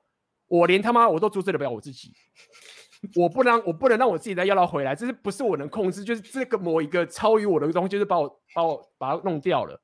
[0.51, 2.13] 我连他妈我都阻止不了我自己，
[3.17, 6.05] 我不能我不能让我自己再要到回来，这是不是我能控制？
[6.05, 9.81] 就是这个某一个超于我的东西，就是把我把我把它弄掉了。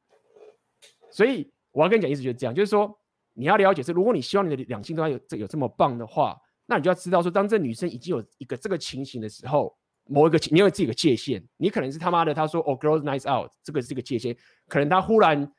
[1.11, 2.95] 所以我要跟你讲，意思就是这样，就是说
[3.33, 6.37] 你要了解是，如果你希望你的两性都有这有这么棒的话，
[6.67, 9.75] 那你就要知道说，当这女生已经有一个这个情形的时候，
[10.05, 14.37] 某一个你有自己的界限，你可能是他妈的他说哦，girls night out，这个是一个界限，
[14.69, 15.51] 可能他忽然。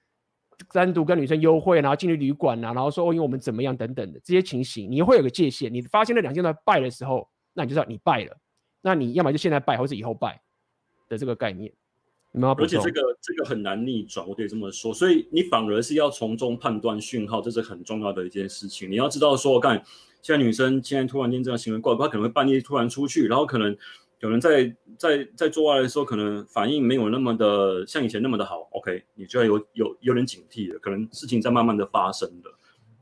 [0.74, 5.72] 单独跟女生幽会，然后进去旅馆啊，然后说哦，因为我们怎么样等等的这些情形，你会有个界限。
[5.72, 8.38] 你发现了两件都败的时候，那你就知道你败了。
[8.82, 10.40] 那你要么就现在败，或是以后败
[11.10, 11.74] 的这个概念。
[12.34, 14.94] 而且这个这个很难逆转，我可以这么说。
[14.94, 18.90] 所以你反而是要从中判断讯号，这是很重要的一件事情。
[18.90, 19.84] 你要知道说，我看
[20.22, 23.76] 现在女生现在突然间这样行为怪怪，她可能会半夜突然出去，然后可能。
[24.20, 28.68] 有人在在在做爱的时候，可能反应没有那么的像以前那么的好。
[28.72, 32.50] OK，你就要有有有点警惕了，可能事情在慢慢的发生的。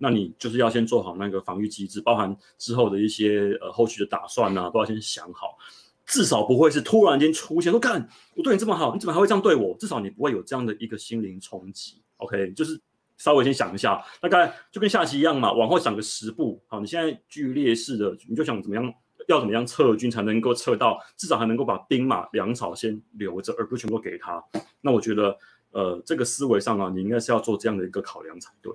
[0.06, 5.58] 那你就是要先做好那个防御机制，包含之后的一些呃后续的打算啊，都要先想好。
[6.06, 9.76] 至少不会是突然间出现说，干我对你这么好，你怎么还会这样对我？
[9.80, 12.04] 至少你不会有这样的一个心灵冲击。
[12.18, 12.80] OK，就是
[13.18, 16.62] 稍微先想一下，大概就跟下棋一样嘛，往后想个十步。
[16.68, 18.94] 好，你现在居于劣势的，你就想怎么样？
[19.28, 24.40] 要怎么样撤军才能够撤到，至少还能够把兵马粮草先留着，而不全部给他。
[24.82, 25.36] 那我觉得，
[25.72, 28.72] 呃，这个思维上啊，你应该是要做这样的一个考量才对。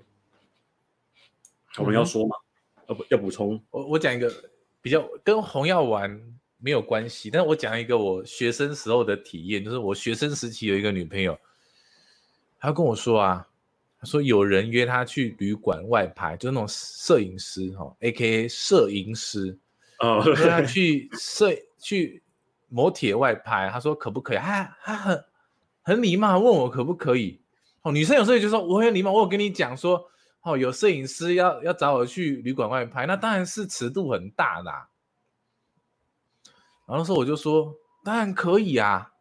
[1.78, 2.36] 我们要说吗？
[2.88, 3.62] 要不要补充？
[3.70, 4.32] 我我讲一个
[4.82, 6.20] 比较跟红药丸
[6.58, 11.38] 没有关系，但是我讲一个我学生时候的体验，就是我学生时期有一个女朋友，
[12.58, 13.46] 她跟我说啊，
[14.00, 18.48] 她说有人约她去旅馆外拍，就是那种摄影师哈，A.K.A.
[18.48, 19.56] 摄影师。
[20.00, 22.22] 哦，她去摄去
[22.68, 24.38] 摩铁外拍，她说可不可以？
[24.38, 25.24] 她她很
[25.82, 27.38] 很礼貌，问我可不可以。
[27.82, 30.10] 哦，女生有时候也就说我很礼貌，我有跟你讲说，
[30.42, 34.70] 哦，有摄影师要要找我去旅馆外拍，那当然是尺度很大的。
[36.88, 39.12] 然后说我就说当然可以啊，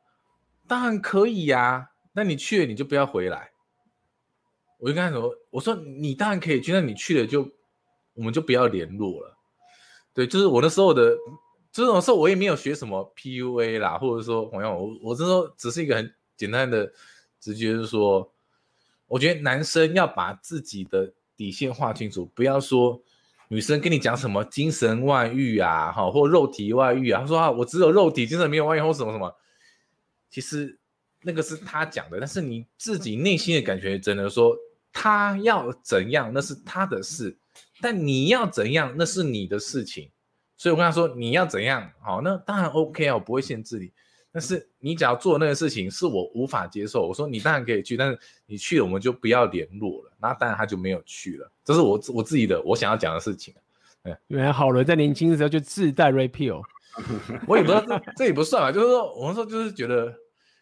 [0.67, 3.51] 当然可以呀，那你去了你就不要回来。
[4.77, 7.41] 我就跟他说，我说你当然可以去，那你去了就
[8.13, 9.37] 我们就不要联络了。
[10.13, 11.17] 对，就是我那时候的，
[11.69, 16.89] 这种时候我也没有学什么 PUA 啦，或者说朋友，我我这时候只是一个很简单的
[17.41, 18.31] 直觉，就是说，
[19.09, 23.01] 我觉得男生要把自己的底线划清楚，不要说
[23.49, 29.35] 女生跟你讲什么精神外遇啊，哈，或肉体外遇啊，他说啊，我只有肉体，精神没有外遇或什么什么，
[30.29, 30.79] 其实
[31.23, 34.55] 那个是他讲的，但是你自己内心的感觉真的说
[34.93, 37.35] 他要怎样，那是他的事。
[37.81, 40.11] 但你要怎样，那是你的事情，
[40.57, 43.91] 所以我跟他说你要怎样，好，那当然 OK 啊，我不会限制你。
[44.31, 50.11] 但是你只要做那个事情是我无法接受，我说你当然可以去，但是你去了我们就不要联络了。
[50.19, 53.53] 那当然他就没有去了，这是我我自己的我想要讲的事情。
[54.03, 56.61] 嗯，原来好人在年轻的时候就自带 repeal，
[57.47, 60.13] 我也不知道这这也不算吧，就是说我们说就是觉得，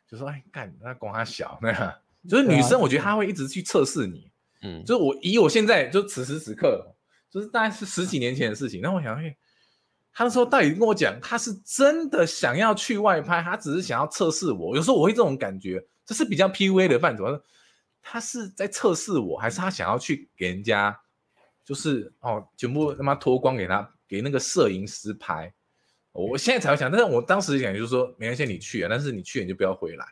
[0.10, 1.94] 就说哎干那光他小那样，
[2.28, 4.32] 就是女生我觉得她会一直去测试你，
[4.62, 6.94] 嗯，就是我以我现在就此时此刻。
[7.30, 9.36] 就是大概是十几年前的事情，那我想，哎，
[10.18, 14.76] 他那时候到底跟我讲，他是真的想要去外拍，他只是想要测试我。
[14.76, 17.40] 有时候我会这种感觉，这是比较 PUA 的范畴。
[18.02, 21.00] 他是在测试我，还是他想要去给人家，
[21.64, 25.54] 就是哦，全部他妈脱光给他，给那个摄影师拍？
[26.14, 30.06] 我现在才会想，但是我当时感觉就是说，没关系，你去啊，但是你去你就不要回来。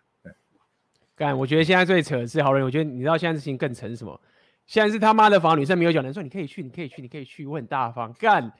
[1.16, 4.22] 干，我觉得现在最扯的是好人，我觉得你知道现在事情更扯是什么？
[4.68, 8.54] 现在是他妈的房，女生没有讲，人说你可以去，你可以去，你可以去，我很大方，干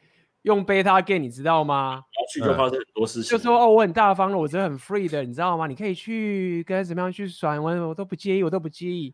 [0.46, 2.04] 用 beta gain，你知道吗？
[2.32, 5.68] 去就发生很多事情，就说哦我很大方了，我真的很 free 的，你知道吗？
[5.68, 9.14] 你可以去，该怎么样去甩我我都不介意，我都不介意，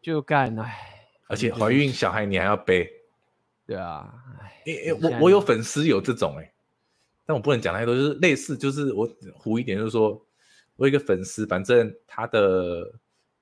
[0.00, 0.78] 就干哎，
[1.28, 2.88] 而且怀孕小孩你还要背，
[3.66, 4.12] 对啊，
[4.66, 6.52] 哎哎我我有粉丝有这种哎，
[7.26, 10.10] 但我不能讲太多，就是类似就是我糊一点就是说，
[10.76, 12.92] 我有一个粉丝，反正他的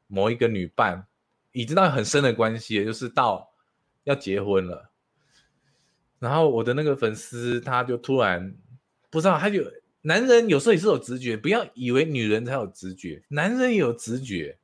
[0.07, 1.05] 某一个女伴。
[1.53, 3.51] 已经到很深的关系，就是到
[4.05, 4.88] 要结婚了，
[6.19, 8.55] 然后我的那个粉丝他就突然
[9.11, 9.63] 不知道，他就
[10.03, 14.59] 男人有时候也是有直觉，不要以为女人才有直觉，男人也有直觉。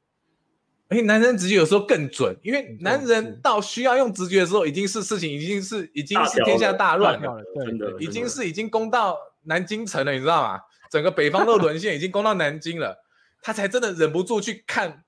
[0.88, 10.60] 而且男人直觉有时候更准，因为男人到需要用直觉的时候，已经是事情已经是已经是天下大乱了，真的，已经是已经攻到南京城了，你知道吗？
[10.90, 13.02] 整个北方都沦陷，已经攻到南京了，
[13.42, 15.04] 他才真的忍不住去看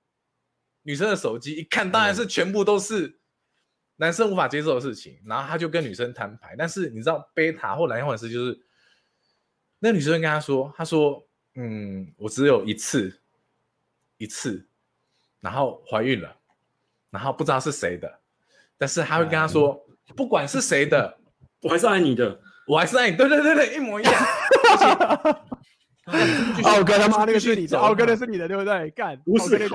[0.82, 3.18] 女生的手机，一看当然是全部都是
[3.96, 8.60] 男生无法接受的事情，然后他就跟女生摊牌，但是你知道贝塔或蓝药丸师就是
[9.78, 13.20] 那女生跟他说，他说，嗯，我只有一次，
[14.16, 14.66] 一次。
[15.38, 16.34] 然后怀孕了，
[17.10, 18.20] 然后不知道是谁的，
[18.76, 19.86] 但是他会跟他说，
[20.16, 21.18] 不管是谁的，
[21.62, 23.16] 我还是爱你的，我还是爱你。
[23.16, 24.12] 对对对对，一模一样。
[26.64, 28.90] 奥哥他妈那个是你的，奥哥那是你的，对不对？
[28.90, 29.68] 干，不是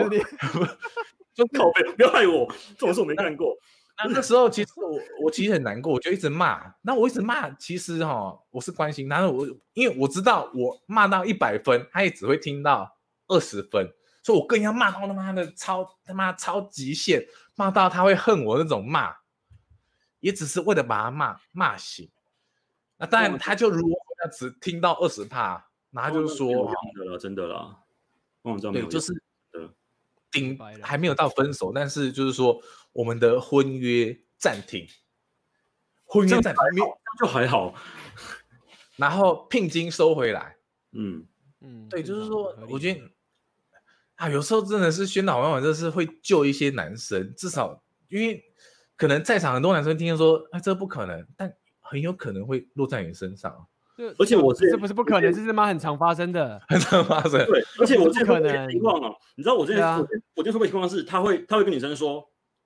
[1.34, 3.56] 就 靠背，不要害我，这种事我没干过。
[4.04, 6.74] 那那时候其实我我其实很难过，我就一直骂。
[6.82, 12.98] 那我一直骂，其实哈，我是关心，然后我因为我知道我骂到一百分，他也只会听到
[13.28, 13.92] 二十分。
[14.24, 17.26] 所以我更要骂到他妈的超他妈超极限，
[17.56, 19.16] 骂到他会恨我那种骂，
[20.20, 22.10] 也只是为了把他骂骂醒。
[22.98, 23.98] 那当然，他就如果
[24.32, 26.48] 只听到二十帕，那他就说
[26.94, 27.78] ：“真的啦，真的啦。”
[28.72, 29.21] 对，就是
[30.32, 32.62] 顶还没有到分手，但是就是说
[32.94, 34.88] 我们的婚约暂停，
[36.06, 36.84] 婚约暂停
[37.20, 37.76] 就还好，
[38.96, 40.56] 然后聘金收回来。
[40.94, 41.28] 嗯
[41.62, 43.02] 嗯，对，就是说，我觉得。
[44.16, 48.44] 啊，有时候真的是宣导往往就是会救一些男生，至少因为
[48.96, 53.68] 可能在场很多男生听见说，啊，这不可能，但很有可能会落在你身上。
[54.18, 57.46] 而且我是这不是不可能，这是妈很常发生的， 很常发生。
[57.46, 62.24] 对，而且我这可能情况啊，你知道我这边，我就说的情况是，他会他会跟女生说，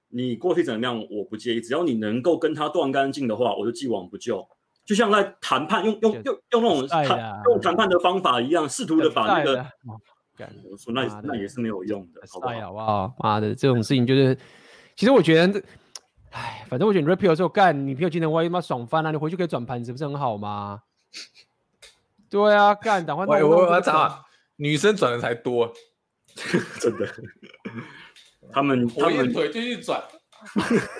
[0.09, 4.47] 你过去怎么样，我不介意，只要你能够跟他断干净的话，我就既往不咎。
[4.85, 9.65] 就像在谈判，用用用用那种谈用谈判的方法一样，试图的把那个。
[10.69, 12.59] 我说那那也是没有用的，好不好？
[12.59, 13.15] 好不好？
[13.19, 14.37] 妈的，这种事情就是，
[14.95, 15.63] 其实我觉得，
[16.31, 20.81] 哎，反正我觉得你 repeal 之后干，你朋友今天万一妈爽翻了，你回去可以转盘子，不是很好吗？
[22.29, 24.25] 对啊，干，等会我我我操，
[24.57, 25.71] 女生转的才多，
[26.79, 27.07] 真的。
[28.51, 30.03] 他们我一腿继续转，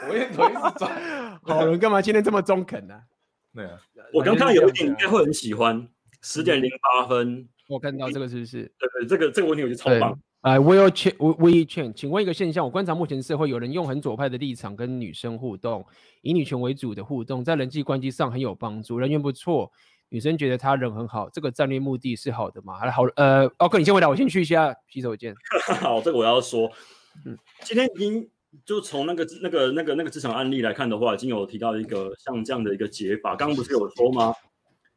[0.10, 3.00] 我一腿一直转， 好人干嘛今天这么中肯呢？
[3.54, 3.80] 对啊，
[4.14, 5.88] 我刚看有一点应该会很喜欢，
[6.22, 7.48] 十点零八分。
[7.68, 8.64] 我看到这个是不是？
[8.78, 10.20] 对对，这个这个问题我觉得超棒。
[10.42, 15.84] 哎，Will Chen，Will Chen，请问一个现象：我观察目前社会，有人用很左派的立场跟女生互动，
[16.22, 19.72] 以女权为主的互动，在人际关系上很有帮助，人缘不错，
[20.16, 22.90] 女生觉得他人很好，这个战略目的是好的吗？
[22.90, 25.36] 好，呃，奥哥，你先回答，我先去一下洗手间。
[25.82, 26.72] 好，这个我要说，
[27.26, 28.30] 嗯，今天已经
[28.64, 34.34] 就从那个那个那个那个职场案例来看的话，已经有提到一个像这样的一个解法，刚刚不是有说吗？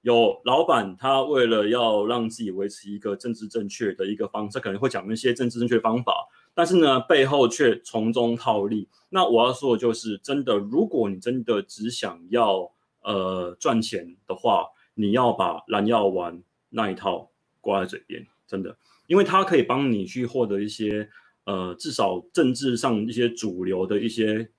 [0.02, 6.14] 有老板，他为了要让自己维持一个政治正确的一个方式，可能会讲一些政治正确的方法，
[6.54, 8.88] 但是呢，背后却从中套利。
[9.08, 12.70] 那我要说的就是，真的，如果你真的只想要
[13.02, 14.66] 呃赚钱的话，
[15.00, 17.30] 你要把蓝药丸那一套
[17.60, 18.76] 挂在嘴边，真的，
[19.06, 21.08] 因为它可以帮你去获得一些
[21.44, 24.50] 呃至少政治上一些主流的一些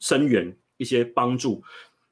[0.00, 1.62] 声援，一些帮助。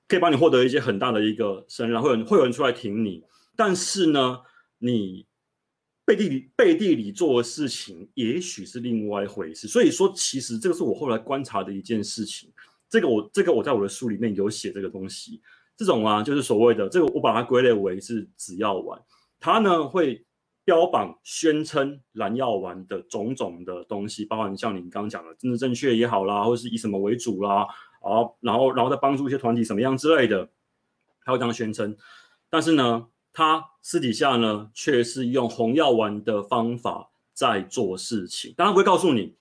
[0.06, 3.24] 可以帮你获得一些很大的一个声量，会有会有人出来挺你。
[3.56, 4.40] 但是呢，
[4.78, 5.24] 你
[6.04, 9.66] 背地里背地里做的事情，也许是另外一回事。
[9.66, 12.52] 所以说，其实这个是我后来观察的一件事情。
[12.88, 15.40] 这个我这个我在我的书里面有写这个东西。
[15.80, 19.00] 这种啊，就是所谓的这个，我把它归类为是紫药丸。
[19.38, 20.26] 它呢会
[20.62, 27.66] 标榜宣称蓝药丸的种种的东西，包含像你刚刚讲的政治正确也好啦，或是以什么为主啦。
[28.02, 30.50] 好，然后，然后再帮助一些团体什么样之类的，
[31.24, 31.96] 他会这样宣称。
[32.50, 38.52] 但是呢，他私底下呢，却是用红药丸的方法在做事情。
[38.54, 39.34] 当然不会告诉你，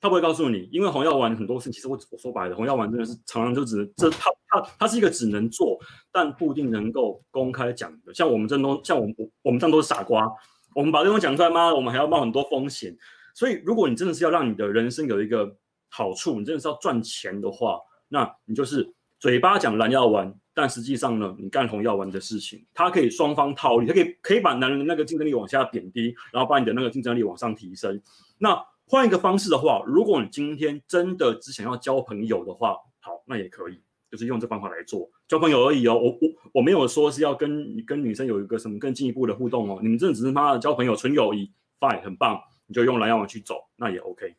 [0.00, 5.78] 他不会告诉你，因为红药丸很多事情，其实我我说白了，红药丸真的是常常就只能这他他他是一个只能做，
[6.12, 8.12] 但不一定能够公开讲的。
[8.14, 10.30] 像我们这都像我们我们这样都是傻瓜，
[10.74, 11.74] 我们把这东西讲出来吗？
[11.74, 12.96] 我们还要冒很多风险。
[13.34, 15.54] 所以，如果你真的是要让你的人生有一个
[15.90, 17.78] 好处，你真的是要赚钱的话。
[18.08, 28.00] 那你就是嘴巴讲蓝药丸，但实际上呢，你干红药丸的事情，它可以双方套利，它可以可以把男人的那个竞争力往下贬低，然后把你的那个竞争力往上提升。
[28.38, 33.80] 那换一个方式的话，如果你今天真的只想要交朋友的话，好，那也可以，
[34.10, 35.94] 就是用这方法来做交朋友而已哦。
[35.94, 36.18] 我我
[36.54, 41.50] 我没有说是要跟跟女生有一个什么更进一步的互动哦，你们真的只是妈的交朋友纯友谊
[41.80, 44.34] ，fine，很棒，你就用蓝牙网去走，那也 OK。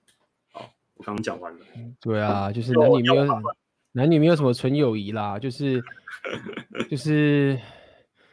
[0.54, 1.60] 好我刚刚讲完了，
[2.00, 3.26] 对啊，就是男女没有
[3.92, 5.84] 男女没有什么纯友谊啦，就是
[6.90, 7.60] 就是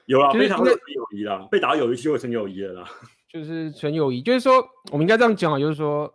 [0.06, 2.88] 有啦，就是被打会有友谊啦，被打友谊就会成友谊了啦。
[3.34, 6.14] 就是纯友谊，就是说我们应该这样讲啊，就是说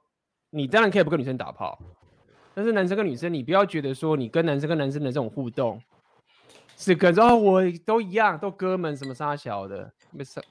[0.52, 1.78] 你当然可以不跟女生打炮，
[2.54, 5.82] 但是男生跟女生，你不要觉得说你跟男生跟男生的这种互动
[6.78, 10.42] 是跟着哦，我都一样，都哥们什么杀小的，没事，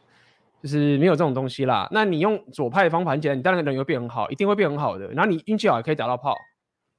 [0.62, 1.88] 就是没有这种东西啦。
[1.90, 5.08] 那你用左派的方法很简单，你当然人会变很好，一定会变很好的。
[5.12, 6.36] 然后你运气好也可以打到炮，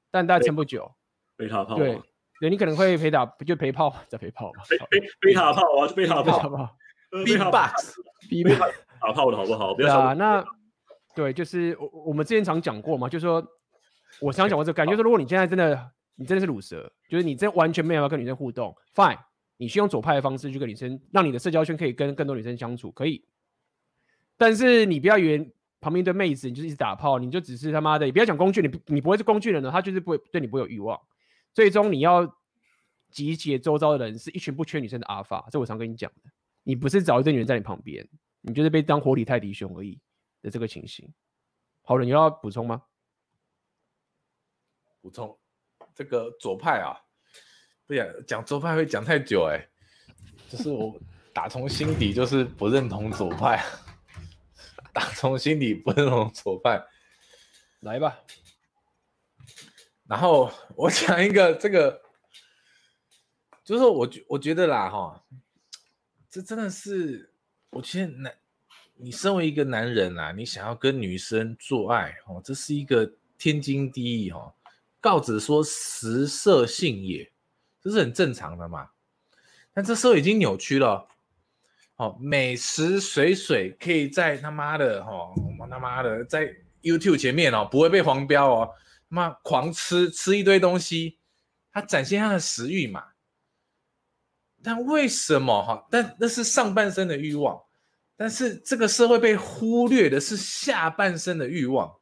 [0.10, 0.92] 但大家撑不久。
[1.38, 2.02] 背塔炮，对，
[2.42, 4.64] 对你可能会陪打，不就陪炮再陪炮嘛？
[4.90, 6.76] 背背塔炮啊，就背塔炮，炮
[7.24, 8.74] ，B box，B box。
[9.02, 9.74] 打炮的好不好？
[9.74, 10.44] 不要啊，那
[11.16, 13.46] 对，就是我我们之前常讲过嘛，就是说，
[14.22, 19.18] 我常讲过这个感觉，就是如果你现在真的，你真的是乳蛇，就是你真完全没有要跟女生互动，fine，
[19.58, 23.26] 你去用左派的方式去跟女生，让你的社交圈可以跟更多女生相处，可以。
[24.38, 31.00] 但是你不要以为旁边一堆妹子，你就一直打炮，你就只是他妈的，你不要讲工具，你你不会是工具人呢，他就是不会对你不会有欲望。
[31.54, 32.26] 最终你要
[33.10, 36.32] 集结周遭的人，是一群不缺女生的阿法，这我常跟你讲的，
[36.64, 38.08] 你不是找一堆女人在你旁边。
[38.42, 40.00] 你就是被当活体泰迪熊而已
[40.42, 41.14] 的这个情形。
[41.82, 42.84] 好了，你要补充吗？
[45.02, 45.40] 补充
[45.96, 46.94] 这个左派啊，
[47.88, 49.70] 不想讲左派会讲太久哎、欸，
[50.50, 51.00] 就是我
[51.34, 53.64] 打从心底就是不认同左派，
[54.94, 56.86] 打从心底不认同左派，
[57.80, 58.20] 来吧。
[60.06, 62.02] 然后我讲一个这个，
[63.64, 65.26] 就是我觉我觉得啦哈，
[66.30, 67.29] 这真的是。
[67.72, 68.34] 我觉得男，
[68.96, 74.54] 你身为一个男人啊，你想要跟女生做爱哦，这是一个天经地义哦。
[75.00, 77.32] 告子说食色性也，
[77.82, 78.90] 这是很正常的嘛。
[79.72, 81.08] 但这时候已经扭曲了，
[81.96, 88.74] 哦，美食水水可以在他妈的哦，我他妈的在 YouTube 前面哦，不会被黄标哦，
[89.10, 91.18] 他妈狂吃吃一堆东西，
[91.72, 93.06] 他展现他的食欲嘛。
[94.62, 95.88] 但为什么哈？
[95.90, 97.60] 但那是上半身的欲望，
[98.18, 101.96] 但是这个社会被忽略的是下半身的欲望。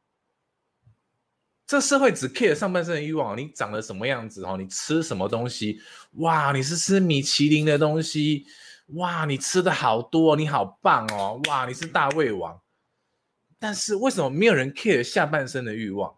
[1.66, 4.56] 这社会只 care 上半身的欲望，你长得什么样子哦？
[4.56, 5.80] 你吃什么东西？
[6.12, 8.46] 哇，你是吃米其林的东西？
[8.94, 11.38] 哇，你吃的好多，你好棒哦！
[11.46, 12.58] 哇，你是大胃王。
[13.58, 16.16] 但是为什么没有人 care 下半身的欲望？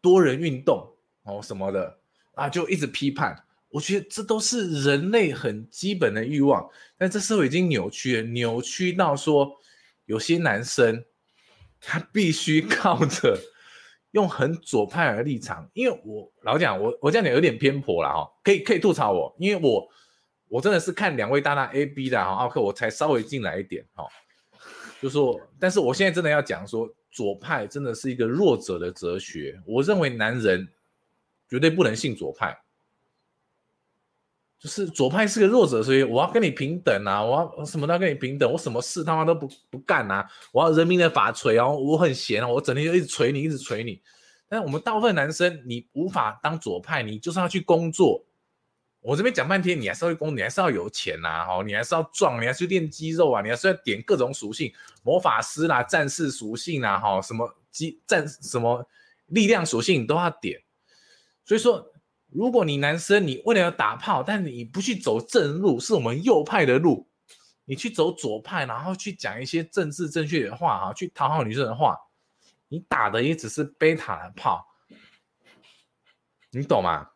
[0.00, 2.01] 多人运动哦什么的。
[2.34, 3.36] 啊，就一直批判，
[3.68, 9.50] 我觉得这都是人类很基本的欲望，但这时候已经扭曲了，扭曲到说
[10.06, 11.04] 有些男生
[11.78, 13.38] 他必须靠着
[14.12, 19.86] 用很左派的立场，因为我老讲我我这样讲有点偏颇了哈，可以可以吐槽我，因为我
[20.48, 24.06] 我真的是看两位大大 A B 的哈奥克，我才稍微进来一点哈，
[25.02, 30.66] 就说，但是我现在真的要讲说左派真的是一个弱者的哲学，我认为男人。
[31.52, 32.58] 绝对不能信左派，
[34.58, 37.22] 就是左派是个弱者，所以我要跟你平等啊！
[37.22, 40.26] 我要什么都要跟你平等，我什么事他妈都不不干啊！
[40.50, 41.68] 我要人民的法锤啊！
[41.68, 42.48] 我很闲啊！
[42.48, 44.00] 我整天就一直锤你，一直锤你。
[44.48, 48.24] 但我们大部分男生，你无法当左派，你就是要去工作。
[49.02, 51.44] 我这边讲半天，你还是要去工，你还是要有钱呐！
[51.50, 53.42] 哦，你还是要壮，你还是要练肌肉啊！
[53.42, 54.72] 你还是要点各种属性，
[55.02, 58.88] 魔法师啦、战士属性啊，哈，什么机战什么
[59.26, 60.58] 力量属性你都要点。
[61.44, 61.92] 所以说，
[62.28, 67.08] 如果你男生你为了要打炮，但你不去走正路，是我们右派的路，
[67.64, 71.96] 你去走左派，然后去讲一些政治正确的话哈，去讨好女生的话，
[72.68, 74.66] 你打的也只是贝塔的炮，
[76.52, 77.08] 你懂吗？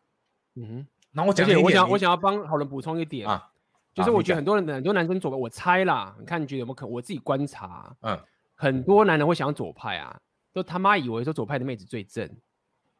[0.55, 3.49] 嗯，那我讲，我想我想要帮好人补充一点啊，
[3.93, 6.91] 就是我觉得很多人很多男生左派，我猜啦，你看你觉得有没有可能？
[6.91, 8.19] 我自己观察，嗯，
[8.55, 10.19] 很多男人会想左派啊，
[10.51, 12.29] 都他妈以为说左派的妹子最正。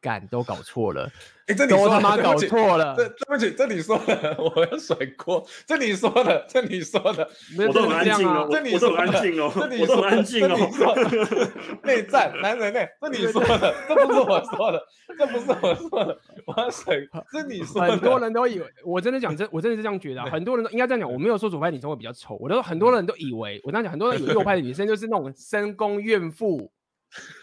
[0.00, 1.10] 干都搞错了，
[1.46, 7.28] 哎、欸，这你说都他妈搞错了，这对不起，这你说的，我要甩锅，这你说的，这你说的，
[7.66, 9.28] 我都很安静哦，这你说的，这
[9.68, 11.50] 你说的，这你说的，
[11.82, 14.82] 内战男人内，这你说的，这不是我说的，
[15.18, 16.94] 这不是我说的，我要甩，
[17.32, 26.70] 这你说的，很多人都以为，我真的讲真，我真的是这样觉得、啊，很多人都应该这样讲，我没有说左派女生会比较丑，我都说很多人都以为，我这样讲，很多人以为右派的女生就是那种深宫怨妇。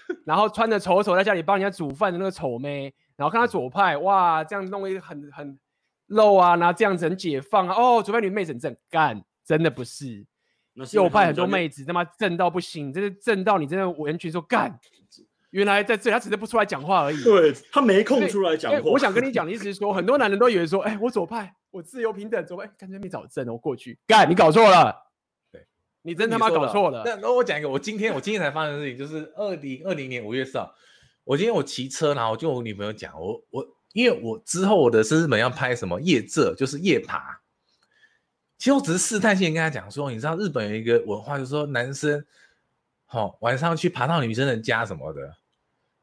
[0.26, 5.58] 然后穿着丑丑在家里帮人家煮饭的那个丑妹，然后看他左派，哇，这样弄一个很很
[6.08, 10.26] 露啊，然后这样子很解放啊，哦，左派女妹子很正，干，真的不是，
[10.92, 14.78] 右派很多妹子他妈正到不行，真的正到你真的完全说干，
[15.52, 18.80] 原来在这里他只是不出来讲话而已，对他没空出来讲话。
[18.84, 25.05] 我想跟你讲的意思是说，很多男人都以为说，哎，我左派，我自由平等，左派，干脆没找正，我过去干，你搞错了。
[26.06, 27.02] 你真他妈搞错了！
[27.04, 30.72] 那那我讲一个，我今天我今天才发生的事情，就是二零二零年五月四号，
[31.24, 37.42] 我今天我骑车，然后我就我女朋友讲，我我因为我之后我的生日本要拍什么夜这，就是夜爬。
[38.60, 42.24] 其实我只是试探性跟他讲说，你知道日本有一个文化，就是说男生
[43.06, 45.36] 好、哦、晚上去爬到女生的家什么的。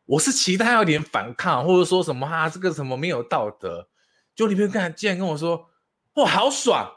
[0.04, 3.88] 我是期待有点反抗，或者说什么哈、啊，这个什么没有道德。
[4.34, 5.68] 就女朋友刚才竟然跟我说，
[6.14, 6.90] 哇，好爽！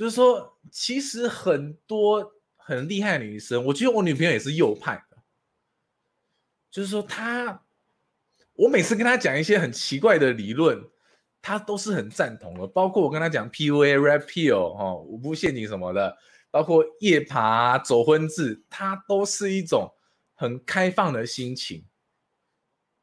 [0.00, 5.18] 就是说，其实很多很厉害的女生，我觉得我女朋友也是右派的。
[6.70, 7.64] 就是说，她，
[8.54, 10.82] 我每次跟她讲一些很奇怪的理论，
[11.42, 12.66] 她都是很赞同的。
[12.66, 16.16] 包括我跟她讲 PUA、Red Pill 哈，五步陷阱什么的，
[16.50, 19.92] 包括夜爬、走婚制，她都是一种
[20.32, 21.84] 很开放的心情。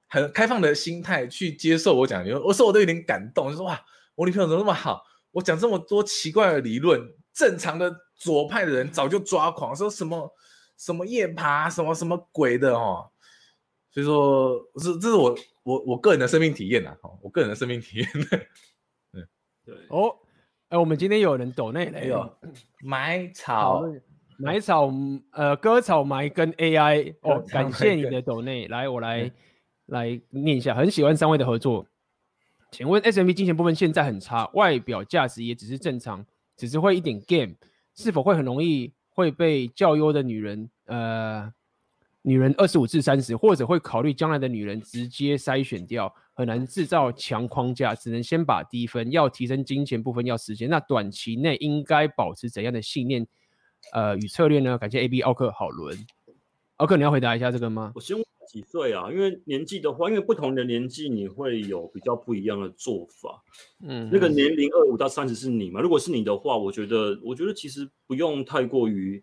[0.07, 5.03] 很开放的心态去接受我讲的，我说我都有点感动，就说哇，我女朋友怎么那么好？
[5.38, 6.99] 我讲这么多奇怪的理论，
[7.31, 10.34] 正常的左派的人早就抓狂，说什么
[10.80, 13.07] 什么夜爬，什么什么鬼的哦。
[13.91, 18.07] 所以说，这这是我我我个人的生命体验呐，哈，我个人的生命体验。
[19.14, 19.27] 嗯，
[19.64, 20.15] 对哦，
[20.69, 22.35] 哎，我们今天有人抖内没有？
[22.81, 23.84] 埋草，
[24.39, 24.91] 埋草，
[25.34, 29.31] 呃，割草埋跟 AI 哦，感谢你的抖内，来，我来。
[29.88, 31.88] 来念一下，很喜欢三位的合作。
[32.72, 36.26] 请问 SMV 金钱部分现在很差，外表价值也只是正常，
[36.56, 37.53] 只是会一点 game，
[37.95, 41.52] 是否会很容易会被较优的女人，呃，
[42.22, 50.69] 女人二十五至三十，或者会考虑将来的女人直接筛选掉，很难制造强框架，只能先把低分，要提升金钱部分要时间。
[50.69, 53.26] 那短期内应该保持怎样的信念，
[53.94, 54.77] 呃，与策略呢？
[54.77, 55.98] 感谢 AB 奥克好伦，
[56.77, 57.91] 奥克你要回答一下这个吗？
[57.95, 58.25] 我先问。
[58.47, 59.11] 几岁啊？
[59.11, 63.43] 因为年纪的话，因为不同的年纪，你会有比较不一样的做法。
[63.83, 65.81] 嗯，那个年龄二五到三十是你嘛？
[65.81, 69.21] 如果是你的话，我觉得，我觉得其实不用太过于，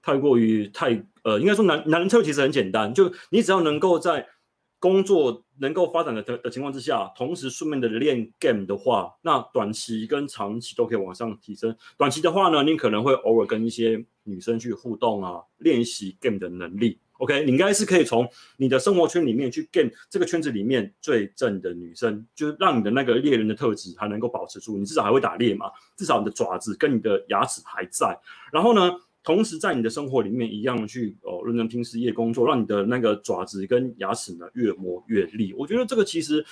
[0.00, 4.28] 太过于太呃，应该说男男人策略其实很简单，就你只要能够在
[4.82, 11.76] 工作能够发展的的的情况之下，同时顺便的练 game 的话，那短期跟长期都可以往上提升。
[11.96, 16.98] 短期的话呢，你可能会偶尔跟一些女生去互动啊，练习 game 的能力。
[17.18, 28.18] OK，你应该是可以从你的生活圈里面去 game 这个圈子里面最正的女生，就是让你的那个猎人的特质还能够保持住，你至少还会打猎嘛，至少你的爪子跟你的牙齿还在。
[28.52, 28.90] 然后呢，
[29.22, 35.52] 同时在你的生活里面一样去哦认真拼事业工作，让你的那个爪子跟牙齿呢越磨越利。
[35.54, 36.44] 我觉得这个其实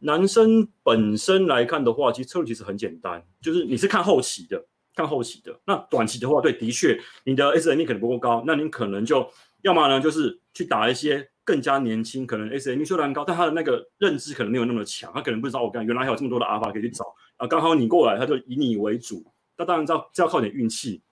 [0.00, 5.58] 男生本身来看的话，其实策略其实很简单，就是你是看后期的，看后期的。
[5.66, 9.28] 那短期的话，对，的确你的 SME 可能不够高，那你可能就。
[9.62, 17.04] 要么呢，就是去打一些更加年轻，可能 SME 虽然高，但他的那个认知可能没有那么强，他可能不知道我干，原来还有这么多的阿尔法可以去找
[17.36, 17.48] 啊。
[17.48, 19.24] 刚好你过来，他就以你为主。
[19.56, 21.02] 那当然这要这要靠点运气。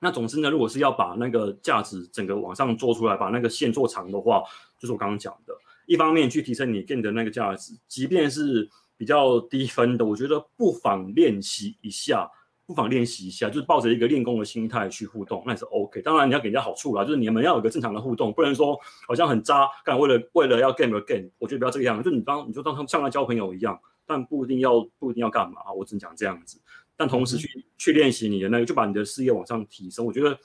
[0.00, 4.42] 那总之呢，如果是要把那个价值整个往上做出来，把那个线做长的话，
[4.78, 5.54] 就是我刚刚讲的，
[5.86, 12.30] 一方面去提升你 game 的那个价值，即便是比较低分的，我觉得不妨练习一下。
[12.66, 16.02] 不妨练习一下，就是抱着一个练功的心态去互动，那也是 OK。
[16.02, 21.30] 当然你要给人家好处啦，就是你们要有个正常的互动，不能说好像很渣，干为了为了要 game 而 game。
[21.38, 26.60] 我觉得不要这个样，就你当你就当他像来交朋友一样，但不一定要不一定要干嘛，我只能讲这样子。
[26.98, 30.04] 但同时去、嗯、去练习你的那个，就把你的事业往上提升。
[30.04, 30.38] 我觉得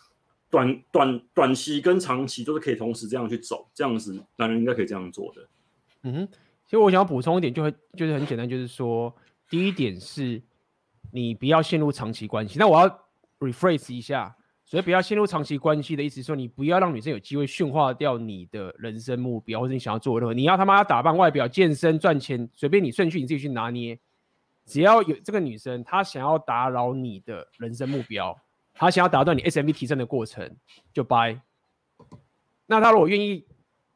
[0.50, 5.42] 短短短期跟长期都是可以同时这样去走，这样子男人应该可以这样做的。
[6.04, 6.28] 嗯哼，
[6.66, 9.14] 其实我想要补充一点，就会就是很简单，就是说
[9.50, 10.42] 第一点是。
[11.16, 12.58] 你不要陷入长期关系。
[12.58, 12.90] 那我要
[13.40, 14.36] rephrase 一下，
[14.66, 20.34] 所以不要陷入长期关系的意思是说，你不要让女生有机会驯化掉你的人生目标，或者你想要做任何。
[20.34, 24.00] 你要他妈打扮、外表、健身、赚钱，随便你顺序你自己去拿捏。
[24.66, 28.38] 只要有这个女生，她想要打扰你的人生目标，
[28.74, 30.56] 她想要打断你 SMV 提升的过程，
[30.94, 31.42] 就掰。
[32.66, 33.46] 那她如果愿意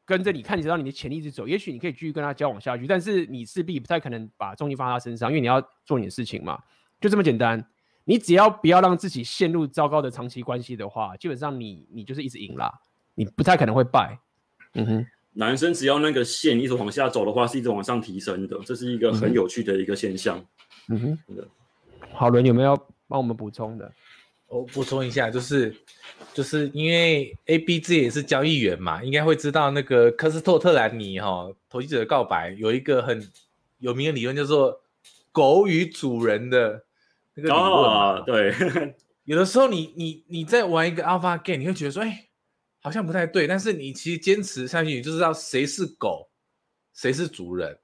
[0.04, 2.86] 跟着你，看得到你的潜力一直走，也许你可以继续跟她交往下去。
[2.86, 6.62] 但是你势必不太可能把重心放在她身上，因为你要做你的事情嘛。
[7.00, 7.64] 就这么简单，
[8.04, 12.72] 你只要不要让自己陷入糟糕的长期关系的话，基本上你你就是一直赢啦，
[13.14, 14.18] 你不太可能会败。
[14.74, 20.44] 嗯哼，男生只要那个线一直往下走的话，是一直往上提升的，这是一个很有趣的一个现象。
[20.88, 21.18] 嗯哼，
[22.12, 22.76] 好伦有没有要
[23.06, 23.92] 帮我们补充的？
[24.48, 25.74] 我补充一下，就是
[26.32, 33.30] 就是因为 A B 这也是交易员嘛，应该会知道那个科斯托特兰尼哈、哦、投机者的告白有一个很
[33.78, 34.80] 有名的理论，叫做
[35.32, 36.84] 狗与主人的。
[37.34, 38.52] 那个哦，对，
[39.22, 42.27] 有的时候你你你在玩一个 Alpha Game，你会觉得说，哎，
[42.80, 46.30] 好像不太对，但是你其实坚持下去，你就知道谁是狗，
[46.94, 47.78] 谁是主人。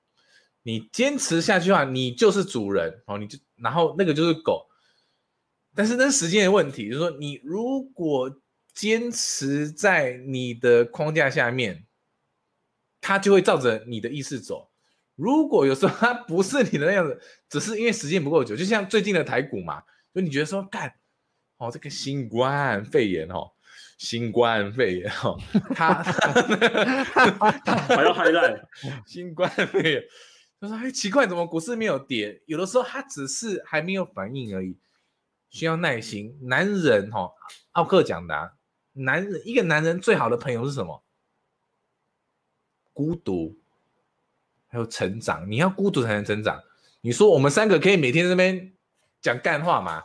[0.63, 4.67] 你坚持下去的话，你就是主人哦，你就然后那个就是狗。
[5.75, 8.41] 但是那是时间的问题，就是说你如果
[8.73, 11.85] 坚持在你的框架下面，
[13.01, 14.71] 它就会照着你的意思走。
[15.17, 19.83] 如果有时候它不是你的那样子，只是因为时间不够久，就像最近的台股嘛，
[20.15, 20.95] 就你觉得说干
[21.59, 23.53] 哦，这个新冠肺炎哦，
[23.99, 25.39] 新冠肺炎哦，
[25.75, 26.03] 他
[27.89, 28.63] 还要还在
[29.07, 30.03] 新冠肺炎，
[30.61, 32.43] 他说哎奇怪，怎么股市没有跌？
[32.47, 34.77] 有的时候他只是还没有反应而已，
[35.51, 36.39] 需要耐心。
[36.43, 37.33] 男人哈、哦，
[37.73, 38.53] 奥克讲的、啊，
[38.93, 41.03] 男人一个男人最好的朋友是什么？
[42.93, 43.59] 孤独。
[44.67, 46.61] 还有成长，你要孤独才能成长。
[47.01, 48.73] 你说我们三个可以每天这边
[49.21, 50.03] 讲干话吗？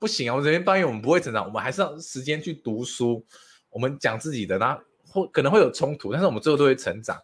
[0.00, 0.34] 不行啊！
[0.34, 3.24] 我这边抱怨我们不会成长，我们还是要时间去读书。
[3.68, 7.16] 我们讲自己的，然后会可能会有冲突，但是我们最后都会成长。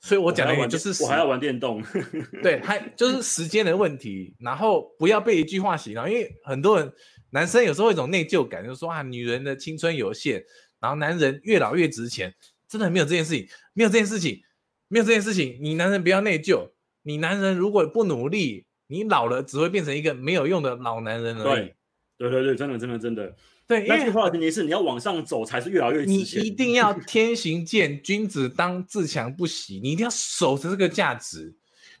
[0.00, 1.82] 所以我讲的也就是我还要玩电动，
[2.42, 4.34] 对，还就是时间的问题。
[4.38, 6.90] 然后不要被一句话洗脑，因为很多人
[7.30, 10.42] 男生有时候有一种内疚感，就是说啊，女人的青春有限，
[10.80, 12.34] 然后男人越老越值钱，
[12.68, 14.42] 真的没有这件事情，没有这件事情。
[14.88, 16.68] 没有这件事情，你男人不要内疚。
[17.02, 21.72] 你男人如果不努力，你老了只会变成一个没有用的老男人而已。
[22.18, 23.34] 对，对对对，真的真的真的。
[23.66, 26.04] 对，那句话的前提是你要往上走，才是越来越。
[26.04, 29.80] 你一定要天行健，君子当自强不息。
[29.82, 31.54] 你一定要守着这个价值。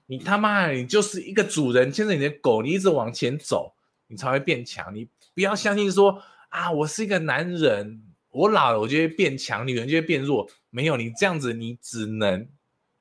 [0.06, 3.72] 你他妈的，你就是一个主人，牵着你的狗，你一直往前走，
[4.08, 4.94] 你才会变强。
[4.94, 10.46] 你不要相信说啊，我是一个男人，我老了我就会变强，女人就会变弱。
[10.70, 12.46] 没有，你这样子，你只能。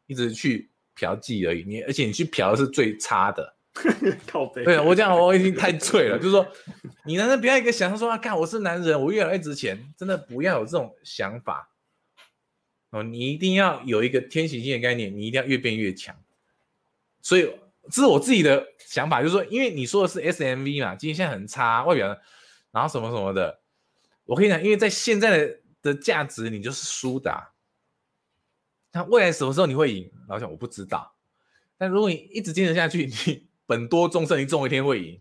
[0.08, 3.56] 一直去嫖妓而已，你而且你去嫖的是最差的，
[4.28, 4.64] 靠背。
[4.64, 6.46] 对，我这样我已经太醉了，就是说，
[7.06, 11.70] 你男人不要一个想象说啊，看我是男人，我越来越值钱，真的不要有这种想法
[12.90, 16.16] 哦，你一定要有一个天行性的概念，你一定要越变越强。
[17.22, 17.44] 所以
[17.90, 22.08] 这是我自己的想法，就是说，因为你说的是 SMV 嘛，今天现在很差，外表，
[22.72, 23.62] 然后什么什么的，
[24.26, 27.48] 我跟你讲，因为在现在的的价值，你就是输的啊。
[28.92, 30.12] 那未来什么时候你会赢？
[30.28, 31.16] 老蒋，我不知道。
[31.78, 35.18] 但如果你一直坚持下去，你本多终胜，你总有一天会赢。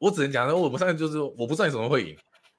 [0.00, 2.16] 我只能讲说，我不算就是我不算你什么会赢。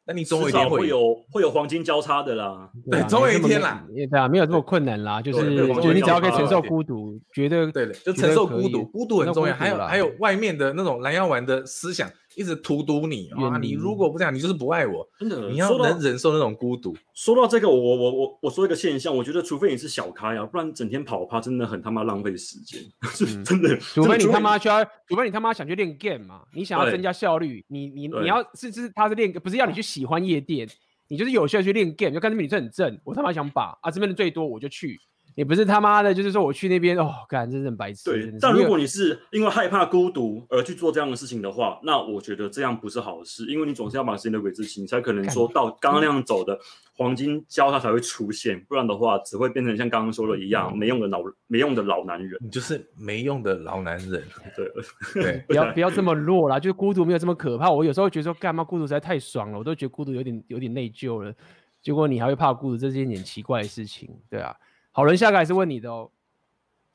[0.07, 9.53] 那你总有一天会，会有会有黄金交叉的啦，对，总有一天啦，对啊，没有这么困难啦，就是就你只要可以承受孤独，绝对对的，就承受孤独，孤独很重要。
[9.53, 13.57] 还有还有外面的那种蓝药丸的思想一直荼毒你啊！
[13.57, 16.95] 你如果不这样，你就是不爱我，真的，你要能忍受那种孤独。
[17.13, 22.81] 说到这个，我我我我我说一个现象，我觉得除非你是小咖呀，不然整天跑趴真的很他妈浪费时间，
[23.43, 23.77] 真的。
[23.77, 30.67] 除非你他妈需要，除非你他妈想去练 game 嘛，你想要增加效率，你你你要是是他是练，不是要你去喜欢夜店。
[31.07, 34.99] 你就是有需要去练 game，就看这边女生很正，我他妈想把啊这边的最多我就去，
[35.35, 38.05] 你不是他妈的，就是说我去那边哦，干真是很白痴。
[38.05, 46.57] 对，但如果你是因为害怕孤独而去做这样的事情的话，那我觉得这样不是好事，因为你总是要把时间留给自己，你才可能说到刚刚那样走的
[46.97, 54.23] 黄金交叉才会出现，不然的话只会变成像刚刚说的一样没用的老没用的老男人，你就是没用的老男人。
[54.55, 57.69] 对对， 不要不要这么弱啦，就是孤独没有这么可怕。
[57.69, 61.33] 我有时候觉得说干嘛孤独实在太爽了，我都觉得孤独有点有点内疚了。
[61.81, 64.55] 结果你还会怕孤独，这是一件奇怪的事情，对啊。
[64.95, 66.09] 好人下个还是问你的哦，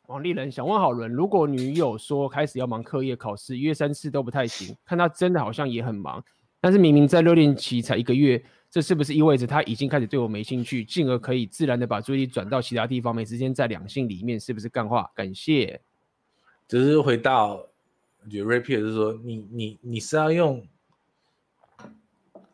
[0.06, 6.24] 王丽人想问好人，如果女友说开始要忙课业考试，约三次都不太行，看她真的好像也很忙，
[6.62, 15.10] 但是明明在热恋期才一个月，这是不是意味着她已经开始对我没兴趣，进而可以自然的把注意力转到其他地方，没时间在两性里面，是不是干话？
[15.14, 15.78] 感谢。
[16.66, 17.66] 只是回到，
[18.24, 20.66] 我觉得 Rapier 是说，你你你是要用。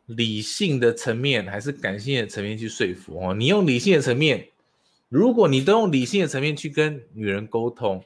[0.06, 3.35] 理性的层面还是感性的层面去说服哦？
[3.35, 4.48] 你用理性的层面，
[5.08, 8.04] 如果你都用理性的层面去跟女人沟通，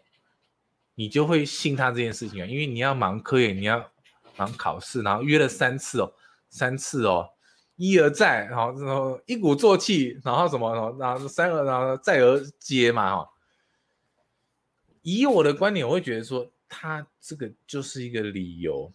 [0.95, 2.47] 你就会信他这件事情啊。
[2.47, 3.91] 因为你要忙科研，你要
[4.37, 6.13] 忙考试，然后约了三次哦，
[6.51, 7.31] 三次哦，
[7.77, 13.31] 一而再，然后然后一鼓作气，然后什么，然后三而然后再而接嘛哈。
[15.03, 18.93] 以我的观点，我会觉得说，他这个就是一个理由，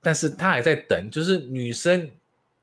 [0.00, 2.10] 但是他还在等，就是女生。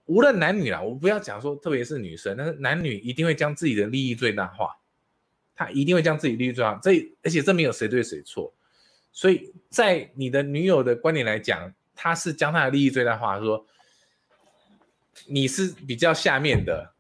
[0.07, 4.69] 无论男女啦，我不要讲说，特别是女生，但是男女一定会将自己的利益最大化，
[5.53, 6.79] 他一定会将自己利益最大化。
[6.81, 8.53] 这而且这没有谁对谁错，
[9.11, 13.65] 所以在你的女友的观点来讲，他是将他的利益最大化，说
[15.27, 16.93] 你是比较下面的，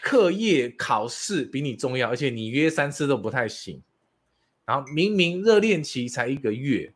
[0.00, 3.82] 课业考试比你重要，而且你约三次都不太行，
[4.64, 6.94] 然后明明热恋期才一个月，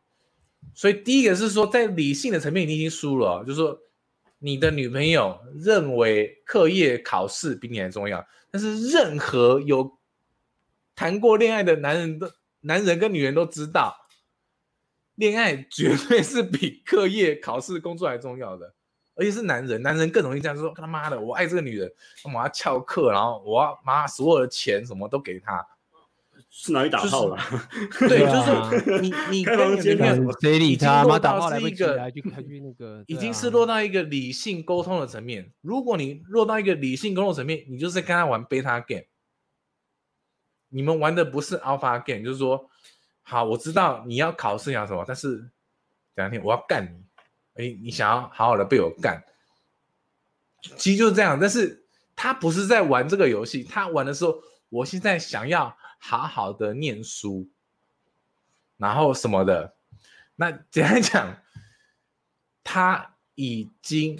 [0.73, 3.81] 所以第一个是说，在理性的层面你已经输了，就是说。
[4.39, 9.97] 你的女朋友认为课业考试比你还重要，但是任何有
[10.95, 13.95] 谈过恋爱的男人的男人跟女人都知道，
[15.15, 18.73] 恋爱绝对是比课业考试工作还重要的，
[19.15, 21.91] 而且是男人，男人更容易这样说：他妈的，我爱这个女人，
[22.23, 25.65] 我要翘课，然后我要把所有的钱什么都给她。
[26.49, 27.37] 是哪里打炮了？
[27.99, 31.03] 对，就是你 你跟你女朋友谁理他？
[31.03, 35.51] 妈打炮是一个那个， 已经是落到一个理性沟通的层面。
[35.61, 39.05] 如果你落到一个理性沟通层面，你就是跟他玩 beta game。
[40.69, 42.69] 你们玩的不是 alpha game，就是说，
[43.23, 45.37] 好，我知道你要考试要什么，但是
[46.15, 49.23] 这两天我要干你，哎，你想要好好的被我干，
[50.75, 51.39] 其实就是这样。
[51.39, 57.49] 但是他不是在玩这个游戏，他玩的时候，我现在想要好好的念书，
[58.77, 59.75] 然后什么的。
[60.35, 61.41] 那简单讲，
[62.63, 64.19] 他已经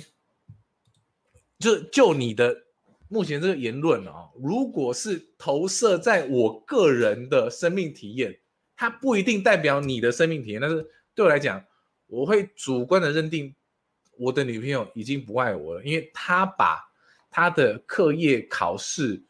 [1.60, 2.64] 就就你的。
[3.10, 8.38] 目前这个言论啊，如果是投射在我个人的生命体验，
[8.76, 10.60] 它不一定代表你的生命体验。
[10.60, 10.86] 但是
[11.16, 11.64] 对我来讲，
[12.08, 13.56] 我会主观的认定
[14.18, 16.92] 我的女朋友已经不爱我了，因为她把
[17.32, 19.24] 她的课业考试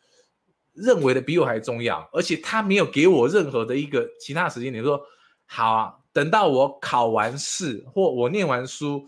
[0.77, 5.01] 认为的比我还重要，而且他没有给我任何的一个其他时间点说
[5.45, 9.05] 好啊，等到我考完试或我念完书。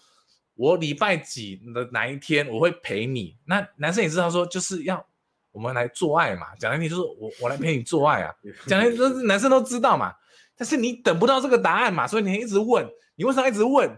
[0.56, 3.38] 我礼拜几的哪一天我会陪你？
[3.46, 5.06] 那男生也知道说就是要
[5.54, 8.36] 我们来做爱嘛，讲难听就是我我来陪你做爱啊，
[8.68, 10.14] 讲难听就是男生都知道嘛。
[10.58, 12.86] 但是你等不到这个答案嘛，所以你一直问，
[13.16, 13.98] 你为什么一直问？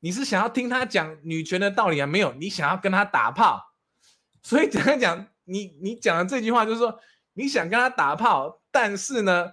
[0.00, 2.06] 你是想要听他讲女权的道理啊？
[2.06, 3.62] 没有，你想要跟他打炮。
[4.42, 7.00] 所以讲来讲，你你讲的这句话就是说
[7.34, 9.52] 你想跟他打炮，但是呢，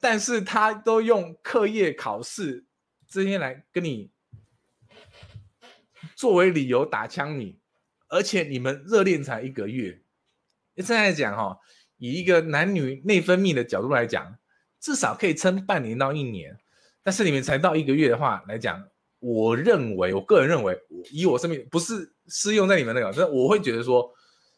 [0.00, 2.64] 但是他都用课业考试
[3.08, 4.10] 这些来跟你。
[6.16, 7.58] 作为理由打枪你，
[8.08, 10.02] 而且你们热恋才一个月，
[10.76, 11.58] 现在来讲哈，
[11.96, 14.36] 以一个男女内分泌的角度来讲，
[14.80, 16.56] 至少可以撑半年到一年。
[17.02, 18.84] 但是你们才到一个月的话来讲，
[19.20, 20.78] 我认为，我个人认为，
[21.10, 24.12] 以我生命不是适用在你们那个，但我会觉得说，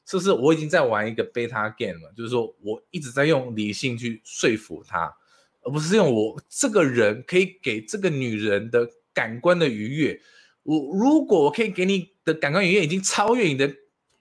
[0.07, 2.13] 是不是我已经在玩一个 beta game 了？
[2.17, 5.13] 就是说我一直在用理性去说服他，
[5.63, 10.21] 而不是用我这个人可以给这个女人的感官的愉悦。
[10.63, 13.75] 我如果我可以给你的感官愉悦已经超越你的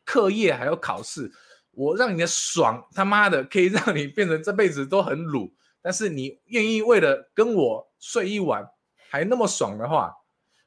[0.06, 1.32] 课业还有考试，
[1.72, 8.68] 我让你的爽他妈的可以让你变成这辈子都很鲁，但是你愿意为了跟我睡一晚
[9.10, 10.14] 还那么爽的话，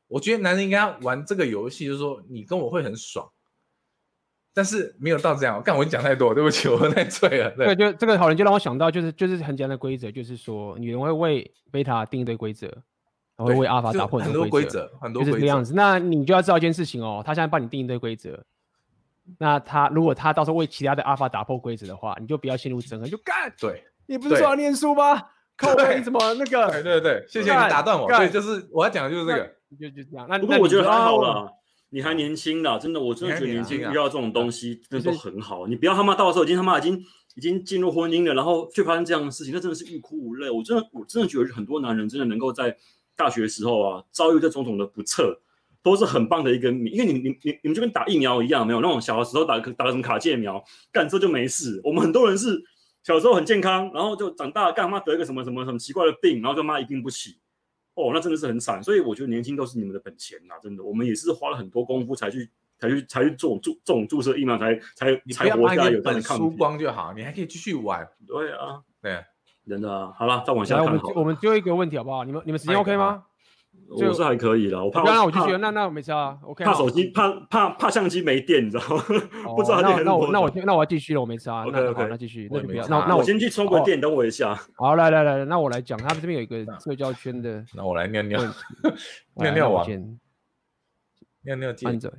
[0.08, 3.30] 我觉得男人应该玩这个游戏，就是说你跟我会很爽，
[4.56, 5.54] 但是没有到这样。
[5.54, 7.50] 我干我讲太多，对不起， 我喝太醉了。
[7.50, 12.66] 对，对就这个好人就让我想到，就是就是很简单的规则，就是说女人会为贝塔定一堆规则。
[13.36, 15.74] 然后为阿法打破很多规则，很多就是这样子。
[15.76, 18.42] 那你就要知道一件事情哦，他现在帮你定一堆规则。
[19.38, 23.52] 那他如果他到时候为其他的阿法打破规则的话，你就不要陷入憎恨，就干。
[23.60, 25.22] 对，你不是说要念书吗？
[25.58, 26.70] 靠北怎么那个？
[26.70, 28.08] 对对对，谢谢你打断我。
[28.08, 29.46] 对，就是我要讲的就是这个，
[29.78, 30.26] 就就这样。
[30.30, 31.46] 那不过我觉得还好啦，
[31.90, 35.66] 你还年轻啦，真的，我真的觉得年轻遇到这种东西真的都很好。
[35.66, 37.02] 你不要他妈到时候已经他妈已经
[37.34, 40.50] 已经进入婚姻了，然后却发生这样的事情，那真的是欲哭无泪。
[40.50, 42.76] 我真的我真的觉得很多男人真的能够在。
[43.18, 45.40] 大学时候啊，遭遇这种种的不测，
[45.82, 51.80] 都是很棒的一个米，因为你你你你们就跟打疫苗一样，没有那种小的时候打个打个什么卡介苗，干这就没事。
[51.82, 52.62] 我们很多人是
[53.02, 57.38] 小时候很健康，然后就长大干嘛得一个什么什么什么奇怪的病，然后就妈一病不起。
[57.96, 58.80] 哦，那真的是很惨。
[58.80, 60.84] 所以我觉得年轻都是你们的本钱呐，真的。
[60.84, 62.48] 我们也是花了很多功夫才去
[62.78, 66.44] 才去才去做注这种注射疫苗，才才才活下来有这样的抗体。
[66.44, 68.08] 输光就好，你还可以继续玩。
[68.26, 69.22] 对啊，对啊。
[69.68, 70.84] 真的啊，好了，再往下看。
[70.84, 72.22] 我们我们最后一个问题好不好？
[72.22, 73.24] 你们你们时间 OK 吗？
[73.88, 75.02] 我是还可以啦，我怕。
[75.02, 76.64] 那我继续，那那我没事啊，OK。
[76.64, 79.04] 怕手机，怕怕怕相机没电，你知道吗？
[79.56, 81.64] 不知道那那我那我那我要继续了，我没事啊。
[81.66, 82.86] OK OK，那继续，那就不要。
[82.88, 84.58] 那那我先去充个电，等我一下。
[84.76, 87.64] 好，来来来，那我来讲，他们这边有一个社交圈的。
[87.74, 88.40] 那我来尿尿，
[89.36, 89.86] 尿尿王，
[91.42, 92.12] 尿尿接着。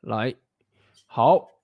[0.00, 0.34] 来，
[1.06, 1.55] 好。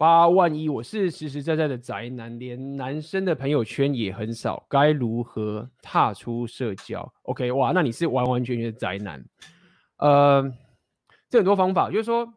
[0.00, 9.22] 八万一，我是实实在在的宅男，连男生的朋友圈也很少，该如何踏出社交？OK，哇，那你是完完全全的宅男。
[9.98, 10.50] 呃，
[11.28, 12.32] 这很多方法，就是说，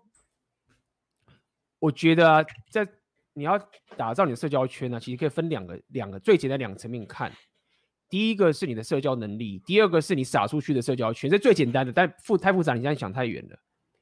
[1.80, 2.86] 我觉得啊，在
[3.34, 3.58] 你要
[3.96, 7.32] 打造你的社交圈呢，其实可以分两个两个最简单两个层面看。
[8.10, 13.58] 第一个是你的社交能力，第二个是你撒出去的社交圈，这最简单的，但复太复杂，你现在想太远了。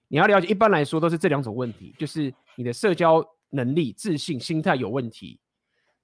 [0.07, 3.23] 你要了解，一般来说都是这两种问题，就是你的社交。
[3.51, 5.39] 能力、自信、心态有问题，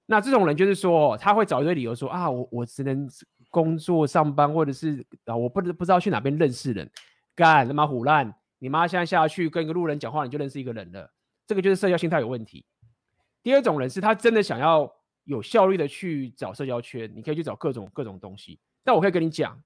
[0.06, 3.10] 那这种人就是说，他会找一堆理由说啊，我我只能
[3.50, 6.90] 工作上班，或者是啊，我不不知道去哪边认识人，
[7.36, 8.34] 干他妈胡烂！
[8.60, 11.12] 你妈现在下去跟一个路人讲话，你就认识一个人了，
[11.46, 12.66] 这个就是社交心态有问题。
[13.44, 14.90] 第二种人是他真的想要
[15.24, 19.62] 有效率的去找社交圈，你可以去找各种各种东西，但我可以跟你讲，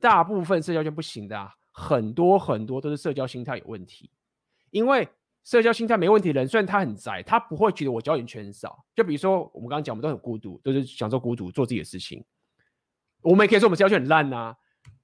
[0.00, 4.10] 大部分社交圈不行的啊，很多很多都是社交心态有问题，
[4.70, 5.08] 因为。
[5.46, 8.84] 社交心态没问题的人，虽然他很宅，他不会觉得我交友圈很少。
[8.96, 12.24] 就比如说我们刚刚讲，我们都很孤独，都是享受孤独，做自己的事情。
[13.22, 14.56] 我们也可以说我们社交圈很烂呐，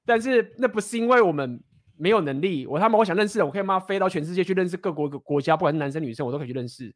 [0.05, 1.63] 但是那不是因为我们
[1.97, 2.67] 没有能力。
[2.67, 6.93] 我他妈我想认识的，我可以妈飞到全世界去认识各国各国家，不管是男生女生，我都可以去认识。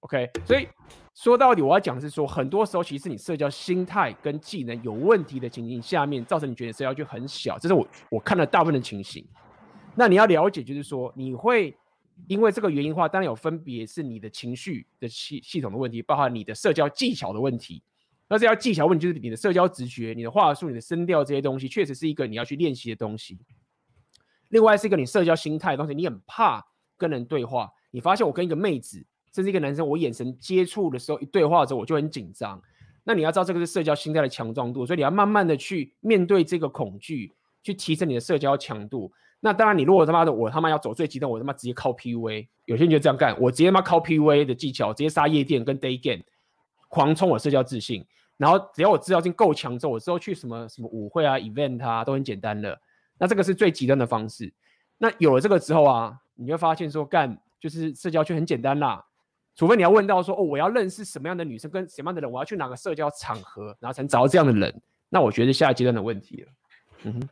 [0.00, 0.66] OK，所以
[1.14, 9.24] 说到底我要讲的是说，很多时候其实你社交心态跟技能有问题的情形下面，造成你觉得社交圈很小，这是我我看了大部分的情形。
[9.94, 11.72] 那你要了解，就是说你会。
[12.28, 17.82] 因为这个原因的话，当然有分别是你的情绪的系系统的问题，包含你的社交技巧的问题。
[18.28, 23.38] 那这要技巧问题就是你的社交直觉、你的话术、你的声调这些东西，确实是一个你要去练习的东西。
[24.48, 26.64] 另外是一个你社交心态的东西，你很怕
[26.96, 27.70] 跟人对话。
[27.90, 32.62] 你发现我跟一个妹子，甚至一个男生，我眼神接触的时候，一对话的时候我就很紧张。
[33.04, 37.32] 那你要知道这个是社交心态的强壮度，所以你要慢慢的去面对这个恐惧，
[37.62, 39.12] 去提升你的社交强度。
[39.44, 46.22] 那当然，你如果他妈的我他妈要走最极端，我他妈直接靠 PUA，有些人就这样干，我直接他妈靠 PUA 的技巧，直接杀夜店跟 day game，
[46.88, 48.06] 狂冲我社交自信，
[48.36, 52.80] 然后只要我社交性够强之后，我之后去什么什么舞会啊、event 啊都很简单的。
[53.18, 54.54] 那这个是最极端的方式。
[54.96, 59.04] 那有了这个之后啊，你会发现说干就是社交圈很简单啦，
[59.56, 66.52] 除非你要问到说哦，我要认识什么样的女生跟什么样的人，我要去哪个社交场合，然后才能找到这样的人，那我觉得下一阶段的问题了。
[67.02, 67.28] 嗯哼。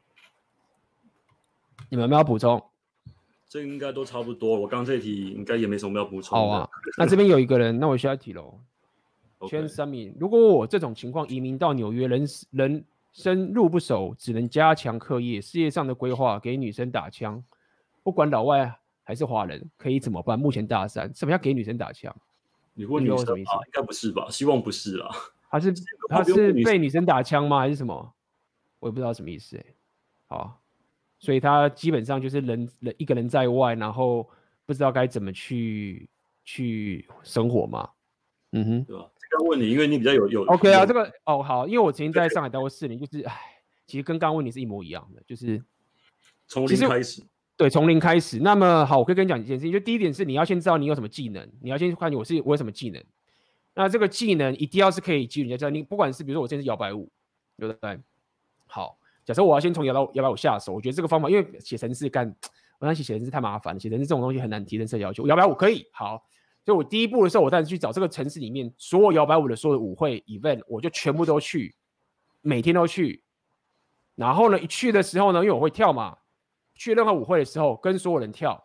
[1.91, 2.63] 你们有没有要补充？
[3.49, 4.59] 这应该都差不多。
[4.61, 6.39] 我刚刚这一题应该也没什么要补充。
[6.39, 8.61] 好啊，那这边有一个人，那我需要提喽。
[9.49, 17.43] 圈三米，如果我这种情况移民到纽约，人人生路不熟，只能加强课业，事业上的规划，给女生打枪，
[18.05, 18.73] 不管老外
[19.03, 20.39] 还是华人，可以怎么办？
[20.39, 22.15] 目前大三，什么叫给女生打枪？
[22.75, 23.51] 你问女生什么意思？
[23.51, 24.29] 应该不是吧？
[24.31, 25.11] 希望不是啦。
[25.51, 25.75] 他是
[26.09, 27.59] 他是被女生打枪吗？
[27.59, 28.15] 还是什么？
[28.79, 29.75] 我也不知道什么意思哎、欸。
[30.29, 30.60] 好。
[31.21, 34.29] 所以他基本上就是人人一个人在外，然后
[34.67, 36.09] 不知道该怎么去
[36.45, 37.89] 去生活嘛，
[38.53, 39.07] 嗯哼，对吧？
[39.31, 40.45] 这个问你，因为你比较有有。
[40.47, 43.39] OK 啊，这个哦好，因为我曾经在上海待过四年，就是哎，
[43.87, 45.63] 其实跟刚刚问你是一模一样的，就是
[46.49, 47.23] 从零开始。
[47.57, 48.39] 对，从零开始。
[48.39, 53.05] 那么好，我可以跟你讲一件事情，就第一点是你要先知道你有什么技能，你要先看我是我有什么技能。
[53.75, 57.11] 那这个技能一定要是可以激人家知道，你不管是比如说我现在是摇摆舞，
[57.59, 58.01] 对不对？
[58.67, 58.97] 好。
[59.25, 62.35] 假设我要先从摇摆摇摆舞下手，我觉得这个方法，因为写程式干，
[62.81, 65.27] 我想写写程式太麻烦了，写程式这种东西很难提升社交要求。
[65.27, 66.23] 摇摆舞可以好，
[66.65, 71.75] 所以我第一步的时候，我再去找这个城市里面所有摇摆舞的所有的舞会 event，我就全部都去，
[72.41, 73.23] 每天都去。
[74.17, 76.17] 然后呢，一去的时候呢，因为我会跳嘛，
[76.75, 78.63] 去任何舞会的时候跟所有人跳，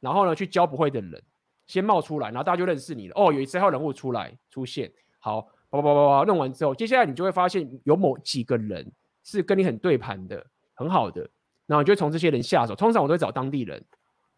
[0.00, 1.22] 然后呢去教不会的人，
[1.66, 3.14] 先冒出来，然后大家就认识你了。
[3.16, 5.40] 哦，有一次还有人物出来出现，好，
[5.70, 8.92] 叭叭叭叭叭，弄完之后，接下来你就会发现有某几个人。
[9.24, 11.28] 是跟你很对盘的，很好的，
[11.66, 12.76] 然后你就从这些人下手。
[12.76, 13.82] 通常我都会找当地人，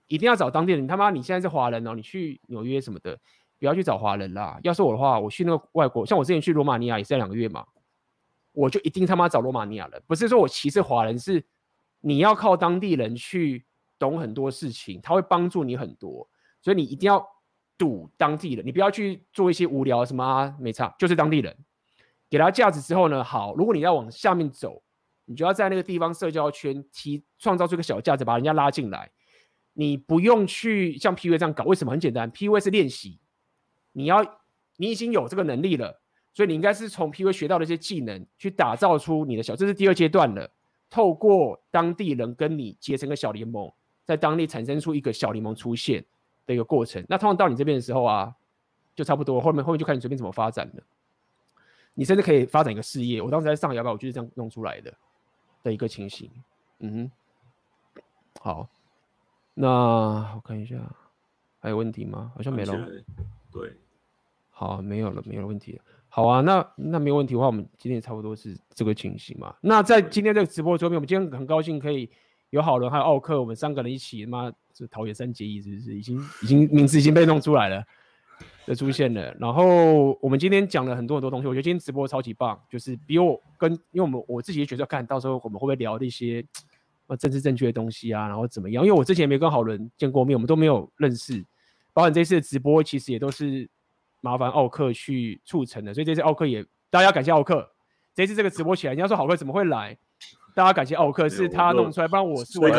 [0.07, 0.87] 一定要找当地人。
[0.87, 3.19] 他妈你现在是华人哦，你去纽约什么的，
[3.59, 4.59] 不要去找华人啦。
[4.63, 7.67] 要是我的话，我去那个外国，像我之前去罗马尼亚也是两个月嘛，
[8.53, 10.01] 我就一定他妈找罗马尼亚人。
[10.07, 11.45] 不是说我歧视华人，是
[12.01, 13.65] 你要靠当地人去
[13.99, 16.29] 懂很多事情，他会帮助你很多，
[16.63, 17.27] 所以你一定要
[17.77, 21.57] 赌当地人，你不要去做一些无聊什么啊，没差，就是当地人。
[22.29, 24.83] 给他价值之后呢，好，如果你要往下面走，
[25.25, 29.11] 你就要在那个地方社交圈提创造出一个小价值，把人家拉进来。
[29.75, 31.91] 你不用去像 PUA 这样搞，为什么？
[31.91, 33.21] 很简单，PUA 是练习，
[33.93, 34.25] 你要
[34.77, 36.01] 你已经有这个能力了，
[36.33, 40.51] 所以你应该是从 PUA 学到的一些技能，去打造出你的小，这是第二阶段了。
[40.89, 43.71] 透过当地人跟你结成个小联盟，
[44.05, 46.05] 在当地产生出一个小联盟出现
[46.47, 47.05] 的一个过程。
[47.09, 48.33] 那通常到你这边的时候啊，
[48.95, 50.83] 就差不多，后面后面就看你随便怎么发展了。
[51.99, 53.23] 你甚至可以发展一个事业。
[53.23, 54.95] 我当时在上海摇摆，我就是这样弄出来的
[55.63, 56.31] 的一个情形。
[56.81, 57.11] 嗯
[57.95, 58.01] 哼，
[58.41, 58.69] 好，
[59.55, 59.73] 那
[60.37, 60.77] 我看一下，
[61.59, 62.31] 还有问题吗？
[62.37, 62.87] 好像没了。
[63.51, 63.73] 对，
[64.51, 65.83] 好，没有了，没有问题了。
[66.09, 69.55] 好啊，那那没有问题的话，我们今天也差不多是这个情形嘛。
[69.63, 72.11] 那在今天这个直播桌面，我们今天很高兴可以
[72.51, 75.95] 有好人还有奥克，我们三个人一起，妈，这桃园三结义是不是？
[75.97, 77.83] 已经已经名字已经被弄出来了。
[78.67, 86.45] 的出现了，然后我们今天讲了很多很多东西，我觉得今天直播超级棒，就是比我跟，因为我们我自己也觉得看到时候我们会不会聊一些
[87.07, 88.85] 啊政治正确的东西啊，然后怎么样？
[88.85, 91.45] 因为我之前也没跟好伦见过面，我们都没有认识，
[91.93, 93.69] 包括这次的直播其实也都是
[94.21, 97.71] 麻烦奥克去促成的，所以这次奥克也大家要感谢奥克，
[98.15, 99.97] 这次这个直播起来，你要说好克怎么会来？
[100.55, 102.71] 大家感谢奥克是他弄出来，不然我是我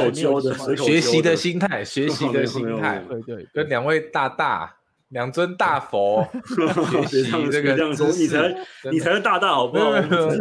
[0.41, 4.76] 的学习的心态，学习的 心态，对对，跟两位大大。
[5.09, 6.27] 两尊大佛，
[7.07, 8.55] 学习这个，你才
[8.91, 9.91] 你才是大大，好不好？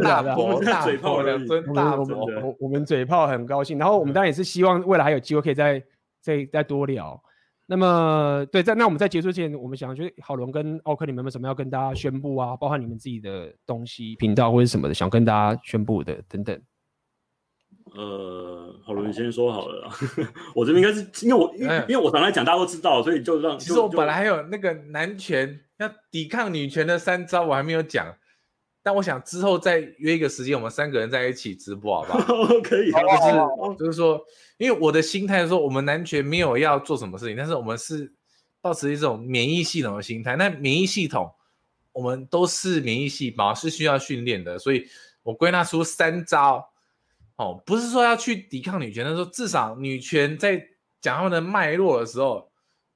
[0.02, 2.04] 大佛大，嘴炮，两尊大佛。
[2.42, 5.80] 我我们嘴炮很高兴，然后我们当然也是希望未来还有机会可以再
[6.20, 7.20] 再再多聊。
[7.68, 12.56] 那么对，在那我们在结束之前，我们想就是郝伦跟奥克，你们有没有什么要跟大家宣布啊？
[12.56, 16.60] 包含你们自己的东西、频道或者什么的，想跟大家宣布的等等。
[17.94, 19.90] 呃，好了，你先说好了啦。
[20.54, 23.58] 我这边应该是因为我因为因为我常来讲，大家都知道，所以就让。
[23.58, 28.14] 其实我本来还有那个男权要抵抗女权的三招，我还没有讲。
[28.82, 32.46] 但我想之后再约一个时间，我们三个人在一起直播，好不好？
[32.62, 34.20] 可以，就是就是说，
[34.58, 38.12] 因为我的心态是说，我们男权没有要做什么事情，但是我们是
[38.60, 40.36] 保持一种免疫系统的心态。
[40.36, 41.28] 那免疫系统，
[41.90, 44.56] 我们都是免疫细胞，是需要训练的。
[44.56, 44.86] 所以
[45.24, 46.64] 我归纳出三招，
[47.36, 50.62] 哦，不是说要去抵抗女权，但是说至少女权在
[51.00, 52.50] 讲他们的脉络的时候，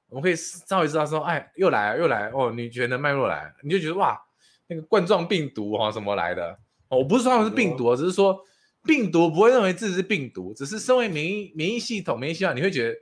[0.09, 4.19] 我们可以稍微知道说，哎，又来了，又来了哦，女权的脉络来了，你就觉得哇。
[4.67, 6.57] 那个冠状病毒哈，什么来的？
[6.87, 8.41] 哦我不是说他们是病毒，只是说
[8.85, 12.97] 病毒不会认为自己是病毒，只是身为免疫免疫系统、免疫系统，你会觉得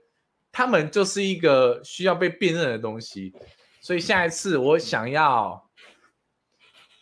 [0.51, 3.31] 他们就是一个需要被辨认的东西。
[3.81, 5.69] 所以下一次我想要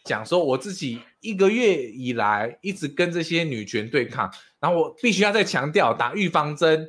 [0.04, 6.88] 讲说，我自己一个月以来一直跟这些女权对抗，然后我必须要再强调打预防针，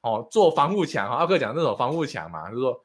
[0.00, 1.08] 哦，做防护墙。
[1.08, 2.82] 阿克讲那种防护墙嘛，就是说。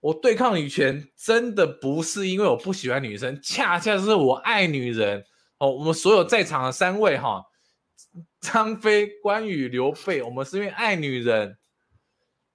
[0.00, 5.24] 我对抗女权真的不是因为我不喜欢女生，恰恰是我爱女人
[5.56, 5.70] 哦。
[5.70, 7.42] 我们所有在场的三位哈，
[8.38, 11.56] 张飞、关羽、刘备，我们是因为爱女人，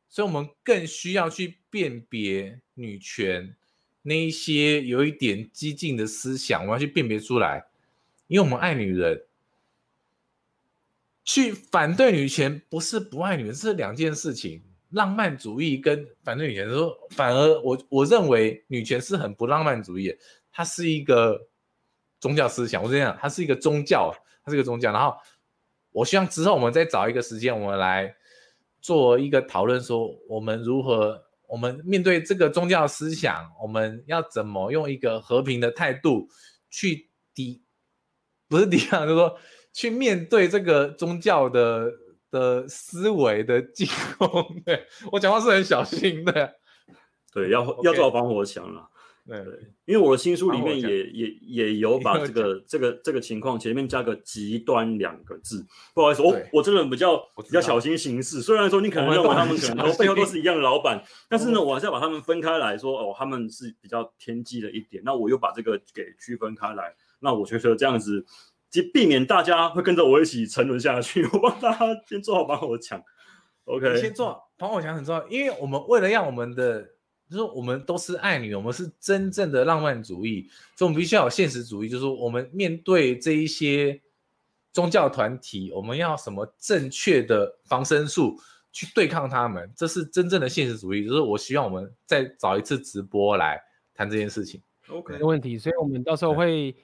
[0.07, 3.55] 所以我们更需要去辨别女权
[4.09, 7.63] 那一些有一点激进的思想，我要去辨别出来，
[8.25, 9.23] 因为我们爱女人。
[11.23, 14.63] 去反对女权不是不爱女人，是两件事情。
[14.89, 20.17] 浪漫主义跟反对女权说，反而我我认为女权是很不浪漫主义，
[20.51, 21.47] 它是一个
[22.19, 22.81] 宗教思想。
[22.81, 24.11] 我这样，它是一个宗教，
[24.43, 24.91] 它是一个宗教。
[24.91, 25.15] 然后
[25.91, 28.15] 我希望之后我们再找一个时间，我们来
[28.81, 36.29] 做一个讨论，说我们如何，我们面对这个宗教思想，我们要怎么用一个和平的态度
[36.69, 37.61] 去抵，
[38.47, 39.37] 不是抵抗，就是说
[39.73, 41.91] 去面对这个宗教的。
[42.31, 43.87] 的思维的进
[44.19, 46.53] 攻，对，我讲话是很小心的，
[47.33, 48.87] 对，要要做好防火墙了，
[49.29, 49.53] 对对，
[49.85, 68.25] 因为我的新书里面也也也有 把这个这个这个情况前面加个极端两个字，不好意思，我对我这个人比较比较小心行事，虽然说你可能认为他们可能都背后都是一样的老板，但是呢，我还是要把他们分开来说，哦，他们是比较偏激的一点，那我又把这个给区分开来，那我觉得这样子。
[68.71, 73.01] 即避免大家会跟着我一起沉沦下去，我帮大家先做好防火墙。
[73.65, 76.87] OK，先做防火墙很重要，因为我们为了让我们的，
[77.29, 84.01] 就是我们都是爱女，我们是真正的浪漫主义，所以我们必须要有现实主义，就是说我们面对这一些
[84.73, 88.37] 宗教团体，我们要什么正确的防身术
[88.71, 91.05] 去对抗他们，这是真正的现实主义。
[91.05, 93.61] 就是我希望我们再找一次直播来
[93.93, 94.61] 谈这件事情。
[94.89, 96.75] OK，没问题，所以我们到时候会。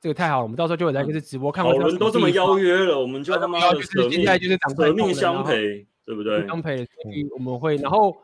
[0.00, 6.46] 这个太好了，我们到时候就会来一次直播，看好人都这么邀约了，我们就他妈就是现在就是舍命相陪，对不对？
[6.46, 8.16] 相陪，所以我们会，然后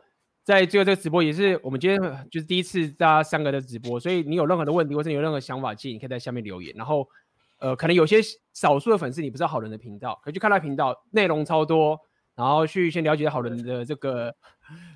[0.45, 1.99] 在最后这个直播也是我们今天
[2.29, 6.71] 就是第一次大家三个的直播，所以你有任何的问题或者你有任何想法，建议你可以在下面留言。
[6.77, 7.09] 然后
[7.57, 8.19] 呃，可能有些
[8.53, 11.99] 少数的粉丝你不知道好人的频道，可以去看他频道，内容超多，
[12.35, 14.35] 然后去先了解好人的这个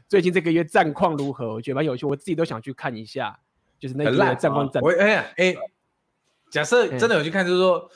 [0.08, 3.40] 最近这个月战况如何，我觉得蛮有趣，我自己都想去看一下，
[3.80, 4.82] 就是那个战况战。
[4.84, 5.56] 我哎呀哎。
[6.52, 7.88] 假设真的有去看，就是说，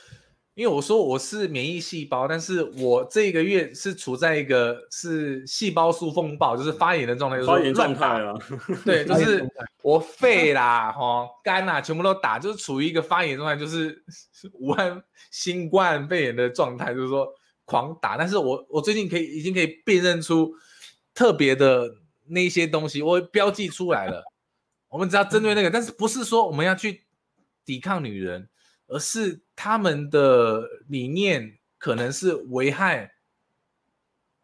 [0.55, 8.33] 因为我说我是免疫细胞，但是我这个月是处在一个是细胞素风暴，就是发炎的状态，就是发炎状态啊。
[8.85, 9.43] 对，就是
[9.81, 14.03] 我肺啦、哈肝呐，全部都打，就是处于一个发炎状态，就是
[14.53, 17.27] 武汉新冠肺炎的状态，就是说
[17.65, 18.15] 狂打。
[18.15, 20.53] 但是我我最近可以已经可以辨认出
[21.15, 21.95] 特别的
[22.27, 24.23] 那些东西，我标记出来了。
[24.89, 27.01] 我们只要针对那个，但是不是说我们要去。
[27.65, 28.49] 抵抗女人，
[28.93, 33.11] 而是他们的理念可能是危害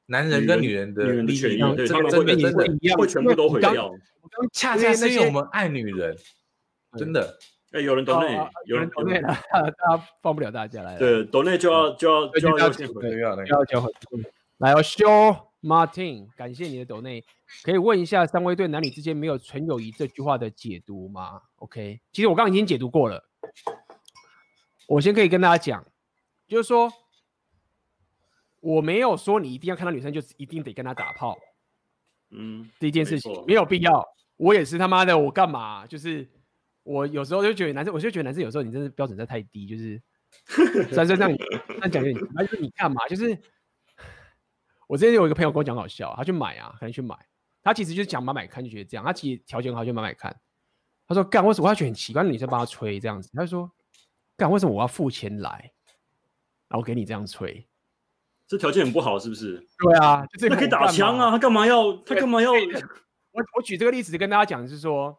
[0.07, 3.93] 男人跟女人的利益，真的真的真的会全部都毁掉。
[4.51, 6.17] 恰恰是因为我们爱女人，
[6.97, 7.37] 真的。
[7.71, 8.35] 哎，有人抖内，
[8.65, 10.97] 有人抖内， 大家放不了大家来。
[10.97, 13.91] 对，抖内就要就要就要先回，要交回。
[14.57, 15.07] 来，我修
[15.61, 17.23] Martin，感谢你的抖内。
[17.63, 23.28] 可以问一下三位对男女之间没有纯友谊这句话的解读吗？OK，其实我刚刚已经解读过了。
[24.89, 25.85] 我先可以跟大家讲，
[26.47, 26.91] 就是说
[28.59, 31.37] 我没有说你一定要看到女生就一定得跟她打炮。
[32.31, 34.03] 嗯，这件事情没，没有必要。
[34.37, 35.85] 我也是他妈的，我干嘛？
[35.85, 36.27] 就是
[36.81, 40.01] 我有时候就觉得男生，我就觉得男生有时候你真的标准在太低，就是
[40.95, 41.37] 男生让你
[41.79, 43.07] 那讲句，就是你干嘛？
[43.07, 43.37] 就是
[44.87, 47.15] 我之前有一个朋友跟我讲好笑，他去买啊，可能去买。
[47.61, 49.05] 他其实就是讲买买看，就觉得这样。
[49.05, 50.35] 他其实条件好，就买买看。
[51.07, 51.67] 他说干，为什么？
[51.67, 53.29] 他觉得很奇怪，女生帮他吹这样子。
[53.33, 53.71] 他就说
[54.39, 55.71] 干，为什么我要付钱来，
[56.69, 57.67] 然后给你这样吹？
[58.47, 59.63] 这条件很不好，是不是？
[59.77, 61.93] 对啊，就这个可以打枪啊，他干嘛要？
[61.97, 62.53] 他干嘛要？
[62.53, 65.15] 我我举这个例子跟大家讲，就是说，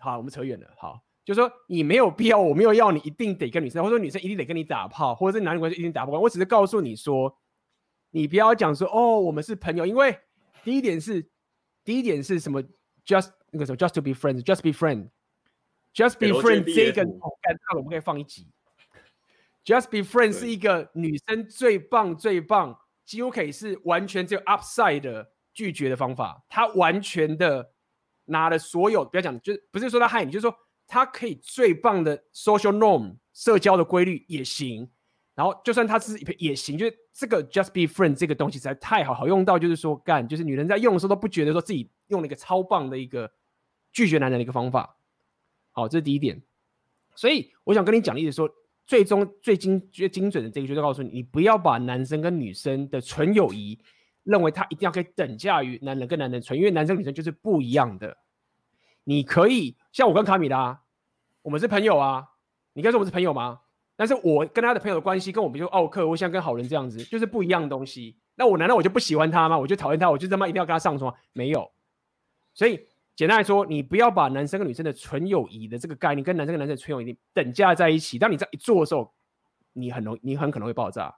[0.00, 7.34] 好，我们扯远了，好，就是说你没有必要，我没有要你一定得跟女生，或者说女生一定得跟你打炮，或者是男女关系一定打不完，我只是告诉你说，
[8.10, 10.18] 你不要讲说哦，我们是朋友，因为
[10.62, 11.26] 第一点是，
[11.84, 12.62] 第一点是什么
[13.06, 17.02] ？just 那个什么？just to be friends，just be friend，just be friend 这个
[17.76, 18.46] 我们可以放一集
[19.64, 25.30] ，just be friend 是一个女生最棒最棒，几乎可以是完全只有 upside 的。
[25.56, 27.70] 拒绝的方法，她完全的
[28.24, 30.52] 拿了所有，不要讲，就是不是说她害你，就是说
[30.84, 34.90] 她可以最棒的 social norm 社交的规律也行，
[35.32, 43.30] 然后就算她是也行，就是这个 just be friend 这个东西实在太好，好用到就是说干，就是女人在用的时候都不觉得说自己用了一个超棒的一个
[43.92, 44.96] 拒绝男人的一个方法。
[45.70, 46.42] 好，这是第一点。
[47.14, 48.50] 所以我想跟你讲的意思说，
[48.86, 53.78] 最终最精最精准的这个就是告诉你，你不要把男生跟女生的纯友谊。
[54.24, 58.16] 认为他一定要可以等价于男人跟男人纯，因为男生女生就是不一样的。
[59.04, 60.80] 你可以像我跟卡米拉，
[61.42, 62.26] 我们是朋友啊，
[62.72, 63.60] 你可以说我们是朋友吗？
[63.96, 68.16] 但是我跟他的朋友的关系，跟我们就奥克，我像跟好人这样子，就是不一样的东西。
[68.34, 69.58] 那我难道我就不喜欢他吗？
[69.58, 71.14] 我就讨厌他，我就他妈一定要跟他上床？
[71.34, 71.70] 没有。
[72.54, 72.80] 所以
[73.16, 78.18] 简单来说，你不要把男生跟女生的纯友谊的这个概念，跟男生跟男生的纯友谊等价在一起。
[78.18, 79.12] 当你这样一做的时候，
[79.72, 81.14] 你很容你很可能会爆炸。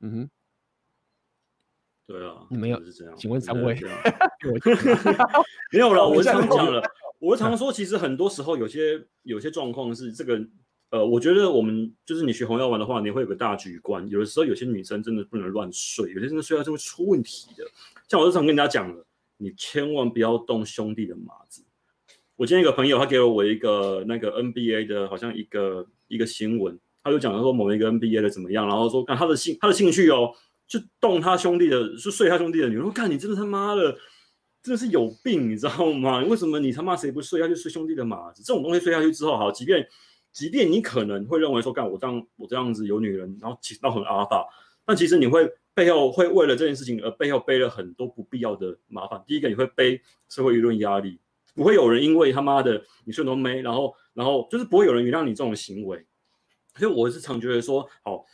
[0.00, 0.30] 嗯哼。
[2.06, 3.16] 对啊，你没有是这样。
[3.16, 3.74] 请问三位？
[5.72, 6.82] 没有了， 我常讲了，
[7.18, 10.38] 我常说，其实很多时候有些有些状况是这个，
[10.90, 14.06] 呃，我觉得我们就是你学红药丸的话，你会有个大局观。
[14.10, 17.64] 有的时候有些女生真的不能乱睡，有些真的睡觉就会出问题的。
[18.06, 21.64] 像我日常跟人家讲了，你千万不要动兄弟的马子。
[22.36, 30.32] 我今天一个朋友，他给了我一个那个 NBA 的，好像一个一个新闻，他就讲说某一个 NBA 的怎么样，然后说看他的兴他的兴趣哦。
[30.66, 32.86] 就动他兄弟的，是睡他兄弟的女人。
[32.86, 33.92] 我看你真的他妈的，
[34.62, 36.24] 真的是有病，你知道吗？
[36.24, 38.42] 为什么你他妈谁不睡下去睡兄弟的马子？
[38.42, 39.86] 这种东西睡下去之后，好，即便
[40.32, 44.48] 即便你可能会认为说，干我这样我这样子有女人，然后起到很阿尔法，
[44.86, 49.22] 但其实你会背后会为了这件事情而背后背了很多不必要的麻烦。
[49.26, 51.20] 第一个，你会背社会舆论压力，
[51.54, 56.06] 不会有人因为他妈的你睡都没，然后然后就是不会有人原谅你这种行为。
[56.76, 58.24] 所以我是常觉得说，好。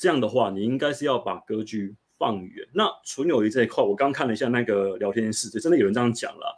[0.00, 2.64] 这样的话，你应该是要把格局放远。
[2.72, 6.56] 那纯友谊这一块，我刚看了一下那个聊天室，就真的有人这样讲了。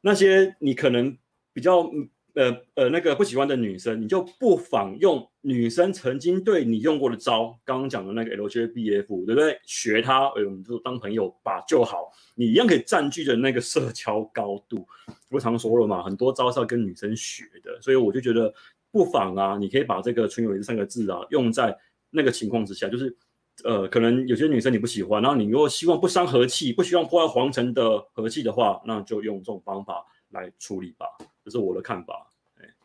[0.00, 1.18] 那些你可能
[1.52, 1.90] 比较
[2.34, 9.58] 呃呃那个不喜欢的女生，你就不妨用女生曾经对你用过的招，刚刚讲的那个 LJBF，对不对？
[9.64, 12.10] 学她，哎，我们就当朋友吧就好。
[12.34, 14.86] 你一样可以占据着那个社交高度。
[15.30, 18.52] 我常说了嘛，很多招是要跟女生学的，所以我就觉得
[18.90, 21.76] 不妨啊，你可以把这个纯友谊这三个字啊用在。
[22.12, 23.16] 那个情况之下，就是，
[23.62, 31.06] 呃，可能有些女生你不喜欢，然后你如果希望不伤和气，不希望破坏皇城的和气的话，那就用这种方法来处理吧，
[31.44, 32.26] 这是我的看法。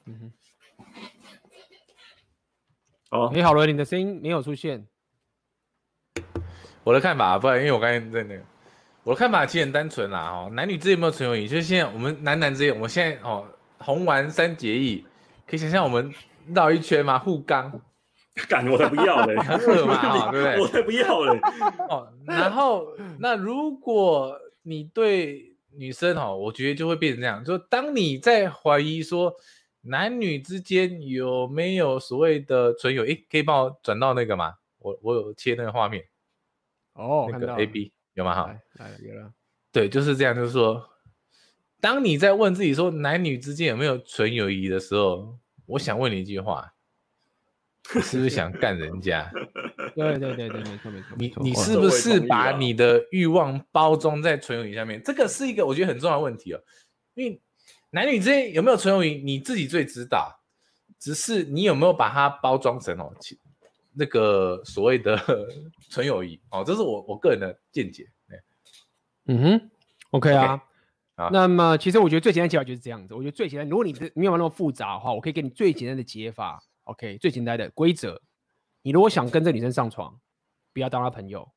[0.05, 0.31] 嗯哼。
[3.09, 4.85] 好，你好了，你的声音没有出现。
[6.83, 8.43] 我的看法，不然因为我刚才在那个，
[9.03, 11.47] 我的看法其实很单纯啦，哦，男女之间有没有纯友谊？
[11.47, 13.47] 就是现在我们男男之间，我们现在哦，
[13.79, 15.05] 红丸三结义，
[15.47, 16.13] 可以想象我们
[16.53, 17.81] 绕一圈嘛，互刚。
[18.49, 19.33] 干我才不要嘞！
[19.35, 20.59] 嘛， 对不对？
[20.59, 21.39] 我才不要嘞！
[21.87, 22.85] 哦，然后
[23.17, 29.33] 那如果你对女生哦，我觉得就会变成这样，就当你在怀疑说
[29.81, 34.53] 男女之间有没有所谓的纯友，诶，可以帮我转到那个吗？
[34.79, 36.03] 我我有切那个画面
[36.93, 38.35] 哦，那个 A B 有吗？
[38.35, 39.33] 哈，来了，有了。
[39.71, 40.87] 对，就是这样，就是说，
[41.81, 46.71] 当你在问自己说男女之间有没有纯友谊的时候，我想问你一句话。
[47.93, 49.29] 你是不是想干人家？
[49.95, 51.15] 对对对对，没错没错。
[51.17, 55.01] 你你是不是把你的欲望包装在纯友谊下面？
[55.03, 56.61] 这个是一个我觉得很重要的问题哦。
[57.13, 57.41] 因为
[57.91, 60.41] 男女之间有没有纯友谊，你自己最知道。
[60.97, 63.13] 只是你有没有把它包装成哦，
[63.93, 65.15] 那个所谓的
[65.89, 68.09] 纯友谊哦，这是我我个人的见解。
[69.27, 69.69] 嗯哼
[70.11, 70.57] ，OK 啊。
[71.15, 71.29] Okay.
[71.31, 73.13] 那么其实我觉得最简单的解法就是这样子。
[73.13, 76.61] 我觉得最简单，如果你的没有那么复杂的话，我可以给你最简单的解法。
[76.85, 78.21] OK，最简单的规则，
[78.81, 80.19] 你如果想跟这女生上床，
[80.73, 81.51] 不要当她朋友，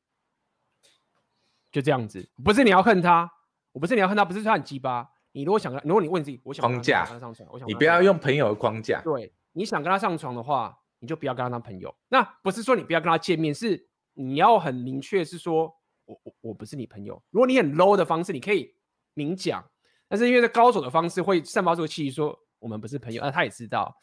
[1.71, 2.29] 就这样子。
[2.43, 3.31] 不是你要恨她，
[3.71, 5.07] 我不是你要恨她，不是说她很鸡巴。
[5.31, 9.01] 你如果想跟，如果你问自己，我想跟她上床，我想，你不要用朋友的框架。
[9.03, 11.95] 对，你想跟她上床的话，你就不要跟她当朋友。
[12.07, 15.71] 那不是说你不要跟她见面，是你要很明确，是说
[16.05, 17.21] 我我我不是你朋友。
[17.29, 18.73] 如果你很 low 的方式，你可以
[19.13, 19.63] 明讲，
[20.07, 23.95] 但是因为这高手的方式会散发出气息，说我们不是朋友，啊，他也知道。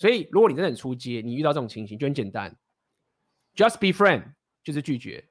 [0.00, 2.56] 所以如果你真的很出街，你遇到这种情形就很简单
[3.54, 4.32] ，just be friend
[4.64, 5.22] 就是拒绝。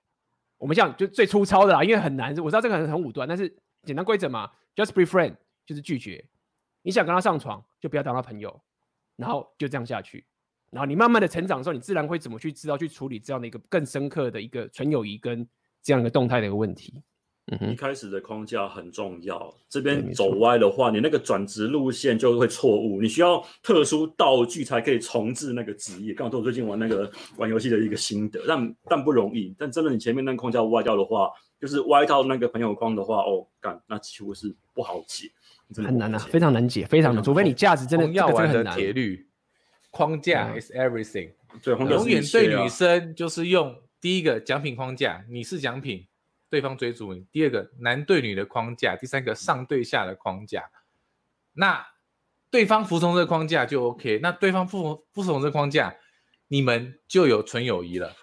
[0.60, 3.50] 我们讲就最粗糙的啦，因为很难，我知道这个很很武断，但是
[3.82, 5.36] 简单规则嘛，just be friend
[5.66, 6.24] 就是拒绝。
[6.84, 8.62] 你想跟他上床，就不要当他朋友，
[9.16, 10.28] 然后就这样下去。
[10.70, 15.50] 然后你慢慢的成长的时候，你自然会怎么去知道去处理这样的一个更深刻的一个纯友谊跟
[15.82, 17.02] 这样一个动态的一个问题。
[17.52, 23.02] 嗯，一开始的框架很重要，这边走歪的话，你那个转职路线就会错误。
[23.02, 26.14] 你需要特殊道具才可以重置那个职业。
[26.14, 29.56] 刚好我最近玩那个玩游戏的一个心得，但但不容易。
[29.58, 35.30] 但真的你前面那个框架歪掉的话，就是歪到那个朋友框的话，哦，干，那几乎是不好解，
[35.76, 37.24] 很难啊，非常难解，非常难。
[37.24, 39.28] 除非你价值真的要玩的铁律。
[39.92, 41.32] 框架 is everything，
[41.64, 46.06] 对，永远对女生就是用第一个奖品框架，你是奖品，
[46.50, 50.70] 对方追逐你；第二个男对女的框架，第三个上对下的框架。
[51.54, 51.86] 那
[52.50, 55.96] 对方服从这个框架就 OK，那对方不服不服从这个框架，
[56.48, 58.14] 你们就有纯友谊了，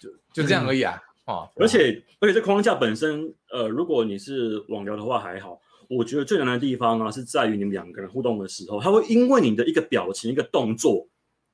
[0.00, 1.02] 就就这样而已啊！
[1.26, 5.60] 哦，而且而且这框架本身，呃，如果你是网聊的话还好。
[5.90, 11.08] 我觉得最难的地方啊，是在于你们两个人互动的时候，他会因为你的一个表情、一个动作，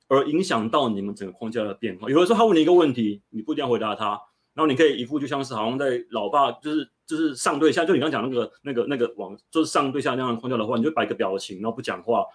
[0.09, 2.09] 而影响到你们整个框架的变化。
[2.09, 4.19] 有的时候他问你一个问题，你不一定要回答他，
[4.55, 12.25] 然后你可以一副就像是好像在老爸，就是就是上对下，就你刚讲那个那个那个网，就是上对下那样的框架的话，你就摆个表情，然后不讲话，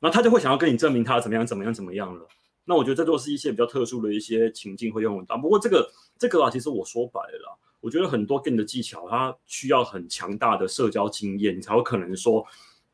[0.00, 2.26] 然后他就会想要跟你证明他怎么样怎么样怎么样了。
[2.66, 5.38] 那我觉得这都是一些比较特殊的一些情境会用到。
[5.38, 7.58] 不过这个这个啊，其实我说白了。
[7.80, 12.44] 我觉得很多 game 的技巧，它需要很强大的社交经验，你才有可能说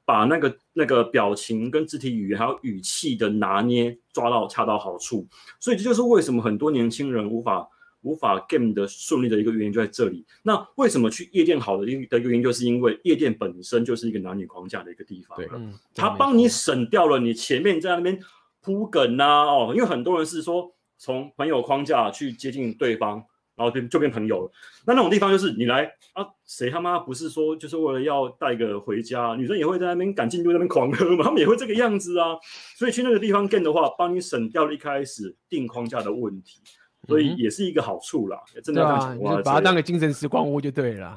[0.05, 5.27] 把那个那个表情跟肢体语言还有语气的拿捏抓到恰到好处。
[5.59, 7.69] 所以这就是为什么很多年轻人无法
[8.07, 10.25] 无法 game 的顺利的一个原因就在这里。
[10.45, 15.37] 那为什么去夜店好的一的原因，就是因为夜店本身就是一个男女框架的一个地方。
[15.37, 15.49] 对，
[15.95, 18.19] 它帮你省掉了你前面在那边
[18.63, 23.25] 铺梗啊，哦，因为很多人是说从朋友框架去接近对方。
[23.57, 24.53] 然后就就变朋友了，
[24.87, 29.35] 那那种地方就是你来啊，谁他妈不是说就是为了要带个回家？
[29.35, 32.37] 女生也会在那边赶进度在那边狂喝嘛，他们也会这个样子啊。
[32.77, 36.61] 所以去那个地方 game 的话，帮你省掉了一开始定框架的问题，
[37.07, 38.39] 所以也是一个好处啦。
[38.55, 41.17] 嗯、真的要讲，啊、把它当个精神时光屋就对了。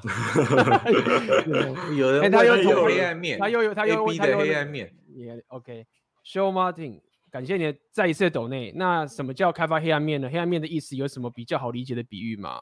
[1.98, 4.94] 有人他又有黑暗面，他又有他又有他的黑暗面。
[5.16, 7.02] 也 OK，Show Martin。
[7.32, 8.74] 感谢你的再一次的抖内。
[8.76, 10.28] 那什么叫开发黑暗面呢？
[10.32, 12.60] 黑暗面的意思有什么比较好理解的比喻吗？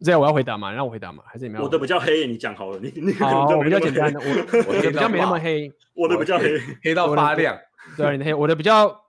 [0.00, 0.72] 这样我要回答吗？
[0.72, 1.22] 让我回答吗？
[1.26, 1.64] 还是你们要？
[1.64, 2.78] 我的比较黑，你讲好了。
[2.80, 4.26] 你你好，我比较简单的，我
[4.66, 5.72] 我的比较没那么黑。
[5.94, 7.56] 我的比较黑，黑到发亮。
[7.96, 8.34] 对，你的黑。
[8.34, 9.03] 我的比较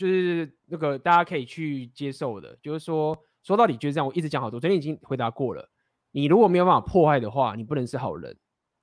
[0.00, 4.06] 就是那个大家可以去接受的，就是说说到底就是这样。
[4.06, 5.68] 我一直讲好多，昨天已经回答过了。
[6.12, 8.34] 你如果没有办法破坏的话，你不能是好人。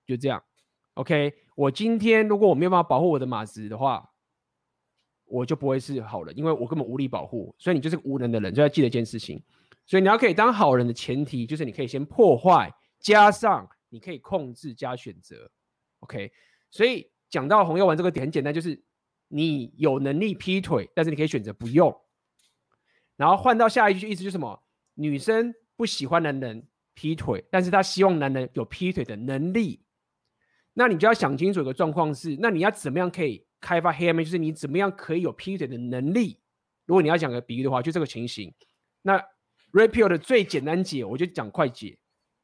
[0.06, 0.44] 就这样。
[0.94, 4.12] OK，我今天如果我没有办法保护我的马子的话。
[5.30, 9.44] 我就不会是好人，因为我根本无力保护，所以你就是个无能的人，就要记得一件事情。
[9.86, 15.52] 所以你要可以当好人的前提，就是你可以先破坏，加上你可以控制加选择。
[16.00, 16.32] OK，
[16.72, 18.82] 所以讲到红药丸这个点很简单，就是
[19.28, 21.96] 你有能力劈腿，但是你可以选择不用。
[23.16, 24.64] 然后换到下一句意思就是什么？
[24.96, 29.82] 女生不喜欢男人劈腿，但是她希望男人有劈腿的能力。
[30.74, 33.46] 那你就要想清楚一个状况是，那你要怎么样可以？
[33.60, 36.40] 开发黑暗面就是你怎么样可以有劈腿的能力。
[36.86, 38.54] 如果你要讲个比喻的话，就这个情形。
[39.02, 39.20] 那
[39.74, 41.98] Rapio 的最简单解，我就讲快解，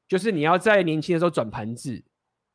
[0.08, 2.04] 就是你要在年轻的时候转盘子，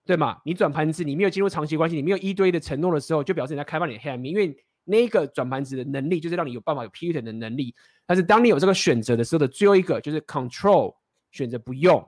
[0.09, 0.40] 对吗？
[0.43, 7.74] 你转盘子，你没有进入长期关系，你没有一堆的承诺的时候，就表示你在开发你的黑暗面，因为那个转盘子的能力就是让你有办法有劈腿的能力。
[8.06, 10.94] 但是当你有这个选择的时候的最后一个就是 Control，
[11.30, 12.02] 选择不用，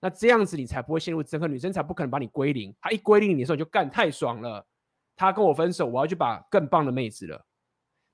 [0.00, 2.72] 那这样子你才不会陷入憎恨，女生才不可能把你归零。
[2.80, 4.64] 她一归零你的时候，你就干太爽了。
[5.16, 7.44] 他跟我分手，我要去把更棒的妹子了。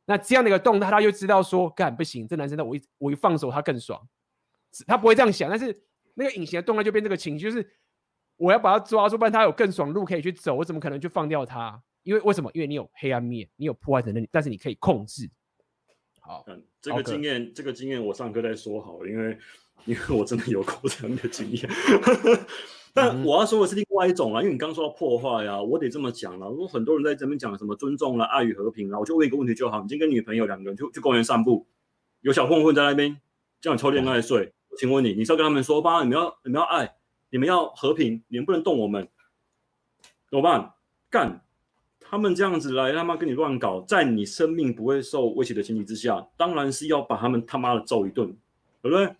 [0.06, 4.00] 那这样的一个动态，他就知道说，干不行，这男生的我一我一放手，他更爽。
[4.86, 5.78] 他不会这样想，但是
[6.14, 7.70] 那个隐形的动态就变这个情绪，就是
[8.36, 11.82] 我要把他抓住，不然他有更爽路可以去走，我怎么可能去放掉他？
[12.02, 12.50] 因为为什么？
[12.54, 15.28] 因为你有黑暗面，你有破坏的能力，但是你可以控制。
[16.20, 19.38] 好，嗯，这个经验，这个经验我上课再说好了，因为
[19.86, 21.68] 因为我真的有过这样的经验。
[22.92, 26.48] 但我要说的是另外一种啦，因为你刚说到破坏呀，我得这么讲了。
[26.48, 31.66] 如果很多人在这边讲什么尊重了、爱与和平啦，我就问一个问题就好：你今天跟女朋友两个人去去公园散步，
[32.22, 33.20] 有小混混在那边
[33.60, 36.02] 叫你抽恋爱税，请问你，你是要跟他们说吧？
[36.02, 36.95] 你们要你们要爱，
[37.30, 39.08] 你们要和平，你们不能动我们，
[40.30, 40.72] 怎么办？
[41.10, 41.42] 干！
[42.08, 48.28] 他们这样子来他妈跟你乱搞，在你生命不会受威胁的前提之下，当然是要把他们他妈的揍一顿，
[48.80, 49.12] 对不对？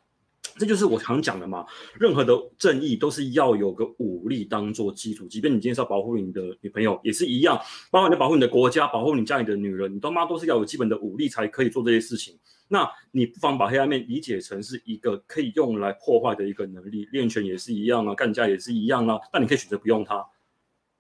[0.57, 1.67] 这就是我常讲的嘛。
[1.99, 7.61] 任何的正义都是要有个武力当做基础，即便你今天是要保护你的女朋友，也是一样。
[7.91, 12.39] 包括你保护你的国家，保护你家里的女人，你他妈都是要有基本的武力才可以做这些事情。
[12.69, 19.19] 那你不妨把黑暗面理解成是一个可以用来破坏的一个能力，练拳也是一样啊，干架也是一样啊。
[19.33, 20.25] 但你可以选择不用它，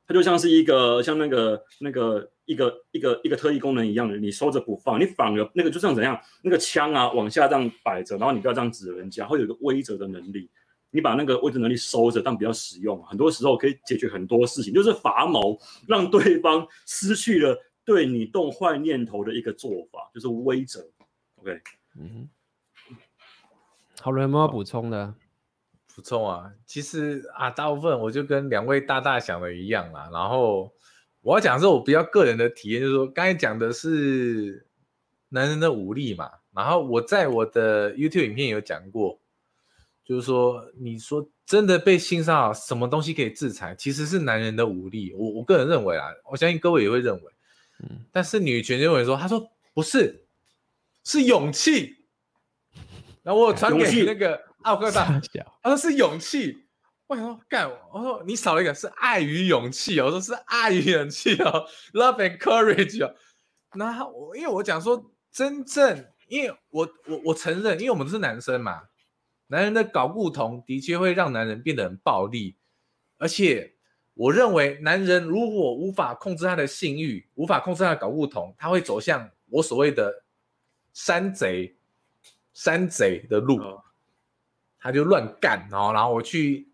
[0.06, 10.48] 它就像是一个像那个那个一个一个一个特异功能一样的，你收着不放，你反而那个就像怎样，那个枪啊往下这样摆着，然后你不要这样指人家，会有一个威慑的能力。
[10.92, 20.80] 你把那个威慑能力收着，但比较实用，很多时候可以解决很多事情，就是伐谋，让对方失去了对你动坏念头的一个做法，就是威慑。
[21.46, 21.62] 对，
[21.96, 22.28] 嗯，
[24.00, 25.14] 好了，有没有补充的？
[25.94, 30.10] 补充啊，其实啊，大部分我就跟两位大大想的一样啦。
[30.12, 30.74] 然后
[31.20, 34.66] 我要讲的是我比较个人的体验，就是说刚才讲的是
[35.28, 36.28] 男人的武力嘛。
[36.52, 39.20] 然后我在我的 YouTube 影片有讲过，
[40.04, 43.72] 就是说你说真的被性骚扰，什么东西可以制裁？
[43.76, 45.14] 其实是男人的武力。
[45.14, 47.32] 我我个人认为啊，我相信各位也会认为，
[47.84, 48.04] 嗯。
[48.10, 50.24] 但是女权认为说，他说不是。
[51.06, 52.04] 是勇气，
[53.22, 55.20] 然后我传给那个奥克大，
[55.62, 56.64] 他说是勇气。
[57.06, 60.06] 我想说干，我说你少了一个，是爱与勇气哦。
[60.06, 61.64] 我说是爱与勇气哦，
[61.94, 63.14] love and courage 哦。
[63.74, 68.82] 那我因为我讲说真正，因为我我我承认，因为我们都是男生嘛，
[69.46, 72.56] 男人的睾固酮的确会让男人变得很暴力，
[73.16, 73.76] 而且
[74.14, 80.24] 我认为男人如果无法控制他的性欲，无法控制他的睾固酮，他会走向我所谓的。
[80.96, 81.76] 山贼，
[82.54, 83.60] 山贼的路，
[84.80, 86.66] 他就乱干，然后然后我去，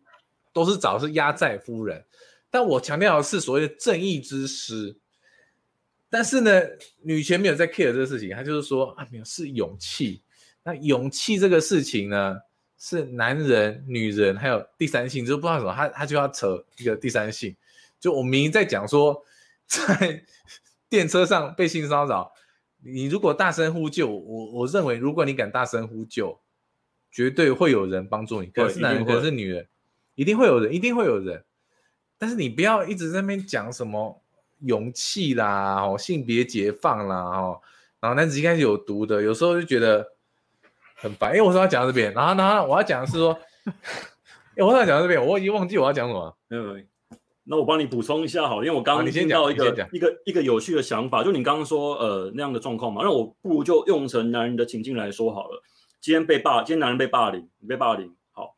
[0.53, 2.05] 都是找的是压寨夫人，
[2.49, 4.97] 但我强调的是所谓的正义之师。
[6.09, 6.63] 但是呢，
[7.03, 10.23] 女权没有在 care 这个事情，他就是说啊，没有是勇气。
[10.63, 12.39] 那勇气这个事情呢，
[12.79, 17.57] 是男人、女人还有第三性，就不知道什么，他他就要扯一个第三性。
[17.99, 19.25] 就我明明在讲说，
[19.67, 20.23] 在
[20.89, 22.33] 电车上被性骚扰。
[22.85, 26.39] 你如果大声呼救，我我认为，如果你敢大声呼救，
[27.11, 28.49] 绝对会有人帮助你。
[28.49, 29.67] 可能是男人，可能是女人，
[30.17, 31.45] 一定会有人，一定会有人。
[32.19, 34.21] 但是你不要一直在那边讲什么
[34.61, 37.61] 勇气啦，哦，性别解放啦，哦，
[38.01, 40.07] 然后男子气概是有毒的，有时候就觉得
[40.97, 41.31] 很烦。
[41.31, 43.39] 因为我说要讲到这边，然后然后我要讲的是说，
[44.57, 46.37] 哎，我想讲到这边，我已经忘记我要讲什么。
[46.51, 46.87] 嗯。
[47.45, 55.63] 那我帮你补充一下好，因为我刚刚听到一个一个一个有趣的想法，就你刚刚说呃那样的状况嘛，那我不如就用成男人的情境来说好了。
[56.01, 58.57] 今天被霸，今天男人被霸凌，你被霸凌，好，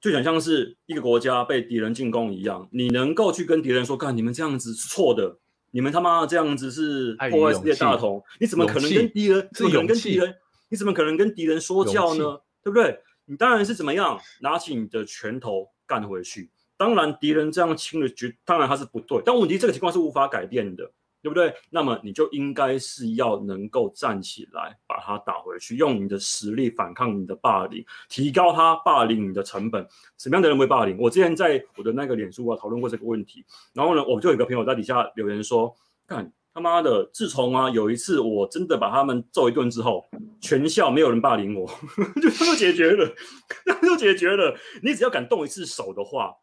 [0.00, 5.38] 就想像是一个国家被敌人进攻一样，你能够去跟敌人说，看你们这样子是错的，
[5.72, 9.48] 你们他妈这样子是破坏世界大同，你怎么可能跟敌人？
[9.52, 10.34] 怎么可能跟敌人？
[10.68, 12.40] 你怎么可能跟敌人说教呢？
[12.62, 13.00] 对不对？
[13.26, 16.50] 你当然是怎么样，拿起你的拳头干回去。
[16.76, 19.22] 当然，敌人这样轻的决，当然他是不对。
[19.24, 20.84] 但问题这个情况是无法改变的，
[21.22, 21.54] 对不对？
[21.70, 29.86] 那么你就应该是要能够站起来，把他打回去，用你的实力反抗你的霸凌，提高他霸凌你的成本。
[30.18, 30.98] 什么样的人会霸凌？
[30.98, 33.44] 我之前在我的那个脸书啊讨论过这个问题。
[33.72, 35.74] 然后呢，我就有个朋友在底下留言说
[36.06, 37.08] ：“干他妈的！
[37.12, 40.08] 自从啊有一次我真的把他们揍一顿之后，
[40.40, 41.66] 全校没有人霸凌我，
[42.22, 43.14] 就这么解决了，
[43.82, 44.54] 就解决了。
[44.82, 46.34] 你只要敢动一次手的话。”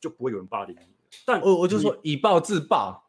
[0.00, 0.94] 就不会有人霸凌你，
[1.24, 3.04] 但我我就说以暴制暴，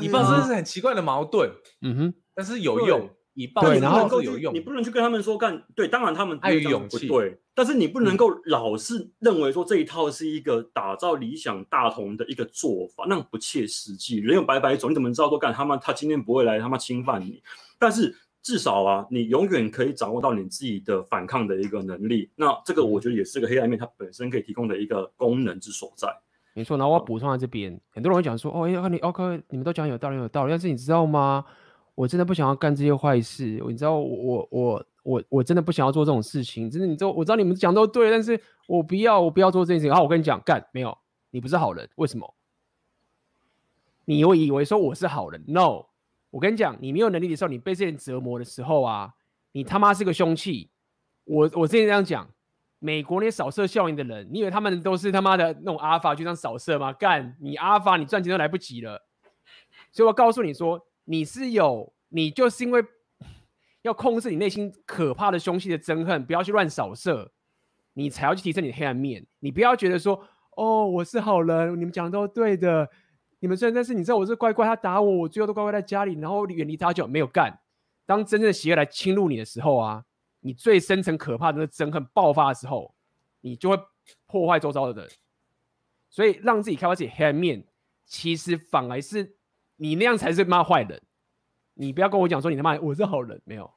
[0.00, 1.50] 以暴这是很奇怪的矛盾，
[1.82, 17.42] 嗯哼，但是有用，以暴对，然后有用，你不能去跟他们说干，对，当然他们爱与勇气，对，但是你不能够老是认为说这一套是一个打造理想大同的一个做法，那不切实际，人有百百种，你怎么知道说干他妈他今天不会来他妈侵犯你？
[17.78, 26.08] 但是至少啊，你永远可以掌握到你自己的反抗的一个能力，那这个我觉得也是个黑暗面，它本身可以提供的一个功能之所在。
[26.58, 30.50] 没错，然后我要补充在这边，很多人会讲说，哦，要你，OK，你们都讲有道理，有道理。
[30.50, 31.44] 但是你知道吗？
[31.94, 33.62] 我真的不想要干这些坏事。
[33.68, 36.68] 你知道我，我，我，我，我真的不想要做这种事情。
[36.68, 39.88] 真的，你知道，我知道你们讲都对，但是我不要，我不要做这件事情。
[39.88, 40.98] 然后我跟你讲，干没有，
[41.30, 42.34] 你不是好人，为什么？
[44.04, 45.84] 你会以为说我是好人？No，
[46.30, 49.14] 我跟你讲，你没有能力的时候，你被这些人折磨的时候啊，
[49.52, 50.70] 你他妈是个凶器。
[51.22, 52.28] 我我之前这样讲。
[52.80, 56.92] 美国那些扫射效应的人，你以为他们都是他妈的那种阿法就这样扫射吗？
[56.92, 59.04] 干，你阿法你赚钱都来不及了。
[59.90, 62.84] 所以我告诉你说，你是有，你就是因为
[63.82, 67.32] 要控制你内心可怕的凶器的憎恨，不要去乱扫射，
[67.94, 69.26] 你才要去提升你的黑暗面。
[69.40, 70.22] 你不要觉得说，
[70.56, 72.88] 哦，我是好人，你们讲的都对的。
[73.40, 77.58] 你们虽然，但是你知道我是乖乖，他打我，我最后都乖乖在家里，然后远离他就没有干。
[78.06, 80.04] 当真正的邪恶来侵入你的时候啊。
[80.48, 82.94] 你最深层可怕的那个憎恨爆发的时候，
[83.42, 83.78] 你就会
[84.26, 85.10] 破坏周遭的人。
[86.08, 87.62] 所以让自己开发自己黑暗面，
[88.06, 89.36] 其实反而是
[89.76, 91.02] 你那样才是骂坏人。
[91.74, 93.70] 你不要跟我讲说你他妈我是好人，没有。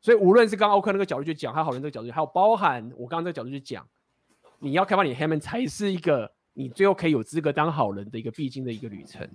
[0.00, 3.88] 所以无论是刚刚欧克那个角度去讲，还有好人这个角度，还有包含我刚刚这个角度去讲，
[4.58, 9.30] 你要开发你的黑暗面，才是一个你最后可以有资格当好人的一个必经的一个旅程。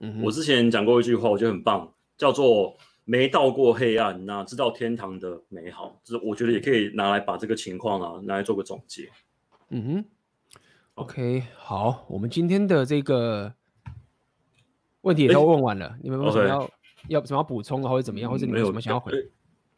[0.00, 2.76] 嗯，我之前讲过一句话，我觉得很棒，叫做
[3.06, 5.98] “没到过黑暗，哪知道天堂的美好”。
[6.04, 9.08] 就是我觉得也可以拿来把这个情况啊拿来做个总结。
[9.70, 10.04] 嗯哼
[10.96, 13.54] ，OK，好，我们今天的这个
[15.00, 16.70] 问题也都问完了，欸、你们有什么要、okay.
[17.08, 19.12] 要什么要补充的，或者怎么样，或者你们有什么想要回？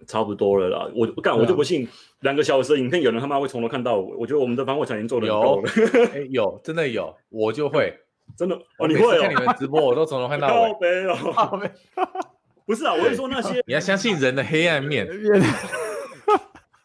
[0.07, 1.87] 差不多了啦，我干我就不信
[2.21, 4.15] 两个小时的影片有人他妈会从头看到尾。
[4.15, 5.71] 我觉得我们的防火墙已经做的够了。
[5.75, 7.93] 有、 欸，有，真的有，我就会，
[8.37, 10.71] 真的哦，你会看你们直播，我都从头看到尾。
[12.69, 15.07] 不是啊，我是说那些 你要相信人的黑暗面。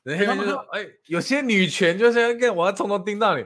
[0.04, 3.44] 人黑暗面就是，哎、欸，有些女权就是跟我要从头盯到你，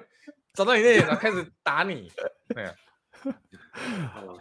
[0.54, 2.12] 找到你那点，然 后开始打你。
[2.54, 2.72] 对啊。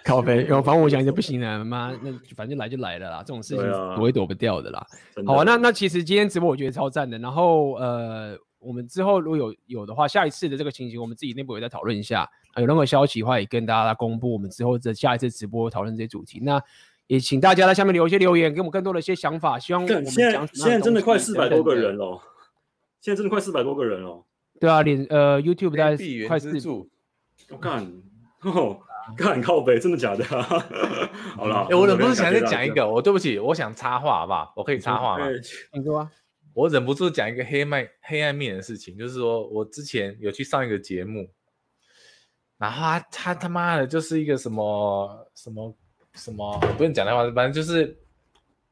[0.04, 3.66] 靠北，因为反正我想就不行了，妈，那反正来就来了啦，这种事情
[3.96, 4.86] 躲也躲不掉的啦。
[5.14, 7.18] 的好啊，那那其实今天直播我觉得超赞的。
[7.18, 12.28] 然后呃，我们之后如果有有的话，下一次的这个情形，我们自己内部也再讨论一下。
[12.56, 14.32] 有任何消息的话，也跟大家公布。
[14.32, 16.40] 我们之后的下一次直播讨论这些主题。
[16.42, 16.62] 那
[17.06, 19.58] 也请大家在下面留一些留言，给我们更多的一些想法。
[19.58, 22.20] 希望我们现在现在真的快四百多个人了，
[23.00, 24.24] 现在真的快四百多个人了。
[24.60, 26.88] 对啊，连呃 YouTube 大概快四组，
[27.50, 27.86] 我看
[28.42, 28.80] 哦。
[29.16, 30.42] 看靠北，真的假的、啊？
[31.38, 34.52] 好了，哎、欸，我忍不住想再讲一个，我对不起，我想插话，好不好？
[34.56, 35.26] 我可以插话吗？
[35.72, 36.10] 你说啊。
[36.52, 41.30] 我忍不住讲一个黑麦黑暗面的事情，就是说我之前有去上一个节目，
[42.58, 45.72] 然后他他他妈的就是一个什么什么
[46.16, 47.96] 什么，不用讲的话，反正就是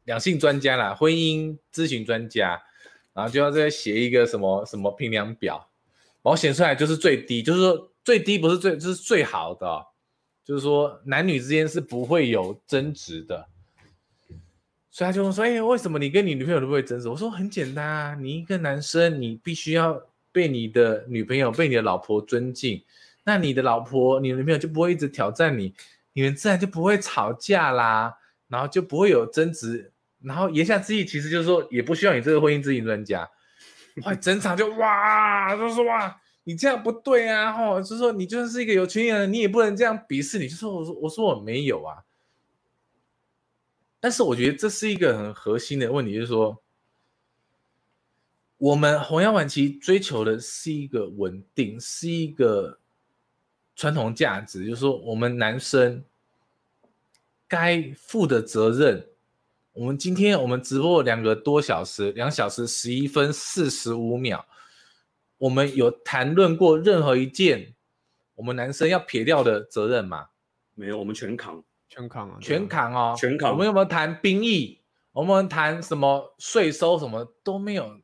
[0.05, 2.61] 两性专家啦，婚姻咨询专家，
[3.12, 5.69] 然后就要再写一个什么什么评量表，
[6.23, 9.87] 然后写出来就是最低，就是说最低不是最，就是最好的、
[10.45, 13.47] 就是说，男女之间是不会有争执的，
[14.91, 20.01] 所以他就说：“哎、欸，为什么你跟你女朋友都不会争执？”我说：“很简单啊，你一个男生，你必须要
[20.31, 22.83] 被你的女朋友、被你的老婆尊敬，
[23.25, 25.75] 那你的老婆、你的女朋友就不会一直挑战你，
[26.15, 28.16] 你们自然就不会吵架啦，
[28.49, 29.93] 然后就不会有争执。
[30.23, 33.31] 然后言下之意，其实就是说，也不需要你这个婚姻咨询专家，
[34.05, 37.51] 哇，整场就哇，就说哇。”你这样不对啊！
[37.55, 40.47] 吼，就说你就算是一个有权利的人，你也不能这样鄙视你。
[40.47, 42.05] 就说我说我说我没有啊，
[43.99, 46.62] 但是我觉得这是一个很核心的问题，就是说
[48.59, 52.78] 我们红药晚期追求的是一个稳定，是一个
[53.77, 56.05] 传统价值，就是说我们男生
[57.49, 59.07] 该负的责任。
[59.73, 64.47] 我们今天我们直播两个多小时，两小时十一分四十五秒。
[65.39, 67.75] 我们有谈论过任何一件
[68.37, 70.29] 我们男生要撇掉的责任吗？
[70.75, 73.51] 没有，我们全扛，全扛啊，全扛哦，全扛。
[73.51, 74.79] 我们有没有谈兵役？
[75.13, 76.99] 我们谈什么税收？
[76.99, 78.01] 什么都没有。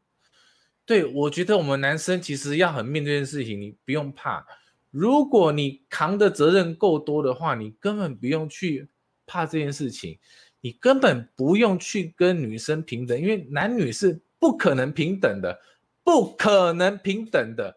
[0.85, 4.45] 对，我觉得我们男生其实要很面对这件事情，你不用怕。
[4.91, 8.89] 如果你扛的责任够多的话，你根本不用去
[9.27, 10.19] 怕这件事情，
[10.61, 15.61] 你根本不用去跟女生平等，因为男女是不可能平等的。
[16.03, 17.77] 不可能平等的，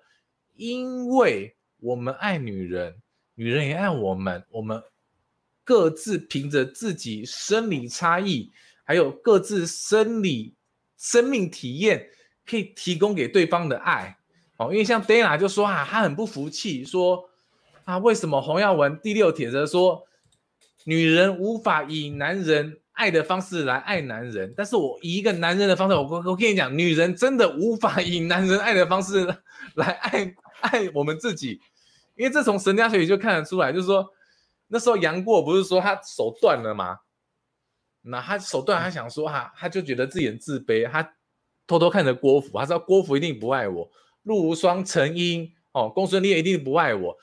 [0.55, 2.95] 因为我们爱女人，
[3.35, 4.81] 女人也爱我们，我们
[5.63, 8.51] 各自凭着自己生理差异，
[8.85, 10.55] 还有各自生理
[10.97, 12.09] 生命体验，
[12.45, 14.17] 可以提供给对方的爱。
[14.71, 17.29] 因为像 Dana 就说啊，他很不服气，说
[17.83, 20.03] 啊，为什么洪耀文第六帖子说
[20.85, 22.79] 女人无法以男人。
[22.93, 29.25] 爱的方式来爱男人，但是我以一个男人的方式，我我我跟你讲，女人真的无法以男人爱的方式
[29.73, 31.59] 来爱爱我们自己，
[32.15, 34.07] 因为这从神雕学里就看得出来，就是说
[34.67, 36.99] 那时候杨过不是说他手断了吗？
[38.03, 41.15] 那他手断，他想说哈，他就觉得自己很自卑，他
[41.65, 43.89] 偷偷看着郭芙，他知道郭芙一定不爱我，
[44.23, 47.17] 陆无双、陈英哦，公孙烈一定不爱我，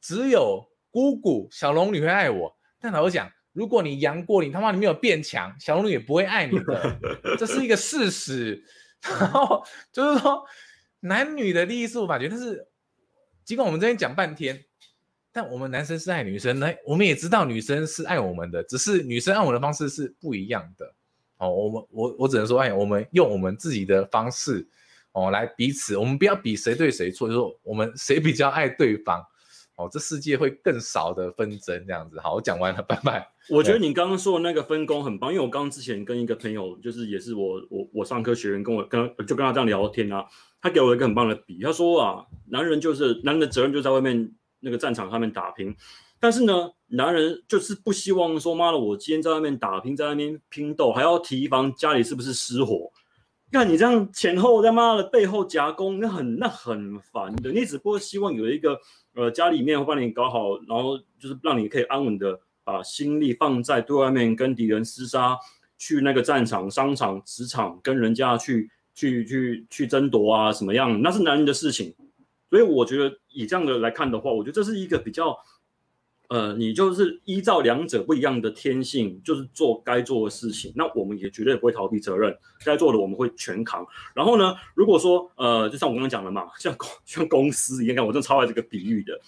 [0.00, 3.30] 只有姑姑小龙女会爱我，但老实讲。
[3.54, 6.98] 如果你杨过，你他妈你没有变强，小龙女也不会爱你的，
[7.36, 8.62] 这是一个事实。
[9.02, 10.44] 然后就是说，
[11.00, 12.68] 男女的利益是无法决，但是
[13.44, 14.64] 尽管我们这边讲半天，
[15.32, 20.94] 但我们男生是爱女生那，我们也知道女生是爱我们的，只是女生爱我们的方式是不一样的。
[21.38, 24.68] 哦，我们我我只能说，哎，我们用我们自己的方式，
[25.18, 29.20] 哦，来彼此，我们不要比谁对谁错，就是说我们谁比较爱对方。
[29.76, 32.18] 哦，这世界会更少的纷争这样子。
[32.18, 33.24] 好，我讲完了，拜拜。
[33.48, 40.26] 我觉得你刚刚说的那个分工很棒，因为我刚刚之前跟一个朋友，就是也是我我我上课学员，跟我跟就跟他这样聊天啊，
[40.60, 45.72] 他给我一个很棒的比，他说啊，男人就是男人的责任就在外面那个战场上面打拼，
[46.18, 52.90] 但是呢，男人就是不希望说妈的，我今天在外面打拼，在外面拼斗，还要提防家里是不是失火。
[53.50, 57.50] 看你这样前后他妈的背后夹攻，那很那很烦的。
[57.50, 58.78] 你只不过希望有一个
[59.14, 65.36] 呃家里面会帮你搞好，然后就是让你可以安稳的把心力放在对外面跟敌人厮杀，
[65.78, 71.94] 去那个战场、商场、职场跟人家去去去去争夺啊什么样，那是男人的事情。
[72.50, 75.36] 所以我觉得以这样的来看的话，我觉得这是一个比较。
[76.28, 80.72] 呃，你就是依照两者不一样的天性，就是做该做的事情。
[80.76, 83.86] 那我们也绝对不会逃避责任，该做的我们会全扛。
[84.14, 89.20] 然后呢，如果说呃，就像我刚刚讲的嘛，像公像公司一样，我真的超爱这个比喻的，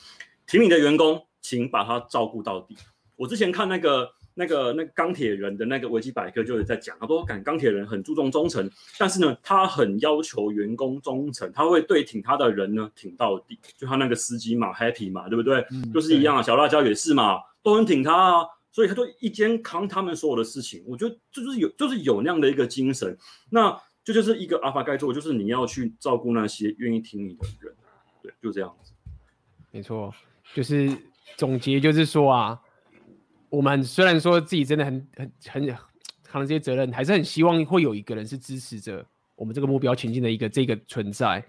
[0.47, 2.77] 挺你的员工，请把他照顾到底。
[3.16, 4.12] 我之前看那个。
[4.35, 13.59] 那个那个钢铁人的那个维基百科就是在讲，他说，感钢铁人很注重忠诚，但是呢，他很要求员工忠诚，他会对挺他的人呢挺到底。
[13.77, 15.65] 就他那个司机嘛，Happy 嘛，对不对？
[15.73, 20.82] 嗯、就是一样啊，小辣椒也是嘛，都很挺他啊，所以他就一肩扛他们所有的事情。
[20.86, 23.16] 我觉得这就是有，就是有那样的一个精神。
[23.51, 23.70] 那
[24.05, 27.74] 这就，就是一个阿法该做，就是你要去照顾那些愿意听你的人。
[28.23, 28.93] 对，就这样子。
[29.70, 30.15] 没错，
[30.55, 30.97] 就是
[31.36, 32.59] 总结，就是说啊。
[33.51, 35.77] 我们虽然说自己真的很很很
[36.22, 39.05] 扛这些责任，还是很希望会有一个人是支持着
[39.35, 41.44] 我们这个目标前进的一个这个存在。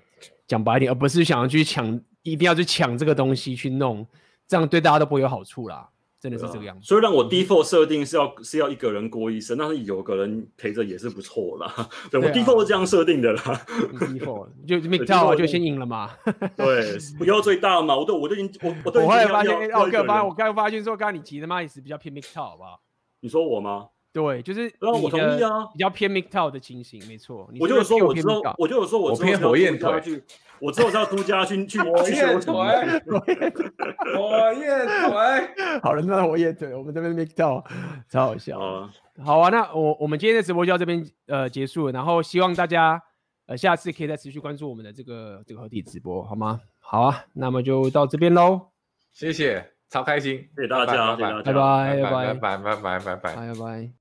[0.48, 4.06] 讲白一点，而不是想要去抢，一定要去抢这个东西去弄，
[4.48, 5.90] 这样对大家都不会有好处啦。
[6.22, 11.90] 真的是这个样子，所以让我 default 设定是要是要一个人过一生，但是有个人陪着也是不错啦。
[12.12, 13.42] 对，我 default 是这样设定的啦。
[14.00, 16.12] default 就 MGTOW 就先赢了嘛。
[16.56, 17.98] 对，不要最大嘛。
[17.98, 22.80] 我都我都已经我我都我后来发现，我刚发我刚发现说，刚刚你提的嘛也是比较偏 MGTOW 好不好？
[23.22, 23.88] 你说我吗？
[24.14, 27.50] 对，就是我同意啊，比较偏 MGTOW 的情形，没错。
[27.60, 30.22] 我就说我之后，我就说我偏火焰腿。
[30.62, 32.54] 我之后是要出家去去火焰腿，
[34.16, 35.80] 火焰腿。
[35.82, 37.64] 好了，那火焰腿，我们这边 make 到
[38.08, 38.90] 超好笑啊。
[39.24, 43.02] 好啊，那我我们今天的直播就到这边呃结束了，然后希望大家
[43.48, 46.60] 呃下次可以再持续关注我们的这个这个合体直播，好吗？
[46.80, 48.70] 好啊，那么就到这边喽，
[49.14, 54.01] 谢谢，超开心，谢谢大家，拜拜，拜拜，拜拜，拜拜，拜拜，拜拜。